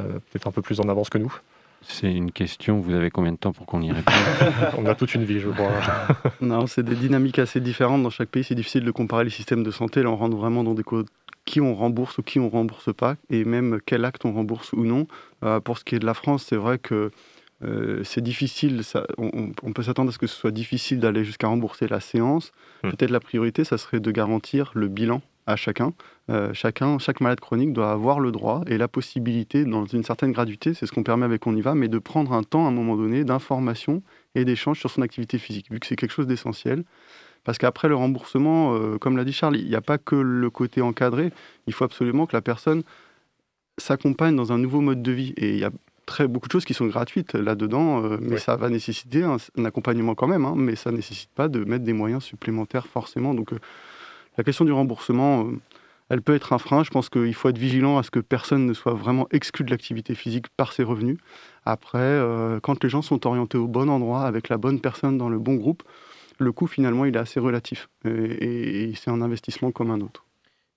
Euh, 0.00 0.12
Peut-être 0.30 0.46
un 0.46 0.52
peu 0.52 0.62
plus 0.62 0.78
en 0.80 0.88
avance 0.88 1.08
que 1.10 1.18
nous? 1.18 1.34
C'est 1.82 2.12
une 2.12 2.30
question, 2.30 2.78
vous 2.80 2.92
avez 2.94 3.10
combien 3.10 3.32
de 3.32 3.36
temps 3.38 3.52
pour 3.52 3.64
qu'on 3.66 3.80
y 3.80 3.90
réponde? 3.90 4.14
On 4.78 4.86
a 4.86 4.94
toute 4.94 5.14
une 5.14 5.24
vie, 5.24 5.40
je 5.40 5.48
crois. 5.48 5.70
Non, 6.40 6.66
c'est 6.66 6.82
des 6.82 6.94
dynamiques 6.94 7.38
assez 7.38 7.60
différentes 7.60 8.02
dans 8.02 8.10
chaque 8.10 8.28
pays. 8.28 8.44
C'est 8.44 8.54
difficile 8.54 8.84
de 8.84 8.90
comparer 8.90 9.24
les 9.24 9.30
systèmes 9.30 9.62
de 9.64 9.70
santé. 9.70 10.02
Là, 10.02 10.10
on 10.10 10.16
rentre 10.16 10.36
vraiment 10.36 10.62
dans 10.64 10.74
des 10.74 10.82
codes 10.84 11.08
qui 11.46 11.60
on 11.60 11.74
rembourse 11.74 12.18
ou 12.18 12.22
qui 12.22 12.38
on 12.40 12.48
rembourse 12.50 12.92
pas, 12.94 13.16
et 13.30 13.44
même 13.44 13.78
quel 13.86 14.04
acte 14.04 14.24
on 14.24 14.32
rembourse 14.32 14.72
ou 14.74 14.84
non. 14.84 15.06
Euh, 15.44 15.60
pour 15.60 15.78
ce 15.78 15.84
qui 15.84 15.94
est 15.94 15.98
de 15.98 16.06
la 16.06 16.14
France, 16.14 16.44
c'est 16.48 16.56
vrai 16.56 16.78
que 16.78 17.10
euh, 17.64 18.02
c'est 18.04 18.20
difficile. 18.20 18.84
ça- 18.84 19.06
on, 19.18 19.30
on- 19.32 19.52
on 19.62 19.72
peut 19.72 19.82
s'attendre 19.82 20.10
à 20.10 20.12
ce 20.12 20.18
que 20.18 20.26
ce 20.26 20.36
soit 20.36 20.50
difficile 20.50 21.00
d'aller 21.00 21.24
jusqu'à 21.24 21.48
rembourser 21.48 21.88
la 21.88 22.00
séance. 22.00 22.52
Hmm. 22.82 22.90
Peut-être 22.90 23.10
la 23.10 23.20
priorité, 23.20 23.64
ça 23.64 23.78
serait 23.78 24.00
de 24.00 24.10
garantir 24.10 24.72
le 24.74 24.88
bilan 24.88 25.22
à 25.46 25.54
chacun. 25.56 25.92
Euh, 26.28 26.52
chacun, 26.54 26.98
chaque 26.98 27.20
malade 27.20 27.38
chronique 27.40 27.72
doit 27.72 27.92
avoir 27.92 28.18
le 28.18 28.32
droit 28.32 28.62
et 28.66 28.78
la 28.78 28.88
possibilité, 28.88 29.64
dans 29.64 29.86
une 29.86 30.02
certaine 30.02 30.32
gratuité, 30.32 30.74
c'est 30.74 30.86
ce 30.86 30.92
qu'on 30.92 31.04
permet 31.04 31.24
avec 31.24 31.46
On 31.46 31.54
y 31.54 31.60
va, 31.60 31.74
mais 31.76 31.86
de 31.88 31.98
prendre 31.98 32.32
un 32.32 32.42
temps 32.42 32.64
à 32.66 32.68
un 32.68 32.72
moment 32.72 32.96
donné 32.96 33.22
d'information 33.24 34.02
et 34.34 34.44
d'échange 34.44 34.80
sur 34.80 34.90
son 34.90 35.02
activité 35.02 35.38
physique, 35.38 35.70
vu 35.70 35.78
que 35.78 35.86
c'est 35.86 35.94
quelque 35.96 36.10
chose 36.12 36.26
d'essentiel. 36.26 36.82
Parce 37.44 37.58
qu'après 37.58 37.86
le 37.86 37.94
remboursement, 37.94 38.74
euh, 38.74 38.98
comme 38.98 39.16
l'a 39.16 39.24
dit 39.24 39.32
Charles, 39.32 39.56
il 39.56 39.68
n'y 39.68 39.76
a 39.76 39.80
pas 39.80 39.98
que 39.98 40.16
le 40.16 40.50
côté 40.50 40.82
encadré, 40.82 41.30
il 41.68 41.72
faut 41.72 41.84
absolument 41.84 42.26
que 42.26 42.34
la 42.34 42.42
personne 42.42 42.82
s'accompagne 43.78 44.34
dans 44.34 44.52
un 44.52 44.58
nouveau 44.58 44.80
mode 44.80 45.02
de 45.02 45.12
vie. 45.12 45.32
Et 45.36 45.50
il 45.54 45.58
y 45.58 45.64
a 45.64 45.70
très 46.06 46.26
beaucoup 46.28 46.46
de 46.48 46.52
choses 46.52 46.64
qui 46.64 46.72
sont 46.74 46.86
gratuites 46.86 47.34
là-dedans, 47.34 48.02
euh, 48.04 48.18
mais 48.20 48.34
Oui. 48.34 48.40
ça 48.40 48.56
va 48.56 48.70
nécessiter 48.70 49.22
un, 49.24 49.36
un 49.58 49.64
accompagnement 49.64 50.14
quand 50.14 50.28
même, 50.28 50.44
hein, 50.44 50.54
mais 50.56 50.76
ça 50.76 50.90
ne 50.90 50.96
nécessite 50.96 51.30
pas 51.34 51.48
de 51.48 51.64
mettre 51.64 51.84
des 51.84 51.92
moyens 51.92 52.22
supplémentaires 52.22 52.86
forcément. 52.86 53.34
Donc 53.34 53.52
euh, 53.52 53.58
la 54.38 54.44
question 54.44 54.64
du 54.64 54.72
remboursement, 54.72 55.44
euh, 55.46 55.58
elle 56.08 56.22
peut 56.22 56.34
être 56.36 56.52
un 56.52 56.58
frein. 56.58 56.84
Je 56.84 56.90
pense 56.90 57.08
qu'il 57.08 57.34
faut 57.34 57.48
être 57.48 57.58
vigilant 57.58 57.98
à 57.98 58.02
ce 58.04 58.10
que 58.12 58.20
personne 58.20 58.64
ne 58.66 58.72
soit 58.72 58.94
vraiment 58.94 59.26
exclu 59.32 59.64
de 59.64 59.70
l'activité 59.70 60.14
physique 60.14 60.46
par 60.56 60.72
ses 60.72 60.84
revenus. 60.84 61.18
Après, 61.64 61.98
euh, 61.98 62.60
quand 62.60 62.82
les 62.84 62.88
gens 62.88 63.02
sont 63.02 63.26
orientés 63.26 63.58
au 63.58 63.66
bon 63.66 63.88
endroit, 63.90 64.22
avec 64.22 64.48
la 64.48 64.56
bonne 64.58 64.80
personne 64.80 65.18
dans 65.18 65.28
le 65.28 65.38
bon 65.40 65.54
groupe, 65.56 65.82
le 66.38 66.52
coût 66.52 66.66
finalement 66.68 67.06
il 67.06 67.16
est 67.16 67.18
assez 67.18 67.40
relatif. 67.40 67.88
Et 68.04 68.92
c'est 68.94 69.10
un 69.10 69.22
investissement 69.22 69.72
comme 69.72 69.90
un 69.90 70.00
autre. 70.00 70.25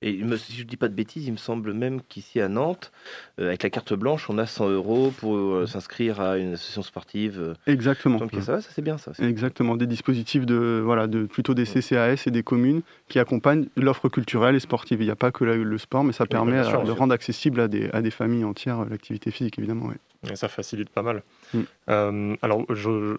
Et 0.01 0.11
il 0.11 0.25
me- 0.25 0.37
si 0.37 0.53
je 0.53 0.63
ne 0.63 0.67
dis 0.67 0.77
pas 0.77 0.87
de 0.87 0.93
bêtises, 0.93 1.27
il 1.27 1.31
me 1.33 1.37
semble 1.37 1.73
même 1.73 1.99
qu'ici 2.07 2.39
à 2.39 2.47
Nantes, 2.47 2.91
euh, 3.39 3.47
avec 3.47 3.63
la 3.63 3.69
carte 3.69 3.93
blanche, 3.93 4.29
on 4.29 4.37
a 4.37 4.45
100 4.45 4.69
euros 4.69 5.11
pour 5.17 5.35
euh, 5.35 5.65
s'inscrire 5.67 6.21
à 6.21 6.37
une 6.37 6.53
association 6.53 6.83
sportive. 6.83 7.37
euh. 7.39 7.53
Exactement. 7.67 8.17
Donc 8.17 8.31
ça 8.41 8.61
ça 8.61 8.69
c'est 8.73 8.81
bien 8.81 8.97
ça. 8.97 9.11
Exactement, 9.19 9.75
des 9.75 9.87
dispositifs 9.87 10.45
de, 10.45 10.81
voilà, 10.83 11.07
de, 11.07 11.25
plutôt 11.25 11.53
des 11.53 11.65
CCAS 11.65 12.23
et 12.27 12.31
des 12.31 12.43
communes 12.43 12.81
qui 13.09 13.19
accompagnent 13.19 13.67
l'offre 13.75 14.07
culturelle 14.07 14.55
et 14.55 14.59
sportive. 14.61 15.01
Il 15.01 15.05
n'y 15.05 15.11
a 15.11 15.17
pas 15.17 15.31
que 15.31 15.43
la- 15.43 15.57
le 15.57 15.77
sport, 15.77 16.05
mais 16.05 16.13
ça 16.13 16.25
permet 16.25 16.63
sûr, 16.63 16.79
euh, 16.79 16.83
de 16.85 16.91
rendre 16.91 17.13
accessible 17.13 17.59
à 17.59 17.67
des, 17.67 17.89
à 17.91 18.01
des 18.01 18.11
familles 18.11 18.45
entières 18.45 18.85
l'activité 18.85 19.31
physique, 19.31 19.59
évidemment. 19.59 19.87
ouais. 19.87 19.97
Et 20.31 20.35
ça 20.37 20.47
facilite 20.47 20.89
pas 20.89 21.01
mal. 21.01 21.23
Mm. 21.53 21.59
Euh, 21.89 22.35
alors, 22.41 22.65
je, 22.69 23.15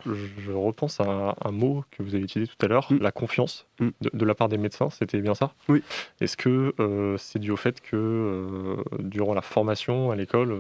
repense 0.53 1.01
à 1.01 1.37
un, 1.45 1.51
mot 1.51 1.85
que 1.91 2.03
vous 2.03 2.15
avez 2.15 2.25
utilisé 2.25 2.51
tout 2.51 2.65
à 2.65 2.69
l'heure, 2.69 2.87
Mm. 2.91 2.99
la 3.01 3.13
confiance 3.13 3.67
Mm. 3.81 3.89
de, 4.01 4.11
de 4.13 4.25
la 4.25 4.35
part 4.35 4.49
des 4.49 4.59
médecins, 4.59 4.91
c'était 4.91 5.21
bien 5.21 5.35
ça? 5.35 5.53
Oui. 5.69 5.83
Est-ce 6.21 6.37
que 6.37 6.75
euh, 6.81 7.17
c'est 7.19 7.39
dû 7.39 7.51
au 7.51 7.57
fait 7.57 7.81
que 7.81 7.97
euh, 7.97 8.77
durant 8.99 9.35
la 9.35 9.43
formation 9.43 10.11
à 10.11 10.17
l'école, 10.17 10.55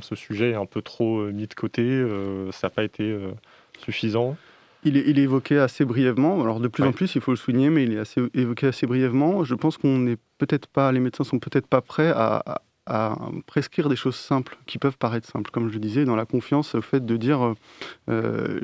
ce 0.00 0.14
sujet 0.14 0.50
est 0.50 0.54
un 0.56 0.66
peu 0.66 0.82
trop 0.82 1.24
mis 1.26 1.46
de 1.46 1.54
côté, 1.54 2.04
ça 2.50 2.66
n'a 2.66 2.70
pas 2.70 2.84
été 2.84 3.16
suffisant? 3.78 4.36
Il 4.84 4.96
est, 4.96 5.04
il 5.06 5.18
est 5.18 5.22
évoqué 5.22 5.58
assez 5.58 5.84
brièvement. 5.84 6.42
Alors 6.42 6.58
de 6.58 6.66
plus 6.66 6.82
en 6.82 6.90
plus, 6.92 7.14
il 7.14 7.20
faut 7.20 7.30
le 7.30 7.36
souligner, 7.36 7.70
mais 7.70 7.84
il 7.84 7.92
est 7.92 7.98
assez, 7.98 8.20
évoqué 8.34 8.66
assez 8.66 8.86
brièvement. 8.86 9.44
Je 9.44 9.54
pense 9.54 9.76
qu'on 9.78 9.98
n'est 9.98 10.16
peut-être 10.38 10.66
pas, 10.66 10.90
les 10.90 10.98
médecins 11.00 11.22
sont 11.24 11.38
peut-être 11.38 11.68
pas 11.68 11.80
prêts 11.80 12.10
à, 12.10 12.42
à- 12.44 12.62
à 12.86 13.16
prescrire 13.46 13.88
des 13.88 13.96
choses 13.96 14.16
simples 14.16 14.58
qui 14.66 14.78
peuvent 14.78 14.96
paraître 14.98 15.28
simples. 15.28 15.50
Comme 15.50 15.70
je 15.70 15.78
disais, 15.78 16.04
dans 16.04 16.16
la 16.16 16.26
confiance, 16.26 16.74
au 16.74 16.82
fait 16.82 17.04
de 17.06 17.16
dire, 17.16 17.44
euh, 17.44 17.54
euh, 18.08 18.60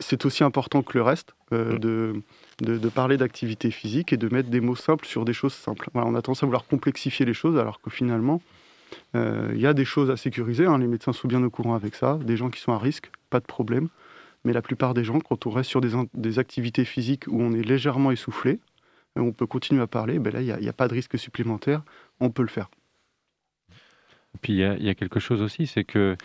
c'est 0.00 0.26
aussi 0.26 0.44
important 0.44 0.82
que 0.82 0.98
le 0.98 1.02
reste 1.02 1.34
euh, 1.52 1.74
Mm. 1.74 1.78
de, 1.78 2.22
de, 2.62 2.78
de 2.78 2.88
parler 2.88 3.16
d'activité 3.16 3.70
physique 3.70 4.12
et 4.12 4.16
de 4.18 4.32
mettre 4.32 4.50
des 4.50 4.60
mots 4.60 4.76
simples 4.76 5.06
sur 5.06 5.24
des 5.24 5.32
choses 5.32 5.54
simples. 5.54 5.88
Voilà, 5.94 6.08
on 6.08 6.14
a 6.14 6.20
tendance 6.22 6.42
à 6.42 6.46
vouloir 6.46 6.66
complexifier 6.66 7.24
les 7.24 7.34
choses, 7.34 7.56
alors 7.56 7.80
que 7.80 7.88
finalement, 7.90 8.42
euh, 9.14 9.50
il 9.54 9.60
y 9.60 9.66
a 9.66 9.72
des 9.74 9.84
choses 9.86 10.10
à 10.10 10.16
sécuriser. 10.16 10.66
hein. 10.66 10.78
les 10.78 10.86
médecins 10.86 11.12
sont 11.12 11.28
bien 11.28 11.42
au 11.42 11.50
courant 11.50 11.74
avec 11.74 11.94
ça. 11.94 12.18
Des 12.22 12.36
gens 12.36 12.50
qui 12.50 12.60
sont 12.60 12.72
à 12.72 12.78
risque, 12.78 13.10
pas 13.30 13.40
de 13.40 13.46
problème. 13.46 13.88
Mais 14.44 14.52
la 14.52 14.62
plupart 14.62 14.94
des 14.94 15.04
gens, 15.04 15.20
quand 15.20 15.46
on 15.46 15.50
reste 15.50 15.70
sur 15.70 15.80
des, 15.80 15.92
des 16.14 16.38
activités 16.38 16.84
physiques 16.84 17.24
où 17.28 17.40
on 17.42 17.52
est 17.52 17.62
légèrement 17.62 18.10
essoufflé, 18.10 18.60
on 19.16 19.32
peut 19.32 19.46
continuer 19.46 19.82
à 19.82 19.86
parler, 19.86 20.18
ben 20.18 20.32
là, 20.32 20.42
il 20.42 20.62
n'y 20.62 20.68
a 20.68 20.72
pas 20.72 20.86
de 20.86 20.94
risque 20.94 21.18
supplémentaire, 21.18 21.82
on 22.20 22.30
peut 22.30 22.42
le 22.42 22.48
faire. 22.48 22.70
Puis 24.42 24.52
il 24.54 24.58
y, 24.60 24.64
a- 24.64 24.76
il 24.76 24.84
y 24.84 24.88
a 24.88 24.94
quelque 24.94 25.20
chose 25.20 25.42
aussi, 25.42 25.66
c'est 25.66 25.84
que 25.84 26.16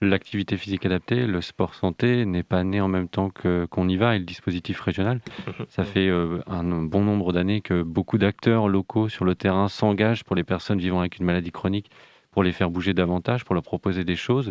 l'activité 0.00 0.56
physique 0.56 0.84
adaptée, 0.84 1.26
le 1.26 1.40
sport 1.40 1.74
santé, 1.74 2.26
n'est 2.26 2.42
pas 2.42 2.62
né 2.64 2.80
en 2.80 2.88
même 2.88 3.08
temps 3.08 3.30
que 3.30 3.66
qu'on 3.70 3.88
y 3.88 3.96
va 3.96 4.16
et 4.16 4.18
le 4.18 4.24
dispositif 4.24 4.80
régional. 4.80 5.20
Ça 5.68 5.84
fait 5.84 6.08
euh, 6.08 6.40
un 6.46 6.64
bon 6.82 7.02
nombre 7.02 7.32
d'années 7.32 7.60
que 7.60 7.82
beaucoup 7.82 8.18
d'acteurs 8.18 8.68
locaux 8.68 9.08
sur 9.08 9.24
le 9.24 9.34
terrain 9.34 9.68
s'engagent 9.68 10.24
pour 10.24 10.36
les 10.36 10.44
personnes 10.44 10.78
vivant 10.78 11.00
avec 11.00 11.18
une 11.18 11.24
maladie 11.24 11.52
chronique, 11.52 11.90
pour 12.32 12.42
les 12.42 12.52
faire 12.52 12.70
bouger 12.70 12.92
davantage, 12.92 13.44
pour 13.44 13.54
leur 13.54 13.62
proposer 13.64 14.04
des 14.04 14.16
choses. 14.16 14.50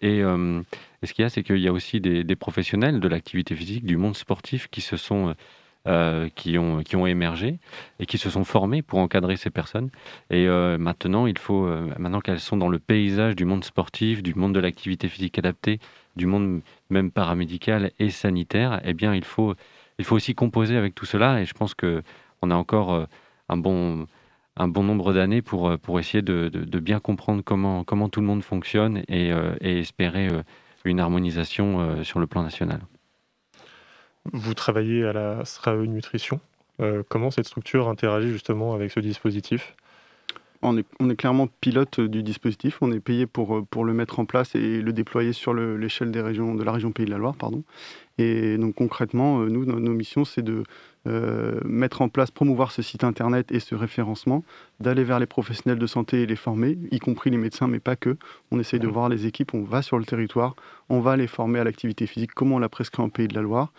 Et, 0.00 0.22
euh, 0.22 0.60
et 1.02 1.06
ce 1.06 1.12
qu'il 1.12 1.22
y 1.22 1.26
a, 1.26 1.28
c'est 1.28 1.42
qu'il 1.42 1.58
y 1.58 1.68
a 1.68 1.72
aussi 1.72 2.00
des, 2.00 2.24
des 2.24 2.36
professionnels 2.36 2.98
de 3.00 3.08
l'activité 3.08 3.54
physique, 3.54 3.84
du 3.84 3.96
monde 3.96 4.16
sportif, 4.16 4.68
qui 4.68 4.80
se 4.80 4.96
sont 4.96 5.28
euh, 5.28 5.32
qui 6.34 6.58
ont 6.58 6.82
qui 6.82 6.96
ont 6.96 7.06
émergé 7.06 7.58
et 7.98 8.06
qui 8.06 8.18
se 8.18 8.30
sont 8.30 8.44
formés 8.44 8.82
pour 8.82 8.98
encadrer 8.98 9.36
ces 9.36 9.50
personnes. 9.50 9.90
Et 10.30 10.46
euh, 10.46 10.78
maintenant, 10.78 11.26
il 11.26 11.38
faut, 11.38 11.66
euh, 11.66 11.90
maintenant 11.98 12.20
qu'elles 12.20 12.40
sont 12.40 12.56
dans 12.56 12.68
le 12.68 12.78
paysage 12.78 13.36
du 13.36 13.44
monde 13.44 13.64
sportif, 13.64 14.22
du 14.22 14.34
monde 14.34 14.54
de 14.54 14.60
l'activité 14.60 15.08
physique 15.08 15.38
adaptée, 15.38 15.80
du 16.16 16.26
monde 16.26 16.60
même 16.90 17.10
paramédical 17.10 17.92
et 17.98 18.10
sanitaire, 18.10 18.80
eh 18.84 18.94
bien, 18.94 19.14
il 19.14 19.24
faut, 19.24 19.54
il 19.98 20.04
faut 20.04 20.16
aussi 20.16 20.34
composer 20.34 20.76
avec 20.76 20.94
tout 20.94 21.06
cela. 21.06 21.40
Et 21.40 21.46
je 21.46 21.54
pense 21.54 21.74
que 21.74 22.02
on 22.42 22.50
a 22.50 22.54
encore 22.54 22.92
euh, 22.92 23.06
un 23.48 23.56
bon, 23.56 24.06
un 24.56 24.68
bon 24.68 24.82
nombre 24.82 25.12
d'années 25.12 25.42
pour, 25.42 25.68
euh, 25.68 25.76
pour 25.76 25.98
essayer 25.98 26.22
de, 26.22 26.50
bien 26.78 27.00
comprendre 27.00 27.42
comment, 27.44 27.84
comment 27.84 28.08
tout 28.08 28.20
le 28.20 28.26
monde 28.26 28.42
fonctionne 28.42 29.02
et, 29.08 29.32
euh, 29.32 29.54
espérer 29.60 30.28
euh, 30.28 30.42
une 30.84 31.00
harmonisation 31.00 31.80
euh, 31.80 32.04
sur 32.04 32.18
le 32.18 32.26
plan 32.26 32.42
national. 32.42 32.80
Vous 34.32 34.54
travaillez 34.54 35.04
à 35.04 35.12
la 35.12 35.44
SRAE 35.44 35.86
Nutrition. 35.86 36.40
Euh, 36.80 37.02
comment 37.08 37.30
cette 37.30 37.46
structure 37.46 37.88
interagit 37.88 38.30
justement 38.30 38.74
avec 38.74 38.90
ce 38.90 39.00
dispositif? 39.00 39.74
On 40.60 40.76
est, 40.76 40.86
on 40.98 41.08
est 41.08 41.16
clairement 41.16 41.48
pilote 41.60 42.00
du 42.00 42.24
dispositif, 42.24 42.78
on 42.80 42.90
est 42.90 42.98
payé 43.00 43.26
pour, 43.26 43.58
euh, 43.58 43.62
pour 43.62 43.84
le 43.84 43.92
mettre 43.92 44.18
en 44.18 44.24
place 44.24 44.56
et 44.56 44.82
le 44.82 44.92
déployer 44.92 45.32
sur 45.32 45.54
le- 45.54 45.76
l'échelle 45.76 46.10
de 46.10 46.18
la 46.18 46.72
région 46.72 46.92
Pays 46.92 47.06
de 47.06 47.10
la 47.10 47.18
Loire. 47.18 47.36
Pardon. 47.36 47.62
Et 48.18 48.58
donc 48.58 48.74
concrètement, 48.74 49.40
euh, 49.40 49.48
nous, 49.48 49.64
nos 49.64 49.92
missions, 49.92 50.24
c'est 50.24 50.42
de 50.42 50.64
euh, 51.06 51.60
mettre 51.64 52.02
en 52.02 52.08
place, 52.08 52.30
promouvoir 52.30 52.72
ce 52.72 52.82
site 52.82 53.04
internet 53.04 53.50
et 53.52 53.60
ce 53.60 53.74
référencement, 53.74 54.44
d'aller 54.80 55.04
vers 55.04 55.18
les 55.18 55.26
professionnels 55.26 55.78
de 55.78 55.86
santé 55.86 56.22
et 56.22 56.26
les 56.26 56.36
former, 56.36 56.78
y 56.90 56.98
compris 56.98 57.30
les 57.30 57.36
médecins, 57.38 57.68
mais 57.68 57.78
pas 57.80 57.96
que. 57.96 58.16
On 58.50 58.58
essaye 58.58 58.80
de 58.80 58.88
voir 58.88 59.08
les 59.08 59.26
équipes, 59.26 59.54
on 59.54 59.62
va 59.62 59.82
sur 59.82 59.98
le 59.98 60.04
territoire, 60.04 60.54
on 60.88 61.00
va 61.00 61.16
les 61.16 61.26
former 61.26 61.60
à 61.60 61.64
l'activité 61.64 62.06
physique, 62.06 62.32
comment 62.34 62.56
on 62.56 62.58
la 62.58 62.68
prescrit 62.68 63.02
en 63.02 63.08
Pays 63.08 63.28
de 63.28 63.34
la 63.34 63.42
Loire. 63.42 63.72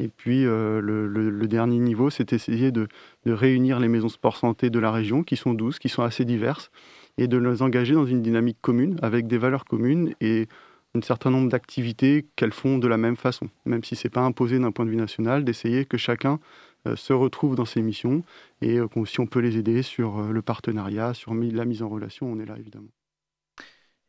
Et 0.00 0.08
puis 0.08 0.44
euh, 0.46 0.80
le, 0.80 1.06
le- 1.06 1.30
le 1.30 1.48
dernier 1.48 1.78
niveau, 1.78 2.10
c'est 2.10 2.32
essayer 2.32 2.72
de, 2.72 2.88
de 3.26 3.32
réunir 3.32 3.78
les 3.80 3.88
maisons 3.88 4.08
sport 4.08 4.36
santé 4.36 4.70
de 4.70 4.78
la 4.78 4.90
région, 4.90 5.22
qui 5.22 5.36
sont 5.36 5.54
12, 5.54 5.78
qui 5.78 5.88
sont 5.88 6.02
assez 6.02 6.24
diverses, 6.24 6.70
et 7.18 7.28
de 7.28 7.36
les 7.36 7.62
engager 7.62 7.94
dans 7.94 8.06
une 8.06 8.22
dynamique 8.22 8.58
commune, 8.62 8.98
avec 9.02 9.26
des 9.26 9.38
valeurs 9.38 9.64
communes 9.66 10.14
et 10.20 10.48
un 10.94 11.00
certain 11.00 11.30
nombre 11.30 11.48
d'activités 11.48 12.26
qu'elles 12.36 12.52
font 12.52 12.78
de 12.78 12.86
la 12.86 12.96
même 12.96 13.16
façon, 13.16 13.48
même 13.64 13.82
si 13.82 13.96
ce 13.96 14.06
n'est 14.06 14.10
pas 14.10 14.20
imposé 14.20 14.58
d'un 14.58 14.72
point 14.72 14.84
de 14.84 14.90
vue 14.90 14.96
national, 14.96 15.44
d'essayer 15.44 15.84
que 15.86 15.96
chacun 15.96 16.38
euh, 16.86 16.96
se 16.96 17.12
retrouve 17.12 17.54
dans 17.54 17.64
ses 17.64 17.80
missions 17.80 18.22
et 18.60 18.78
euh, 18.78 18.88
si 19.06 19.20
on 19.20 19.26
peut 19.26 19.40
les 19.40 19.56
aider 19.56 19.82
sur 19.82 20.18
euh, 20.18 20.32
le 20.32 20.42
partenariat, 20.42 21.14
sur 21.14 21.32
la 21.34 21.64
mise 21.64 21.82
en 21.82 21.88
relation, 21.88 22.26
on 22.30 22.38
est 22.40 22.46
là 22.46 22.56
évidemment. 22.58 22.88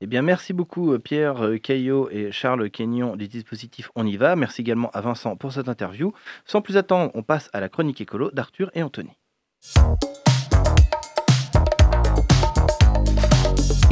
Eh 0.01 0.07
bien, 0.07 0.21
merci 0.21 0.51
beaucoup 0.51 0.99
Pierre 0.99 1.51
Caillot 1.61 2.09
et 2.09 2.29
Charles 2.33 2.69
Quignon 2.69 3.15
du 3.15 3.29
dispositif 3.29 3.89
On 3.95 4.05
y 4.05 4.17
va. 4.17 4.35
Merci 4.35 4.59
également 4.59 4.89
à 4.89 4.99
Vincent 4.99 5.37
pour 5.37 5.53
cette 5.53 5.69
interview. 5.69 6.11
Sans 6.43 6.61
plus 6.61 6.75
attendre, 6.75 7.09
on 7.13 7.23
passe 7.23 7.49
à 7.53 7.61
la 7.61 7.69
chronique 7.69 8.01
écolo 8.01 8.29
d'Arthur 8.31 8.69
et 8.73 8.83
Anthony. 8.83 9.11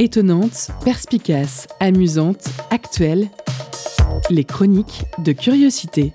Étonnante, 0.00 0.70
perspicace, 0.84 1.68
amusante, 1.78 2.48
actuelle. 2.70 3.28
Les 4.30 4.44
chroniques 4.44 5.04
de 5.18 5.32
curiosité. 5.32 6.12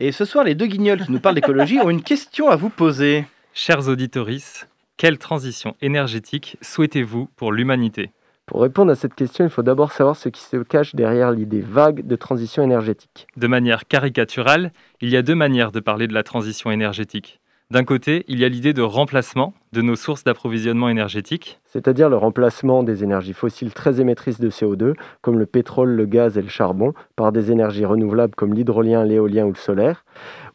Et 0.00 0.10
ce 0.10 0.24
soir, 0.24 0.44
les 0.44 0.54
deux 0.54 0.66
guignols 0.66 1.04
qui 1.04 1.12
nous 1.12 1.20
parlent 1.20 1.34
d'écologie 1.34 1.78
ont 1.78 1.90
une 1.90 2.02
question 2.02 2.48
à 2.48 2.56
vous 2.56 2.70
poser. 2.70 3.24
Chers 3.52 3.88
auditoris, 3.88 4.66
quelle 4.96 5.18
transition 5.18 5.76
énergétique 5.80 6.56
souhaitez-vous 6.60 7.28
pour 7.36 7.52
l'humanité? 7.52 8.10
Pour 8.46 8.62
répondre 8.62 8.90
à 8.90 8.96
cette 8.96 9.14
question, 9.14 9.44
il 9.44 9.50
faut 9.50 9.62
d'abord 9.62 9.92
savoir 9.92 10.16
ce 10.16 10.28
qui 10.28 10.40
se 10.40 10.56
cache 10.56 10.94
derrière 10.94 11.30
l'idée 11.30 11.60
vague 11.60 12.04
de 12.06 12.16
transition 12.16 12.62
énergétique. 12.62 13.28
De 13.36 13.46
manière 13.46 13.86
caricaturale, 13.86 14.72
il 15.00 15.10
y 15.10 15.16
a 15.16 15.22
deux 15.22 15.36
manières 15.36 15.72
de 15.72 15.80
parler 15.80 16.08
de 16.08 16.14
la 16.14 16.22
transition 16.22 16.70
énergétique. 16.70 17.40
D'un 17.72 17.84
côté, 17.84 18.26
il 18.28 18.38
y 18.38 18.44
a 18.44 18.50
l'idée 18.50 18.74
de 18.74 18.82
remplacement 18.82 19.54
de 19.72 19.80
nos 19.80 19.96
sources 19.96 20.24
d'approvisionnement 20.24 20.90
énergétique, 20.90 21.58
C'est-à-dire 21.64 22.10
le 22.10 22.18
remplacement 22.18 22.82
des 22.82 23.02
énergies 23.02 23.32
fossiles 23.32 23.72
très 23.72 23.98
émettrices 23.98 24.38
de 24.38 24.50
CO2, 24.50 24.92
comme 25.22 25.38
le 25.38 25.46
pétrole, 25.46 25.88
le 25.88 26.04
gaz 26.04 26.36
et 26.36 26.42
le 26.42 26.50
charbon, 26.50 26.92
par 27.16 27.32
des 27.32 27.50
énergies 27.50 27.86
renouvelables 27.86 28.34
comme 28.34 28.52
l'hydrolien, 28.52 29.06
l'éolien 29.06 29.46
ou 29.46 29.52
le 29.52 29.56
solaire, 29.56 30.04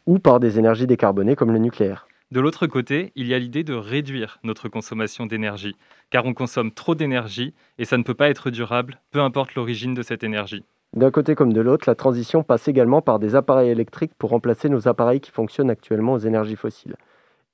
ou 0.06 0.20
par 0.20 0.38
des 0.38 0.60
énergies 0.60 0.86
décarbonées 0.86 1.34
comme 1.34 1.50
le 1.50 1.58
nucléaire. 1.58 2.06
De 2.30 2.38
l'autre 2.38 2.68
côté, 2.68 3.10
il 3.16 3.26
y 3.26 3.34
a 3.34 3.38
l'idée 3.40 3.64
de 3.64 3.74
réduire 3.74 4.38
notre 4.44 4.68
consommation 4.68 5.26
d'énergie, 5.26 5.74
car 6.10 6.24
on 6.24 6.34
consomme 6.34 6.70
trop 6.70 6.94
d'énergie 6.94 7.52
et 7.78 7.84
ça 7.84 7.98
ne 7.98 8.04
peut 8.04 8.14
pas 8.14 8.30
être 8.30 8.50
durable, 8.50 9.00
peu 9.10 9.18
importe 9.18 9.56
l'origine 9.56 9.92
de 9.92 10.02
cette 10.02 10.22
énergie. 10.22 10.62
D'un 10.96 11.10
côté 11.10 11.34
comme 11.34 11.52
de 11.52 11.60
l'autre, 11.60 11.84
la 11.86 11.94
transition 11.94 12.42
passe 12.42 12.66
également 12.66 13.02
par 13.02 13.18
des 13.18 13.34
appareils 13.34 13.68
électriques 13.68 14.14
pour 14.16 14.30
remplacer 14.30 14.70
nos 14.70 14.88
appareils 14.88 15.20
qui 15.20 15.30
fonctionnent 15.30 15.68
actuellement 15.68 16.14
aux 16.14 16.18
énergies 16.18 16.56
fossiles, 16.56 16.96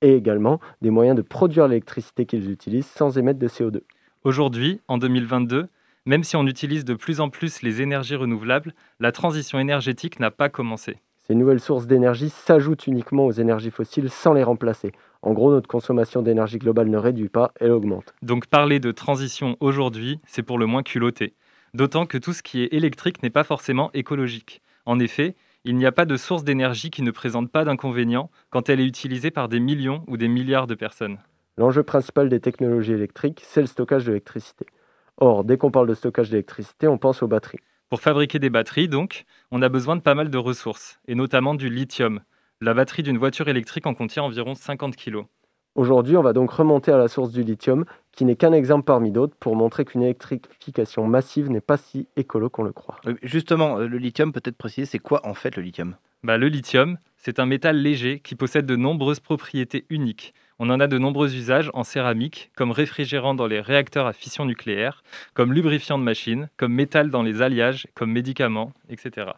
et 0.03 0.14
également 0.14 0.61
des 0.82 0.90
moyens 0.90 1.16
de 1.16 1.22
produire 1.22 1.68
l'électricité 1.68 2.26
qu'ils 2.26 2.51
utilisent 2.51 2.86
sans 2.86 3.18
émettre 3.18 3.38
de 3.38 3.49
CO2. 3.49 3.80
Aujourd'hui, 4.24 4.80
en 4.88 4.99
2022, 4.99 5.68
même 6.07 6.24
si 6.24 6.36
on 6.36 6.47
utilise 6.47 6.84
de 6.84 6.95
plus 6.95 7.20
en 7.20 7.30
plus 7.30 7.62
les 7.62 7.80
énergies 7.80 8.16
renouvelables, 8.16 8.74
la 9.01 9.12
transition 9.12 9.59
énergétique 9.59 10.20
n'a 10.20 10.30
pas 10.30 10.49
commencé. 10.49 10.99
Ces 11.26 11.34
nouvelles 11.34 11.61
sources 11.61 11.86
d'énergie 11.86 12.28
s'ajoutent 12.28 12.86
uniquement 12.86 13.24
aux 13.24 13.32
énergies 13.32 13.70
fossiles 13.70 14.11
sans 14.11 14.34
les 14.34 14.42
remplacer. 14.42 14.92
En 15.22 15.32
gros, 15.32 15.51
notre 15.51 15.68
consommation 15.68 16.20
d'énergie 16.20 16.59
globale 16.59 16.90
ne 16.90 16.99
réduit 16.99 17.30
pas, 17.30 17.53
elle 17.59 17.70
augmente. 17.70 18.14
Donc 18.20 18.47
parler 18.47 18.78
de 18.78 18.92
transition 18.92 19.57
aujourd'hui, 19.61 20.20
c'est 20.26 20.42
pour 20.42 20.59
le 20.59 20.66
moins 20.66 20.82
culotté. 20.82 21.32
D'autant 21.72 22.05
que 22.05 22.18
tout 22.18 22.34
ce 22.34 22.42
qui 22.42 22.62
est 22.62 22.74
électrique 22.74 23.22
n'est 23.22 23.30
pas 23.30 23.42
forcément 23.42 23.90
écologique. 23.95 24.61
En 24.84 24.99
effet, 24.99 25.34
il 25.65 25.77
n'y 25.77 25.87
a 25.87 25.93
pas 25.93 26.05
de 26.05 26.17
source 26.19 26.45
d'énergie 26.45 26.91
qui 26.91 27.03
ne 27.03 27.11
présente 27.11 27.51
pas 27.51 27.65
d'inconvénients 27.65 28.31
quand 28.51 28.69
elle 28.69 28.81
est 28.81 28.87
utilisée 28.87 29.31
par 29.31 29.49
des 29.49 29.61
millions 29.61 30.05
ou 30.07 30.19
des 30.19 30.29
milliards 30.29 30.67
de 30.67 30.75
personnes. 30.75 31.19
L'enjeu 31.57 31.83
principal 31.83 32.29
des 32.29 32.41
technologies 32.41 32.93
électriques, 32.93 33.43
c'est 33.45 33.62
le 33.62 33.67
stockage 33.67 34.05
d'électricité. 34.05 34.67
Or, 35.17 35.45
dès 35.45 35.57
qu'on 35.57 35.71
parle 35.71 35.89
de 35.89 35.95
stockage 35.95 36.29
d'électricité, 36.29 36.87
on 36.87 36.99
pense 36.99 37.23
aux 37.23 37.29
batteries. 37.29 37.61
Pour 37.89 38.01
fabriquer 38.01 38.39
des 38.39 38.51
batteries, 38.51 38.89
donc, 38.89 39.25
on 39.51 39.62
a 39.62 39.69
besoin 39.69 39.97
de 39.97 40.03
pas 40.03 40.15
mal 40.15 40.29
de 40.29 40.39
ressources, 40.39 40.99
et 41.07 41.15
notamment 41.15 41.55
du 41.55 41.71
lithium. 41.71 42.21
La 42.61 42.75
batterie 42.75 43.03
d'une 43.03 43.19
voiture 43.19 43.49
électrique 43.49 43.87
en 43.87 43.95
contient 43.95 44.25
environ 44.25 44.55
50 44.55 44.97
kg. 44.97 45.23
Aujourd'hui, 45.77 46.17
on 46.17 46.23
va 46.23 46.33
donc 46.33 46.51
remonter 46.51 46.93
à 46.93 46.99
la 46.99 47.09
source 47.09 47.31
du 47.31 47.43
lithium, 47.43 47.85
qui 48.15 48.25
n'est 48.25 48.37
qu'un 48.37 48.53
exemple 48.53 48.85
parmi 48.85 49.11
d'autres 49.11 49.35
pour 49.39 49.57
montrer 49.57 49.85
qu'une 49.85 50.03
électrification 50.03 51.07
massive 51.07 51.51
n'est 51.51 51.61
pas 51.61 51.77
si 51.77 52.09
écolo 52.17 52.49
qu'on 52.49 52.62
le 52.62 52.73
croit. 52.73 52.97
Euh, 53.07 53.15
Justement, 53.23 53.79
euh, 53.79 53.87
le 53.87 53.99
lithium, 53.99 54.33
peut-être 54.33 54.57
préciser, 54.57 54.87
c'est 54.87 54.99
quoi 54.99 55.21
en 55.27 55.35
fait 55.35 55.57
le 55.57 55.62
lithium? 55.62 55.97
Bah, 56.23 56.39
le 56.39 56.49
lithium, 56.49 56.97
c'est 57.17 57.39
un 57.39 57.47
métal 57.47 57.77
léger 57.77 58.21
qui 58.21 58.35
possède 58.35 58.67
de 58.67 58.77
nombreuses 58.77 59.21
propriétés 59.21 59.85
uniques. 59.91 60.33
On 60.59 60.71
en 60.71 60.81
a 60.81 60.87
de 60.87 60.99
nombreux 60.99 61.35
usages 61.35 61.71
en 61.75 61.85
céramique, 61.85 62.51
comme 62.57 62.71
réfrigérant 62.71 63.35
dans 63.35 63.47
les 63.47 63.61
réacteurs 63.61 64.07
à 64.07 64.12
fission 64.12 64.45
nucléaire, 64.45 65.03
comme 65.35 65.53
lubrifiant 65.53 65.99
de 65.99 66.05
machines, 66.05 66.49
comme 66.57 66.73
métal 66.73 67.11
dans 67.11 67.23
les 67.23 67.43
alliages, 67.43 67.89
comme 67.95 68.12
médicament, 68.12 68.73
etc. 68.89 69.33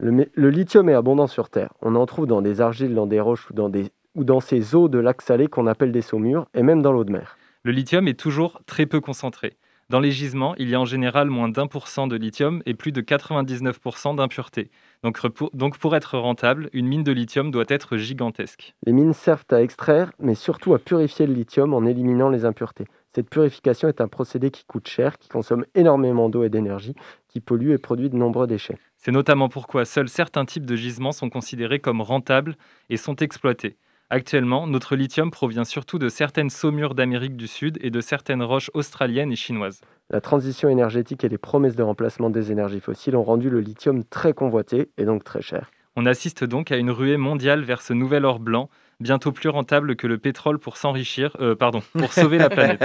Le, 0.00 0.48
lithium 0.48 0.88
est 0.88 0.94
abondant 0.94 1.28
sur 1.28 1.48
Terre. 1.48 1.72
On 1.80 1.94
en 1.94 2.06
trouve 2.06 2.26
dans 2.26 2.42
des 2.42 2.60
argiles, 2.60 2.94
dans 2.94 3.06
des 3.06 3.20
roches 3.20 3.50
ou 3.50 3.54
dans, 3.54 3.68
des, 3.68 3.92
ou 4.16 4.24
dans 4.24 4.40
ces 4.40 4.74
eaux 4.74 4.88
de 4.88 4.98
lacs 4.98 5.22
salés 5.22 5.46
qu'on 5.46 5.68
appelle 5.68 5.92
des 5.92 6.00
saumures, 6.00 6.48
et 6.54 6.62
même 6.62 6.82
dans 6.82 6.90
l'eau 6.90 7.04
de 7.04 7.12
mer. 7.12 7.36
Le 7.64 7.70
lithium 7.70 8.08
est 8.08 8.18
toujours 8.18 8.60
très 8.66 8.86
peu 8.86 9.00
concentré. 9.00 9.52
Dans 9.88 10.00
les 10.00 10.10
gisements, 10.10 10.56
il 10.56 10.68
y 10.68 10.74
a 10.74 10.80
en 10.80 10.84
général 10.84 11.30
moins 11.30 11.48
d'un 11.48 11.68
pour 11.68 11.86
cent 11.86 12.08
de 12.08 12.16
lithium 12.16 12.60
et 12.66 12.74
plus 12.74 12.90
de 12.90 13.00
99% 13.00 14.16
d'impuretés. 14.16 14.68
Donc, 15.04 15.20
donc 15.54 15.78
pour 15.78 15.94
être 15.94 16.18
rentable, 16.18 16.70
une 16.72 16.88
mine 16.88 17.04
de 17.04 17.12
lithium 17.12 17.52
doit 17.52 17.66
être 17.68 17.98
gigantesque. 17.98 18.74
Les 18.84 18.92
mines 18.92 19.12
servent 19.12 19.44
à 19.52 19.62
extraire, 19.62 20.10
mais 20.18 20.34
surtout 20.34 20.74
à 20.74 20.80
purifier 20.80 21.24
le 21.28 21.34
lithium 21.34 21.72
en 21.72 21.86
éliminant 21.86 22.30
les 22.30 22.44
impuretés. 22.44 22.86
Cette 23.14 23.30
purification 23.30 23.86
est 23.86 24.00
un 24.00 24.08
procédé 24.08 24.50
qui 24.50 24.64
coûte 24.64 24.88
cher, 24.88 25.16
qui 25.18 25.28
consomme 25.28 25.64
énormément 25.76 26.28
d'eau 26.28 26.42
et 26.42 26.48
d'énergie, 26.48 26.96
qui 27.28 27.38
pollue 27.38 27.70
et 27.70 27.78
produit 27.78 28.10
de 28.10 28.16
nombreux 28.16 28.48
déchets. 28.48 28.78
C'est 28.96 29.12
notamment 29.12 29.48
pourquoi 29.48 29.84
seuls 29.84 30.08
certains 30.08 30.46
types 30.46 30.66
de 30.66 30.74
gisements 30.74 31.12
sont 31.12 31.30
considérés 31.30 31.78
comme 31.78 32.00
rentables 32.00 32.56
et 32.90 32.96
sont 32.96 33.14
exploités. 33.14 33.76
Actuellement, 34.14 34.66
notre 34.66 34.94
lithium 34.94 35.30
provient 35.30 35.64
surtout 35.64 35.98
de 35.98 36.10
certaines 36.10 36.50
saumures 36.50 36.94
d'Amérique 36.94 37.34
du 37.34 37.46
Sud 37.46 37.78
et 37.80 37.88
de 37.88 38.02
certaines 38.02 38.42
roches 38.42 38.70
australiennes 38.74 39.32
et 39.32 39.36
chinoises. 39.36 39.80
La 40.10 40.20
transition 40.20 40.68
énergétique 40.68 41.24
et 41.24 41.30
les 41.30 41.38
promesses 41.38 41.76
de 41.76 41.82
remplacement 41.82 42.28
des 42.28 42.52
énergies 42.52 42.80
fossiles 42.80 43.16
ont 43.16 43.22
rendu 43.22 43.48
le 43.48 43.60
lithium 43.60 44.04
très 44.04 44.34
convoité 44.34 44.90
et 44.98 45.06
donc 45.06 45.24
très 45.24 45.40
cher. 45.40 45.70
On 45.96 46.04
assiste 46.04 46.44
donc 46.44 46.70
à 46.72 46.76
une 46.76 46.90
ruée 46.90 47.16
mondiale 47.16 47.62
vers 47.62 47.80
ce 47.80 47.94
nouvel 47.94 48.26
or 48.26 48.38
blanc, 48.38 48.68
bientôt 49.02 49.32
plus 49.32 49.48
rentable 49.48 49.96
que 49.96 50.06
le 50.06 50.16
pétrole 50.16 50.58
pour 50.58 50.76
s'enrichir, 50.76 51.36
euh, 51.40 51.54
pardon, 51.54 51.82
pour 51.98 52.12
sauver 52.12 52.38
la 52.38 52.48
planète. 52.48 52.82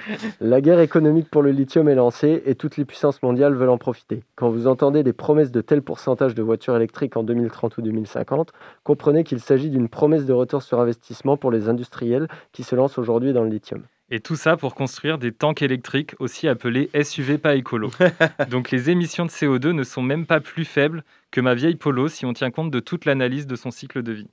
La 0.40 0.60
guerre 0.60 0.80
économique 0.80 1.30
pour 1.30 1.42
le 1.42 1.50
lithium 1.50 1.88
est 1.88 1.94
lancée 1.94 2.42
et 2.44 2.54
toutes 2.54 2.76
les 2.76 2.84
puissances 2.84 3.22
mondiales 3.22 3.54
veulent 3.54 3.70
en 3.70 3.78
profiter. 3.78 4.22
Quand 4.36 4.50
vous 4.50 4.66
entendez 4.66 5.02
des 5.02 5.12
promesses 5.12 5.50
de 5.50 5.60
tel 5.60 5.82
pourcentage 5.82 6.34
de 6.34 6.42
voitures 6.42 6.76
électriques 6.76 7.16
en 7.16 7.22
2030 7.22 7.78
ou 7.78 7.82
2050, 7.82 8.52
comprenez 8.84 9.24
qu'il 9.24 9.40
s'agit 9.40 9.70
d'une 9.70 9.88
promesse 9.88 10.26
de 10.26 10.32
retour 10.32 10.62
sur 10.62 10.80
investissement 10.80 11.36
pour 11.36 11.50
les 11.50 11.68
industriels 11.68 12.28
qui 12.52 12.62
se 12.62 12.74
lancent 12.74 12.98
aujourd'hui 12.98 13.32
dans 13.32 13.44
le 13.44 13.50
lithium. 13.50 13.82
Et 14.12 14.18
tout 14.18 14.34
ça 14.34 14.56
pour 14.56 14.74
construire 14.74 15.18
des 15.18 15.30
tanks 15.30 15.62
électriques, 15.62 16.16
aussi 16.18 16.48
appelés 16.48 16.90
SUV 17.00 17.38
pas 17.38 17.54
écolo. 17.54 17.90
Donc 18.50 18.72
les 18.72 18.90
émissions 18.90 19.24
de 19.24 19.30
CO2 19.30 19.68
ne 19.68 19.84
sont 19.84 20.02
même 20.02 20.26
pas 20.26 20.40
plus 20.40 20.64
faibles 20.64 21.04
que 21.30 21.40
ma 21.40 21.54
vieille 21.54 21.76
Polo 21.76 22.08
si 22.08 22.26
on 22.26 22.32
tient 22.32 22.50
compte 22.50 22.72
de 22.72 22.80
toute 22.80 23.04
l'analyse 23.04 23.46
de 23.46 23.54
son 23.54 23.70
cycle 23.70 24.02
de 24.02 24.12
vie. 24.12 24.28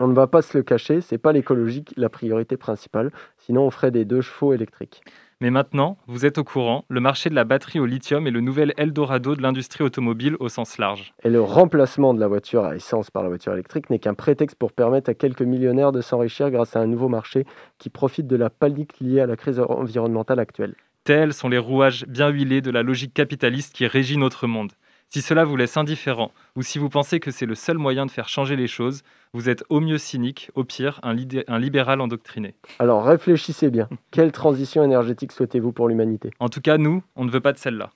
On 0.00 0.06
ne 0.06 0.14
va 0.14 0.28
pas 0.28 0.42
se 0.42 0.56
le 0.56 0.62
cacher, 0.62 1.00
c'est 1.00 1.18
pas 1.18 1.32
l'écologie 1.32 1.84
la 1.96 2.08
priorité 2.08 2.56
principale, 2.56 3.10
sinon 3.36 3.62
on 3.62 3.70
ferait 3.70 3.90
des 3.90 4.04
deux 4.04 4.20
chevaux 4.20 4.52
électriques. 4.52 5.02
Mais 5.40 5.50
maintenant, 5.50 5.98
vous 6.06 6.26
êtes 6.26 6.38
au 6.38 6.44
courant, 6.44 6.84
le 6.88 7.00
marché 7.00 7.30
de 7.30 7.34
la 7.34 7.44
batterie 7.44 7.78
au 7.78 7.86
lithium 7.86 8.26
est 8.26 8.32
le 8.32 8.40
nouvel 8.40 8.74
Eldorado 8.76 9.36
de 9.36 9.42
l'industrie 9.42 9.84
automobile 9.84 10.36
au 10.40 10.48
sens 10.48 10.78
large. 10.78 11.14
Et 11.22 11.30
le 11.30 11.40
remplacement 11.40 12.12
de 12.12 12.20
la 12.20 12.26
voiture 12.26 12.64
à 12.64 12.74
essence 12.74 13.10
par 13.10 13.22
la 13.22 13.28
voiture 13.28 13.52
électrique 13.52 13.88
n'est 13.88 14.00
qu'un 14.00 14.14
prétexte 14.14 14.56
pour 14.56 14.72
permettre 14.72 15.10
à 15.10 15.14
quelques 15.14 15.42
millionnaires 15.42 15.92
de 15.92 16.00
s'enrichir 16.00 16.50
grâce 16.50 16.74
à 16.74 16.80
un 16.80 16.86
nouveau 16.86 17.08
marché 17.08 17.44
qui 17.78 17.88
profite 17.88 18.26
de 18.26 18.36
la 18.36 18.50
panique 18.50 18.98
liée 19.00 19.20
à 19.20 19.26
la 19.26 19.36
crise 19.36 19.60
environnementale 19.60 20.40
actuelle. 20.40 20.74
Tels 21.04 21.32
sont 21.32 21.48
les 21.48 21.58
rouages 21.58 22.04
bien 22.06 22.28
huilés 22.28 22.60
de 22.60 22.70
la 22.70 22.82
logique 22.82 23.14
capitaliste 23.14 23.74
qui 23.74 23.86
régit 23.86 24.18
notre 24.18 24.46
monde. 24.46 24.72
Si 25.10 25.22
cela 25.22 25.44
vous 25.44 25.56
laisse 25.56 25.76
indifférent, 25.78 26.32
ou 26.54 26.62
si 26.62 26.78
vous 26.78 26.90
pensez 26.90 27.18
que 27.18 27.30
c'est 27.30 27.46
le 27.46 27.54
seul 27.54 27.78
moyen 27.78 28.04
de 28.04 28.10
faire 28.10 28.28
changer 28.28 28.56
les 28.56 28.66
choses, 28.66 29.02
vous 29.32 29.48
êtes 29.48 29.64
au 29.70 29.80
mieux 29.80 29.96
cynique, 29.96 30.50
au 30.54 30.64
pire 30.64 31.00
un, 31.02 31.14
lidé- 31.14 31.44
un 31.48 31.58
libéral 31.58 32.02
endoctriné. 32.02 32.54
Alors 32.78 33.04
réfléchissez 33.06 33.70
bien, 33.70 33.88
quelle 34.10 34.32
transition 34.32 34.84
énergétique 34.84 35.32
souhaitez-vous 35.32 35.72
pour 35.72 35.88
l'humanité? 35.88 36.30
En 36.40 36.50
tout 36.50 36.60
cas, 36.60 36.76
nous, 36.76 37.02
on 37.16 37.24
ne 37.24 37.30
veut 37.30 37.40
pas 37.40 37.54
de 37.54 37.58
celle-là. 37.58 37.90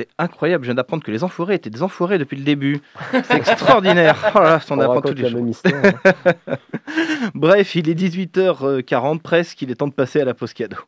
C'est 0.00 0.08
incroyable, 0.18 0.64
je 0.64 0.70
viens 0.70 0.74
d'apprendre 0.74 1.04
que 1.04 1.12
les 1.12 1.22
enfoirés 1.22 1.54
étaient 1.54 1.70
des 1.70 1.84
enfoirés 1.84 2.18
depuis 2.18 2.36
le 2.36 2.42
début. 2.42 2.80
C'est 3.12 3.34
extraordinaire. 3.36 4.32
Oh 4.34 4.40
là 4.40 4.58
on 4.70 4.74
On 4.76 4.80
apprend 4.80 5.02
tous 5.02 5.14
les 5.14 5.30
histoire. 5.50 5.74
hein. 5.84 6.56
Bref, 7.36 7.76
il 7.76 7.88
est 7.88 7.94
18h40 7.94 9.20
presque, 9.20 9.62
il 9.62 9.70
est 9.70 9.76
temps 9.76 9.86
de 9.86 9.92
passer 9.92 10.20
à 10.20 10.24
la 10.24 10.34
pause 10.34 10.52
cadeau. 10.52 10.78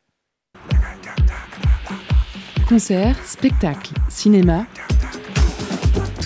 Concerts, 2.68 3.16
spectacles, 3.24 3.92
cinéma. 4.08 4.66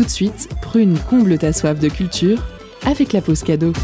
Tout 0.01 0.07
de 0.07 0.11
suite, 0.11 0.48
Prune 0.62 0.98
comble 0.98 1.36
ta 1.36 1.53
soif 1.53 1.78
de 1.78 1.90
culture 1.90 2.42
avec 2.86 3.12
la 3.12 3.20
pause 3.20 3.42
cadeau. 3.42 3.74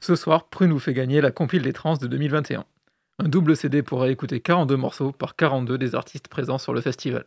Ce 0.00 0.14
soir, 0.14 0.46
Prune 0.48 0.70
vous 0.70 0.78
fait 0.78 0.94
gagner 0.94 1.20
la 1.20 1.32
compile 1.32 1.62
des 1.62 1.72
trans 1.72 1.96
de 1.96 2.06
2021. 2.06 2.64
Un 3.18 3.28
double 3.28 3.56
CD 3.56 3.82
pour 3.82 4.06
écouter 4.06 4.38
42 4.38 4.76
morceaux 4.76 5.10
par 5.10 5.34
42 5.34 5.76
des 5.76 5.96
artistes 5.96 6.28
présents 6.28 6.58
sur 6.58 6.72
le 6.72 6.80
festival. 6.80 7.24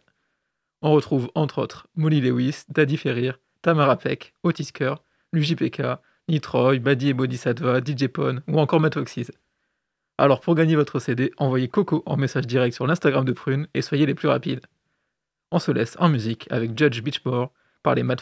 On 0.81 0.93
retrouve 0.93 1.29
entre 1.35 1.61
autres 1.61 1.87
Molly 1.95 2.21
Lewis, 2.21 2.63
Daddy 2.69 2.95
Ferrir, 2.95 3.41
Tamara 3.61 3.97
Peck, 3.97 4.33
Otis 4.43 4.71
Kerr, 4.71 5.01
l'UJPK, 5.35 5.83
Nitroy, 6.27 6.79
Buddy 6.79 7.09
et 7.09 7.13
Bodhisattva, 7.13 7.79
DJ 7.79 8.07
Pone 8.07 8.41
ou 8.47 8.59
encore 8.59 8.79
Matoxys. 8.79 9.27
Alors 10.17 10.39
pour 10.39 10.55
gagner 10.55 10.75
votre 10.75 10.99
CD, 10.99 11.31
envoyez 11.37 11.67
Coco 11.67 12.01
en 12.05 12.17
message 12.17 12.47
direct 12.47 12.73
sur 12.73 12.87
l'Instagram 12.87 13.25
de 13.25 13.33
Prune 13.33 13.67
et 13.73 13.81
soyez 13.81 14.05
les 14.05 14.15
plus 14.15 14.29
rapides. 14.29 14.61
On 15.51 15.59
se 15.59 15.71
laisse 15.71 15.97
en 15.99 16.09
musique 16.09 16.47
avec 16.49 16.77
Judge 16.77 17.01
Beachbore 17.01 17.51
par 17.83 17.95
les 17.95 18.03
Mad. 18.03 18.21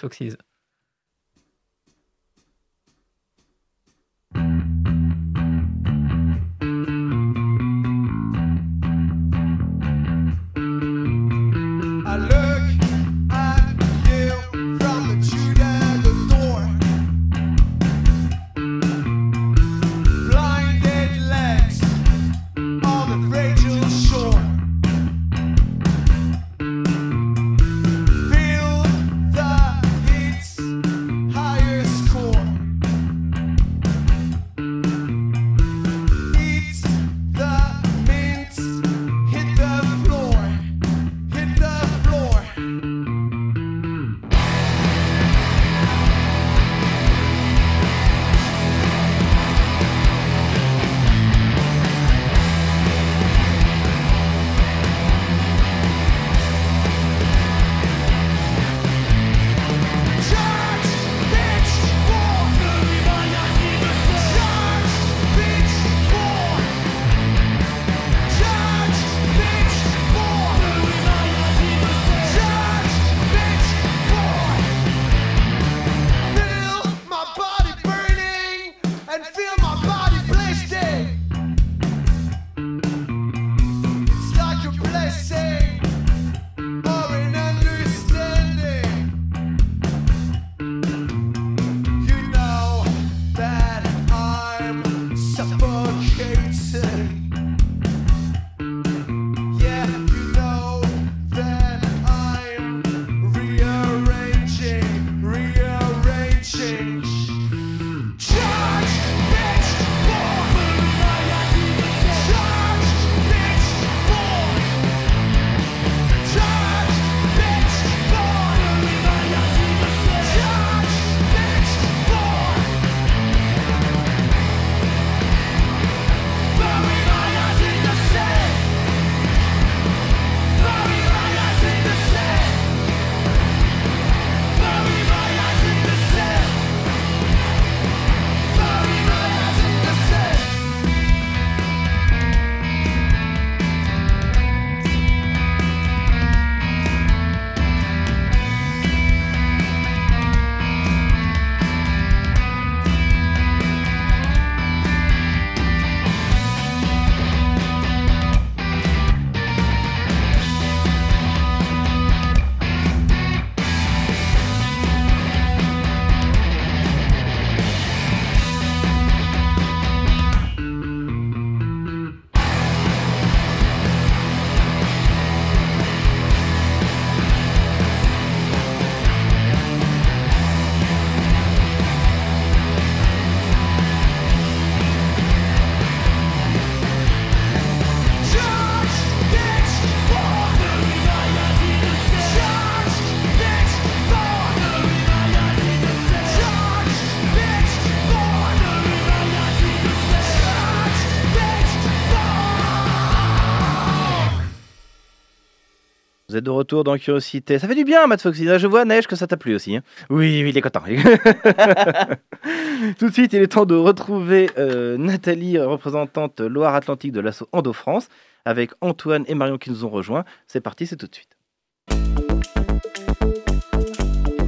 De 206.44 206.50
retour 206.50 206.84
dans 206.84 206.98
Curiosité. 206.98 207.60
Ça 207.60 207.68
fait 207.68 207.76
du 207.76 207.84
bien, 207.84 208.06
Matt 208.08 208.22
Foxy. 208.22 208.48
Je 208.58 208.68
vois, 208.68 208.86
Neige, 208.86 209.08
que 209.08 209.16
ça 209.16 209.28
t'a 209.28 209.38
plu 209.38 209.56
aussi. 209.56 209.76
hein. 209.76 209.82
Oui, 210.10 210.42
oui, 210.44 210.50
il 210.50 210.58
est 210.58 210.62
content. 210.62 210.82
Tout 213.00 213.08
de 213.08 213.14
suite, 213.14 213.34
il 213.34 213.42
est 213.42 213.48
temps 213.48 213.66
de 213.66 213.76
retrouver 213.76 214.50
euh, 214.58 214.98
Nathalie, 214.98 215.58
représentante 215.58 216.42
Loire-Atlantique 216.42 217.12
de 217.12 217.22
l'assaut 217.22 217.48
Endo-France, 217.52 218.08
avec 218.46 218.72
Antoine 218.82 219.24
et 219.28 219.36
Marion 219.36 219.58
qui 219.58 219.70
nous 219.70 219.86
ont 219.86 219.90
rejoints. 219.90 220.26
C'est 220.48 220.62
parti, 220.62 220.86
c'est 220.86 220.98
tout 220.98 221.08
de 221.08 221.16
suite. 221.16 221.30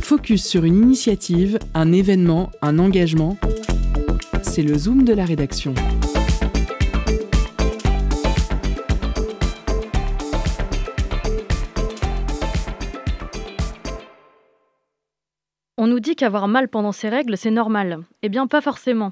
Focus 0.02 0.46
sur 0.46 0.66
une 0.66 0.76
initiative, 0.76 1.58
un 1.74 1.92
événement, 1.92 2.52
un 2.62 2.78
engagement. 2.78 3.38
C'est 4.44 4.62
le 4.62 4.78
Zoom 4.78 5.04
de 5.04 5.14
la 5.14 5.26
rédaction. 5.26 5.74
On 15.78 15.88
nous 15.88 16.00
dit 16.00 16.16
qu'avoir 16.16 16.48
mal 16.48 16.70
pendant 16.70 16.94
ses 16.94 17.10
règles, 17.10 17.36
c'est 17.36 17.52
normal. 17.52 18.00
Eh 18.22 18.30
bien, 18.30 18.48
pas 18.48 18.62
forcément. 18.62 19.12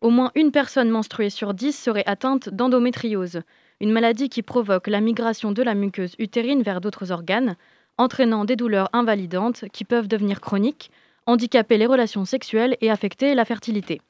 Au 0.00 0.10
moins 0.10 0.30
une 0.36 0.52
personne 0.52 0.88
menstruée 0.88 1.30
sur 1.30 1.52
dix 1.52 1.72
serait 1.72 2.06
atteinte 2.06 2.48
d'endométriose, 2.48 3.40
une 3.80 3.90
maladie 3.90 4.28
qui 4.28 4.42
provoque 4.42 4.86
la 4.86 5.00
migration 5.00 5.50
de 5.50 5.64
la 5.64 5.74
muqueuse 5.74 6.14
utérine 6.20 6.62
vers 6.62 6.80
d'autres 6.80 7.10
organes, 7.10 7.56
entraînant 7.98 8.44
des 8.44 8.54
douleurs 8.54 8.88
invalidantes 8.92 9.64
qui 9.72 9.84
peuvent 9.84 10.06
devenir 10.06 10.40
chroniques, 10.40 10.92
handicaper 11.26 11.76
les 11.76 11.86
relations 11.86 12.24
sexuelles 12.24 12.76
et 12.80 12.90
affecter 12.90 13.34
la 13.34 13.44
fertilité. 13.44 14.00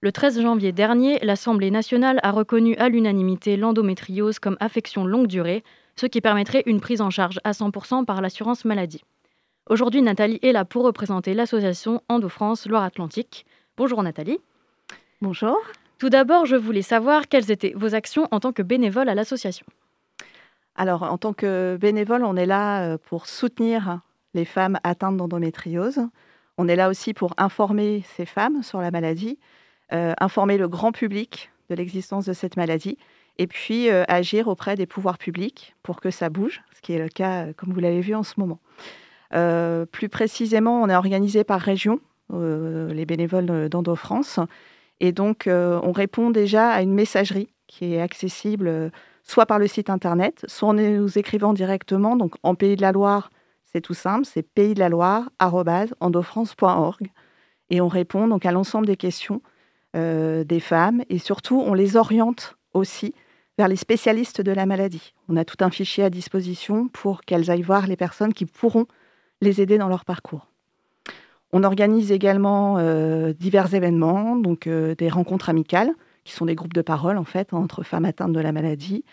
Le 0.00 0.12
13 0.12 0.40
janvier 0.40 0.72
dernier, 0.72 1.18
l'Assemblée 1.20 1.70
nationale 1.70 2.20
a 2.22 2.30
reconnu 2.30 2.74
à 2.76 2.88
l'unanimité 2.88 3.58
l'endométriose 3.58 4.38
comme 4.38 4.56
affection 4.60 5.04
longue 5.04 5.26
durée, 5.26 5.62
ce 5.96 6.06
qui 6.06 6.22
permettrait 6.22 6.62
une 6.64 6.80
prise 6.80 7.02
en 7.02 7.10
charge 7.10 7.38
à 7.44 7.50
100% 7.50 8.06
par 8.06 8.22
l'assurance 8.22 8.64
maladie. 8.64 9.02
Aujourd'hui, 9.70 10.02
Nathalie 10.02 10.38
est 10.42 10.52
là 10.52 10.66
pour 10.66 10.84
représenter 10.84 11.32
l'association 11.32 12.02
Endo-France 12.10 12.66
Loire-Atlantique. 12.66 13.46
Bonjour 13.78 14.02
Nathalie. 14.02 14.38
Bonjour. 15.22 15.56
Tout 15.98 16.10
d'abord, 16.10 16.44
je 16.44 16.54
voulais 16.54 16.82
savoir 16.82 17.28
quelles 17.28 17.50
étaient 17.50 17.72
vos 17.74 17.94
actions 17.94 18.28
en 18.30 18.40
tant 18.40 18.52
que 18.52 18.60
bénévole 18.60 19.08
à 19.08 19.14
l'association. 19.14 19.64
Alors, 20.76 21.04
en 21.04 21.16
tant 21.16 21.32
que 21.32 21.78
bénévole, 21.80 22.24
on 22.24 22.36
est 22.36 22.44
là 22.44 22.82
euh, 22.82 22.98
pour 22.98 23.26
soutenir 23.26 24.00
les 24.34 24.44
femmes 24.44 24.78
atteintes 24.84 25.16
d'endométriose. 25.16 26.00
On 26.58 26.68
est 26.68 26.76
là 26.76 26.90
aussi 26.90 27.14
pour 27.14 27.32
informer 27.38 28.04
ces 28.16 28.26
femmes 28.26 28.62
sur 28.62 28.82
la 28.82 28.90
maladie, 28.90 29.38
euh, 29.94 30.12
informer 30.20 30.58
le 30.58 30.68
grand 30.68 30.92
public 30.92 31.50
de 31.70 31.74
l'existence 31.74 32.26
de 32.26 32.34
cette 32.34 32.58
maladie 32.58 32.98
et 33.38 33.46
puis 33.46 33.88
euh, 33.88 34.04
agir 34.08 34.46
auprès 34.48 34.74
des 34.74 34.84
pouvoirs 34.84 35.16
publics 35.16 35.74
pour 35.82 36.02
que 36.02 36.10
ça 36.10 36.28
bouge, 36.28 36.62
ce 36.76 36.82
qui 36.82 36.92
est 36.92 36.98
le 36.98 37.08
cas, 37.08 37.54
comme 37.54 37.72
vous 37.72 37.80
l'avez 37.80 38.02
vu 38.02 38.14
en 38.14 38.24
ce 38.24 38.34
moment. 38.36 38.60
Euh, 39.32 39.86
plus 39.86 40.08
précisément, 40.08 40.82
on 40.82 40.88
est 40.88 40.96
organisé 40.96 41.44
par 41.44 41.60
région, 41.60 42.00
euh, 42.32 42.92
les 42.92 43.06
bénévoles 43.06 43.68
d'Endo 43.68 43.94
France, 43.96 44.38
et 45.00 45.12
donc 45.12 45.46
euh, 45.46 45.80
on 45.82 45.92
répond 45.92 46.30
déjà 46.30 46.70
à 46.70 46.82
une 46.82 46.94
messagerie 46.94 47.48
qui 47.66 47.94
est 47.94 48.00
accessible 48.00 48.68
euh, 48.68 48.90
soit 49.22 49.46
par 49.46 49.58
le 49.58 49.66
site 49.66 49.90
internet, 49.90 50.44
soit 50.46 50.68
en 50.68 50.74
nous 50.74 51.18
écrivant 51.18 51.52
directement, 51.52 52.16
donc 52.16 52.34
en 52.42 52.54
Pays 52.54 52.76
de 52.76 52.82
la 52.82 52.92
Loire, 52.92 53.30
c'est 53.64 53.80
tout 53.80 53.94
simple, 53.94 54.24
c'est 54.24 54.42
pays 54.42 54.74
de 54.74 54.78
la 54.78 54.88
Loire, 54.88 55.30
et 57.70 57.80
on 57.80 57.88
répond 57.88 58.28
donc 58.28 58.46
à 58.46 58.52
l'ensemble 58.52 58.86
des 58.86 58.96
questions 58.96 59.40
euh, 59.96 60.44
des 60.44 60.60
femmes, 60.60 61.02
et 61.08 61.18
surtout 61.18 61.60
on 61.60 61.74
les 61.74 61.96
oriente 61.96 62.56
aussi 62.72 63.14
vers 63.56 63.68
les 63.68 63.76
spécialistes 63.76 64.40
de 64.40 64.52
la 64.52 64.66
maladie. 64.66 65.14
On 65.28 65.36
a 65.36 65.44
tout 65.44 65.56
un 65.60 65.70
fichier 65.70 66.04
à 66.04 66.10
disposition 66.10 66.88
pour 66.88 67.22
qu'elles 67.22 67.50
aillent 67.50 67.62
voir 67.62 67.86
les 67.86 67.96
personnes 67.96 68.34
qui 68.34 68.46
pourront 68.46 68.86
les 69.44 69.60
aider 69.60 69.78
dans 69.78 69.88
leur 69.88 70.04
parcours. 70.04 70.48
On 71.56 71.62
organise 71.62 72.10
également 72.10 72.78
euh, 72.78 73.32
divers 73.32 73.72
événements, 73.74 74.34
donc 74.34 74.66
euh, 74.66 74.96
des 74.96 75.08
rencontres 75.08 75.48
amicales, 75.48 75.92
qui 76.24 76.32
sont 76.32 76.46
des 76.46 76.56
groupes 76.56 76.74
de 76.74 76.82
parole 76.82 77.16
en 77.16 77.24
fait 77.24 77.54
entre 77.54 77.84
femmes 77.84 78.06
atteintes 78.06 78.32
de 78.32 78.40
la 78.40 78.50
maladie, 78.50 79.04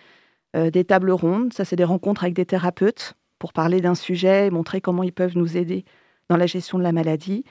euh, 0.55 0.71
des 0.71 0.83
tables 0.83 1.11
rondes, 1.11 1.53
ça 1.53 1.65
c'est 1.65 1.75
des 1.75 1.83
rencontres 1.83 2.23
avec 2.23 2.33
des 2.33 2.47
thérapeutes 2.47 3.13
pour 3.37 3.53
parler 3.53 3.79
d'un 3.79 3.93
sujet 3.93 4.47
et 4.47 4.49
montrer 4.49 4.81
comment 4.81 5.03
ils 5.03 5.13
peuvent 5.13 5.37
nous 5.37 5.55
aider 5.55 5.85
dans 6.29 6.35
la 6.35 6.47
gestion 6.47 6.79
de 6.79 6.83
la 6.83 6.91
maladie, 6.91 7.43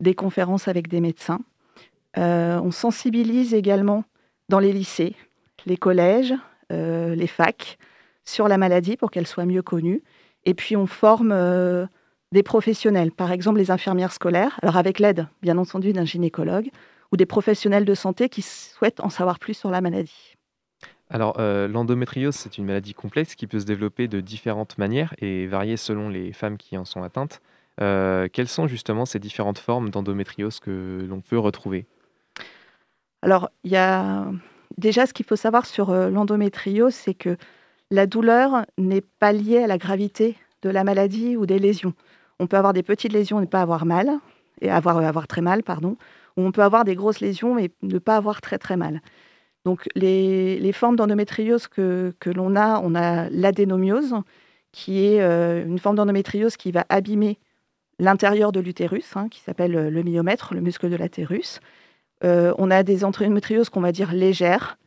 des 0.00 0.14
conférences 0.14 0.66
avec 0.66 0.88
des 0.88 1.00
médecins. 1.00 1.40
On 2.16 2.70
sensibilise 2.72 3.54
également 3.54 4.04
dans 4.48 4.58
les 4.58 4.72
lycées, 4.72 5.14
les 5.66 5.76
collèges, 5.76 6.34
les 6.70 7.26
facs 7.26 7.78
sur 8.24 8.48
la 8.48 8.58
maladie 8.58 8.96
pour 8.96 9.12
qu'elle 9.12 9.26
soit 9.26 9.46
mieux 9.46 9.62
connue. 9.62 10.02
Et 10.44 10.54
puis 10.54 10.76
on 10.76 10.86
forme 10.86 11.32
des 12.32 12.42
professionnels, 12.42 13.12
par 13.12 13.32
exemple 13.32 13.58
les 13.58 13.70
infirmières 13.70 14.12
scolaires, 14.12 14.58
alors 14.62 14.76
avec 14.76 14.98
l'aide 14.98 15.28
bien 15.42 15.58
entendu 15.58 15.92
d'un 15.92 16.04
gynécologue, 16.04 16.70
ou 17.12 17.16
des 17.16 17.26
professionnels 17.26 17.84
de 17.84 17.94
santé 17.94 18.28
qui 18.28 18.42
souhaitent 18.42 19.00
en 19.00 19.08
savoir 19.08 19.38
plus 19.38 19.54
sur 19.54 19.70
la 19.70 19.80
maladie. 19.80 20.34
Alors, 21.10 21.36
euh, 21.38 21.68
l'endométriose, 21.68 22.34
c'est 22.34 22.58
une 22.58 22.66
maladie 22.66 22.92
complexe 22.92 23.34
qui 23.34 23.46
peut 23.46 23.60
se 23.60 23.64
développer 23.64 24.08
de 24.08 24.20
différentes 24.20 24.76
manières 24.76 25.14
et 25.18 25.46
varier 25.46 25.78
selon 25.78 26.10
les 26.10 26.32
femmes 26.34 26.58
qui 26.58 26.76
en 26.76 26.84
sont 26.84 27.02
atteintes. 27.02 27.40
Euh, 27.80 28.28
quelles 28.30 28.48
sont 28.48 28.66
justement 28.66 29.06
ces 29.06 29.18
différentes 29.18 29.58
formes 29.58 29.88
d'endométriose 29.88 30.60
que 30.60 31.06
l'on 31.08 31.20
peut 31.20 31.38
retrouver? 31.38 31.86
Alors, 33.22 33.48
il 33.64 33.70
y 33.70 33.76
a 33.76 34.26
déjà 34.76 35.06
ce 35.06 35.14
qu'il 35.14 35.24
faut 35.24 35.36
savoir 35.36 35.64
sur 35.64 35.90
euh, 35.90 36.10
l'endométriose, 36.10 36.94
c'est 36.94 37.14
que 37.14 37.36
la 37.90 38.06
douleur 38.06 38.66
n'est 38.76 39.00
pas 39.00 39.32
liée 39.32 39.62
à 39.62 39.66
la 39.66 39.78
gravité 39.78 40.36
de 40.62 40.68
la 40.68 40.84
maladie 40.84 41.36
ou 41.36 41.46
des 41.46 41.58
lésions. 41.58 41.94
On 42.40 42.46
peut 42.46 42.56
avoir 42.56 42.72
des 42.72 42.82
petites 42.82 43.12
lésions 43.12 43.38
et 43.38 43.42
ne 43.42 43.46
pas 43.46 43.62
avoir 43.62 43.84
mal, 43.86 44.10
et 44.60 44.70
avoir, 44.70 44.98
avoir 44.98 45.26
très 45.26 45.40
mal, 45.40 45.62
pardon, 45.62 45.96
ou 46.36 46.42
on 46.42 46.52
peut 46.52 46.62
avoir 46.62 46.84
des 46.84 46.94
grosses 46.94 47.20
lésions 47.20 47.54
mais 47.54 47.70
ne 47.82 47.98
pas 47.98 48.16
avoir 48.16 48.40
très 48.40 48.58
très 48.58 48.76
mal. 48.76 49.00
Donc 49.64 49.88
les, 49.94 50.58
les 50.58 50.72
formes 50.72 50.96
d'endométriose 50.96 51.66
que, 51.66 52.14
que 52.20 52.30
l'on 52.30 52.56
a, 52.56 52.80
on 52.80 52.94
a 52.94 53.28
l'adénomiose, 53.30 54.14
qui 54.72 55.04
est 55.04 55.20
euh, 55.20 55.64
une 55.64 55.78
forme 55.78 55.96
d'endométriose 55.96 56.56
qui 56.56 56.72
va 56.72 56.84
abîmer 56.88 57.38
l'intérieur 57.98 58.52
de 58.52 58.60
l'utérus, 58.60 59.16
hein, 59.16 59.28
qui 59.28 59.40
s'appelle 59.40 59.76
euh, 59.76 59.90
le 59.90 60.02
myomètre, 60.02 60.54
le 60.54 60.60
muscle 60.60 60.88
de 60.88 60.96
l'utérus. 60.96 61.60
Euh, 62.24 62.54
on 62.58 62.70
a 62.70 62.82
des 62.82 63.04
endométrioses 63.04 63.68
qu'on 63.68 63.80
va 63.80 63.92
dire 63.92 64.12
légères. 64.12 64.78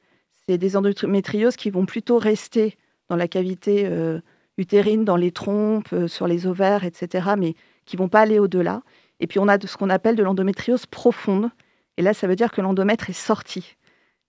C'est 0.48 0.58
des 0.58 0.76
endométrioses 0.76 1.56
qui 1.56 1.70
vont 1.70 1.86
plutôt 1.86 2.18
rester 2.18 2.78
dans 3.10 3.16
la 3.16 3.28
cavité 3.28 3.86
euh, 3.86 4.20
utérine, 4.62 5.04
dans 5.04 5.18
les 5.18 5.32
trompes, 5.32 5.92
euh, 5.94 6.08
sur 6.08 6.28
les 6.28 6.48
ovaires, 6.48 6.86
etc., 6.86 7.32
mais 7.38 7.56
qui 7.86 7.98
vont 7.98 8.10
pas 8.10 8.22
aller 8.22 8.40
au-delà. 8.40 8.82
Et 9.20 9.28
puis 9.28 9.40
on 9.40 9.48
a 9.48 9.58
de 9.58 9.68
ce 9.68 9.76
qu'on 9.78 9.90
appelle 9.90 10.16
de 10.16 10.24
l'endométriose 10.24 10.86
profonde. 10.86 11.50
Et 11.98 12.02
là, 12.02 12.14
ça 12.14 12.28
veut 12.28 12.36
dire 12.36 12.52
que 12.52 12.62
l'endomètre 12.62 13.10
est 13.10 13.14
sorti. 13.14 13.76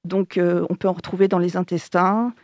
Donc 0.05 0.37
euh, 0.37 0.67
on 0.69 0.75
peut 0.75 0.89
en 0.89 0.93
retrouver 0.93 1.29
dans 1.29 1.39
les 1.39 1.57
intestins, 1.57 2.35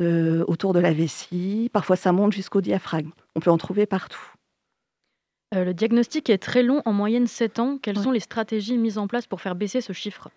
euh, 0.00 0.44
autour 0.46 0.74
de 0.74 0.78
la 0.78 0.92
vessie. 0.92 1.70
Parfois, 1.72 1.96
ça 1.96 2.12
monte 2.12 2.32
jusqu'au 2.32 2.60
diaphragme. 2.60 3.10
On 3.34 3.40
peut 3.40 3.50
en 3.50 3.58
trouver 3.58 3.84
partout. 3.84 4.22
Euh, 5.56 5.64
le 5.64 5.74
diagnostic 5.74 6.30
est 6.30 6.38
très 6.38 6.62
long, 6.62 6.82
en 6.84 6.92
moyenne 6.92 7.26
7 7.26 7.58
ans. 7.58 7.78
Quelles 7.82 7.98
sont 7.98 8.12
les 8.12 8.20
stratégies 8.20 8.78
mises 8.78 8.96
en 8.96 9.08
place 9.08 9.26
pour 9.26 9.40
faire 9.40 9.56
baisser 9.56 9.80
ce 9.80 9.92
chiffre? 9.92 10.28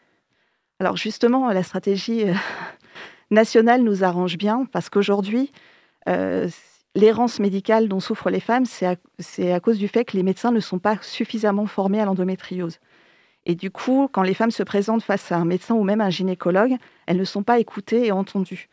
Alors 0.79 0.97
justement, 0.97 1.51
la 1.51 1.61
stratégie 1.61 2.25
nationale 3.29 3.83
nous 3.83 4.03
arrange 4.03 4.35
bien 4.35 4.65
parce 4.71 4.89
qu'aujourd'hui, 4.89 5.51
euh, 6.09 6.49
l'errance 6.95 7.39
médicale 7.39 7.87
dont 7.87 7.99
souffrent 7.99 8.29
les 8.29 8.39
femmes, 8.39 8.65
c'est 8.65 8.85
à, 8.85 9.55
à 9.55 9.59
cause 9.59 9.77
du 9.77 9.87
fait 9.87 10.05
que 10.05 10.17
les 10.17 10.23
médecins 10.23 10.51
ne 10.51 10.59
sont 10.59 10.79
pas 10.79 10.97
suffisamment 11.01 11.65
formés 11.65 12.01
à 12.01 12.05
l'endométriose. 12.05 12.79
Et 13.45 13.55
du 13.55 13.71
coup, 13.71 14.07
quand 14.11 14.21
les 14.21 14.33
femmes 14.33 14.51
se 14.51 14.63
présentent 14.63 15.03
face 15.03 15.31
à 15.31 15.37
un 15.37 15.45
médecin 15.45 15.73
ou 15.73 15.83
même 15.83 16.01
un 16.01 16.09
gynécologue, 16.09 16.75
elles 17.07 17.17
ne 17.17 17.23
sont 17.23 17.43
pas 17.43 17.59
écoutées 17.59 18.07
et 18.07 18.11
entendues. 18.11 18.69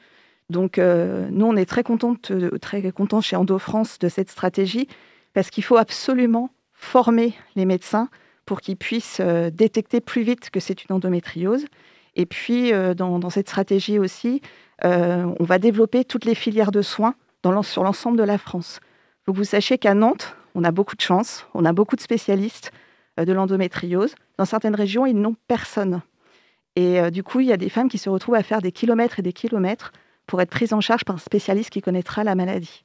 Donc, 0.50 0.78
euh, 0.78 1.28
nous, 1.30 1.46
on 1.46 1.56
est 1.56 1.64
très 1.64 1.82
contents, 1.82 2.14
très 2.60 2.90
contents 2.92 3.20
chez 3.20 3.36
Endo 3.36 3.58
France 3.58 3.98
de 3.98 4.08
cette 4.08 4.30
stratégie 4.30 4.88
parce 5.32 5.50
qu'il 5.50 5.64
faut 5.64 5.76
absolument 5.76 6.50
former 6.72 7.34
les 7.56 7.64
médecins 7.64 8.08
pour 8.44 8.60
qu'ils 8.60 8.76
puissent 8.76 9.20
euh, 9.20 9.50
détecter 9.50 10.00
plus 10.00 10.22
vite 10.22 10.50
que 10.50 10.60
c'est 10.60 10.84
une 10.84 10.94
endométriose. 10.94 11.66
Et 12.16 12.26
puis, 12.26 12.72
euh, 12.72 12.94
dans, 12.94 13.30
cette 13.30 13.48
stratégie 13.48 13.98
aussi, 13.98 14.40
euh, 14.84 15.26
on 15.38 15.44
va 15.44 15.58
développer 15.58 16.04
toutes 16.04 16.24
les 16.24 16.34
filières 16.34 16.72
de 16.72 16.82
soins 16.82 17.14
dans 17.42 17.62
sur 17.62 17.84
l'ensemble 17.84 18.18
de 18.18 18.22
la 18.22 18.38
France. 18.38 18.80
Faut 19.24 19.32
que 19.32 19.36
vous 19.36 19.44
sachiez 19.44 19.78
qu'à 19.78 19.94
Nantes, 19.94 20.36
on 20.54 20.64
a 20.64 20.70
beaucoup 20.70 20.96
de 20.96 21.00
chance, 21.00 21.46
on 21.54 21.64
a 21.64 21.72
beaucoup 21.72 21.96
de 21.96 22.00
spécialistes 22.00 22.72
euh, 23.18 23.24
de 23.24 23.32
l'endométriose. 23.32 24.14
Dans 24.38 24.44
certaines 24.44 24.74
régions, 24.74 25.06
ils 25.06 25.18
n'ont 25.18 25.36
personne. 25.46 26.02
Et 26.76 27.00
euh, 27.00 27.10
du 27.10 27.22
coup, 27.22 27.40
il 27.40 27.46
y 27.46 27.52
a 27.52 27.56
des 27.56 27.68
femmes 27.68 27.88
qui 27.88 27.98
se 27.98 28.08
retrouvent 28.08 28.36
à 28.36 28.42
faire 28.42 28.62
des 28.62 28.72
kilomètres 28.72 29.18
et 29.18 29.22
des 29.22 29.32
kilomètres 29.32 29.92
pour 30.26 30.40
être 30.40 30.50
prises 30.50 30.72
en 30.72 30.80
charge 30.80 31.04
par 31.04 31.16
un 31.16 31.20
spécialiste 31.20 31.70
qui 31.70 31.80
connaîtra 31.80 32.24
la 32.24 32.34
maladie. 32.34 32.84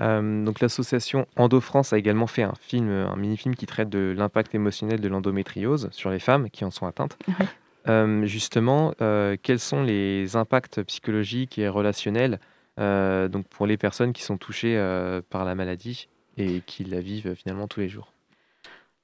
Euh, 0.00 0.44
donc 0.44 0.60
l'association 0.60 1.26
Endo-France 1.36 1.92
a 1.92 1.98
également 1.98 2.26
fait 2.26 2.42
un 2.42 2.54
film, 2.60 2.88
un 2.90 3.16
mini-film 3.16 3.54
qui 3.54 3.66
traite 3.66 3.88
de 3.88 4.14
l'impact 4.16 4.54
émotionnel 4.54 5.00
de 5.00 5.08
l'endométriose 5.08 5.88
sur 5.92 6.10
les 6.10 6.18
femmes 6.18 6.48
qui 6.50 6.64
en 6.64 6.70
sont 6.70 6.86
atteintes. 6.86 7.18
Euh, 7.88 8.26
justement, 8.26 8.92
euh, 9.00 9.36
quels 9.42 9.58
sont 9.58 9.82
les 9.82 10.36
impacts 10.36 10.82
psychologiques 10.82 11.58
et 11.58 11.66
relationnels 11.66 12.38
euh, 12.80 13.28
donc 13.28 13.46
pour 13.46 13.66
les 13.66 13.76
personnes 13.76 14.12
qui 14.12 14.22
sont 14.22 14.38
touchées 14.38 14.76
euh, 14.76 15.20
par 15.28 15.44
la 15.44 15.54
maladie 15.54 16.08
et 16.36 16.62
qui 16.66 16.84
la 16.84 17.00
vivent 17.00 17.34
finalement 17.34 17.68
tous 17.68 17.80
les 17.80 17.88
jours 17.88 18.12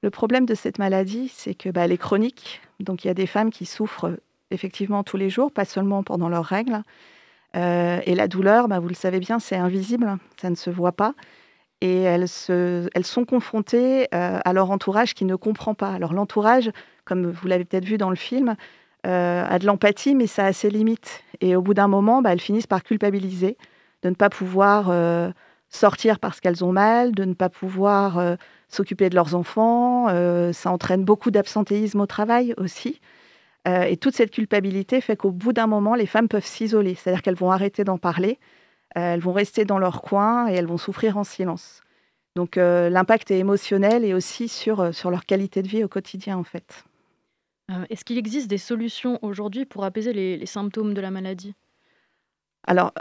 Le 0.01 0.09
problème 0.09 0.45
de 0.45 0.55
cette 0.55 0.79
maladie, 0.79 1.29
c'est 1.33 1.53
que 1.53 1.69
bah, 1.69 1.85
elle 1.85 1.91
est 1.91 1.97
chronique. 1.97 2.61
Donc 2.79 3.03
il 3.03 3.07
y 3.07 3.11
a 3.11 3.13
des 3.13 3.27
femmes 3.27 3.51
qui 3.51 3.65
souffrent 3.65 4.17
effectivement 4.51 5.03
tous 5.03 5.17
les 5.17 5.29
jours, 5.29 5.51
pas 5.51 5.65
seulement 5.65 6.03
pendant 6.03 6.29
leurs 6.29 6.45
règles. 6.45 6.81
Euh, 7.55 8.01
et 8.05 8.15
la 8.15 8.27
douleur, 8.27 8.67
bah, 8.67 8.79
vous 8.79 8.87
le 8.87 8.95
savez 8.95 9.19
bien, 9.19 9.39
c'est 9.39 9.55
invisible, 9.55 10.17
ça 10.41 10.49
ne 10.49 10.55
se 10.55 10.69
voit 10.69 10.91
pas. 10.91 11.13
Et 11.81 12.01
elles, 12.01 12.25
elles 12.49 13.05
sont 13.05 13.25
confrontées 13.25 14.07
euh, 14.13 14.39
à 14.43 14.53
leur 14.53 14.71
entourage 14.71 15.13
qui 15.13 15.25
ne 15.25 15.35
comprend 15.35 15.75
pas. 15.75 15.91
Alors 15.91 16.13
l'entourage, 16.13 16.71
comme 17.05 17.29
vous 17.29 17.47
l'avez 17.47 17.65
peut-être 17.65 17.85
vu 17.85 17.97
dans 17.97 18.09
le 18.09 18.15
film, 18.15 18.55
euh, 19.05 19.45
a 19.47 19.59
de 19.59 19.65
l'empathie, 19.65 20.15
mais 20.15 20.27
ça 20.27 20.45
a 20.45 20.53
ses 20.53 20.69
limites. 20.69 21.23
Et 21.41 21.55
au 21.55 21.61
bout 21.61 21.73
d'un 21.73 21.87
moment, 21.87 22.21
bah, 22.21 22.33
elles 22.33 22.41
finissent 22.41 22.67
par 22.67 22.83
culpabiliser 22.83 23.57
de 24.03 24.09
ne 24.09 24.15
pas 24.15 24.29
pouvoir 24.29 24.89
euh, 24.89 25.31
sortir 25.69 26.19
parce 26.19 26.39
qu'elles 26.39 26.63
ont 26.63 26.71
mal, 26.71 27.13
de 27.13 27.25
ne 27.25 27.33
pas 27.33 27.49
pouvoir 27.49 28.17
euh, 28.17 28.35
s'occuper 28.67 29.09
de 29.09 29.15
leurs 29.15 29.35
enfants. 29.35 30.07
euh, 30.09 30.53
ça 30.53 30.71
entraîne 30.71 31.03
beaucoup 31.03 31.31
d'absentéisme 31.31 32.01
au 32.01 32.05
travail 32.05 32.53
aussi. 32.57 32.99
Et 33.89 33.97
toute 33.97 34.15
cette 34.15 34.31
culpabilité 34.31 35.01
fait 35.01 35.17
qu'au 35.17 35.31
bout 35.31 35.51
d'un 35.51 35.67
moment, 35.67 35.93
les 35.93 36.05
femmes 36.05 36.29
peuvent 36.29 36.45
s'isoler. 36.45 36.95
C'est-à-dire 36.95 37.21
qu'elles 37.21 37.35
vont 37.35 37.51
arrêter 37.51 37.83
d'en 37.83 37.97
parler, 37.97 38.39
elles 38.95 39.19
vont 39.19 39.33
rester 39.33 39.65
dans 39.65 39.77
leur 39.77 40.01
coin 40.01 40.47
et 40.47 40.53
elles 40.53 40.67
vont 40.67 40.77
souffrir 40.77 41.17
en 41.17 41.25
silence. 41.25 41.81
Donc 42.37 42.55
l'impact 42.55 43.29
est 43.29 43.39
émotionnel 43.39 44.05
et 44.05 44.13
aussi 44.13 44.47
sur, 44.47 44.95
sur 44.95 45.11
leur 45.11 45.25
qualité 45.25 45.63
de 45.63 45.67
vie 45.67 45.83
au 45.83 45.89
quotidien 45.89 46.37
en 46.37 46.45
fait. 46.45 46.85
Euh, 47.71 47.85
Est-ce 47.89 48.05
qu'il 48.05 48.17
existe 48.17 48.47
des 48.47 48.57
solutions 48.57 49.19
aujourd'hui 49.21 49.65
pour 49.65 49.83
apaiser 49.83 50.13
les, 50.13 50.45
symptômes 50.45 50.93
de 50.93 51.01
la 51.01 51.11
maladie? 51.11 51.53
Alors, 52.65 52.93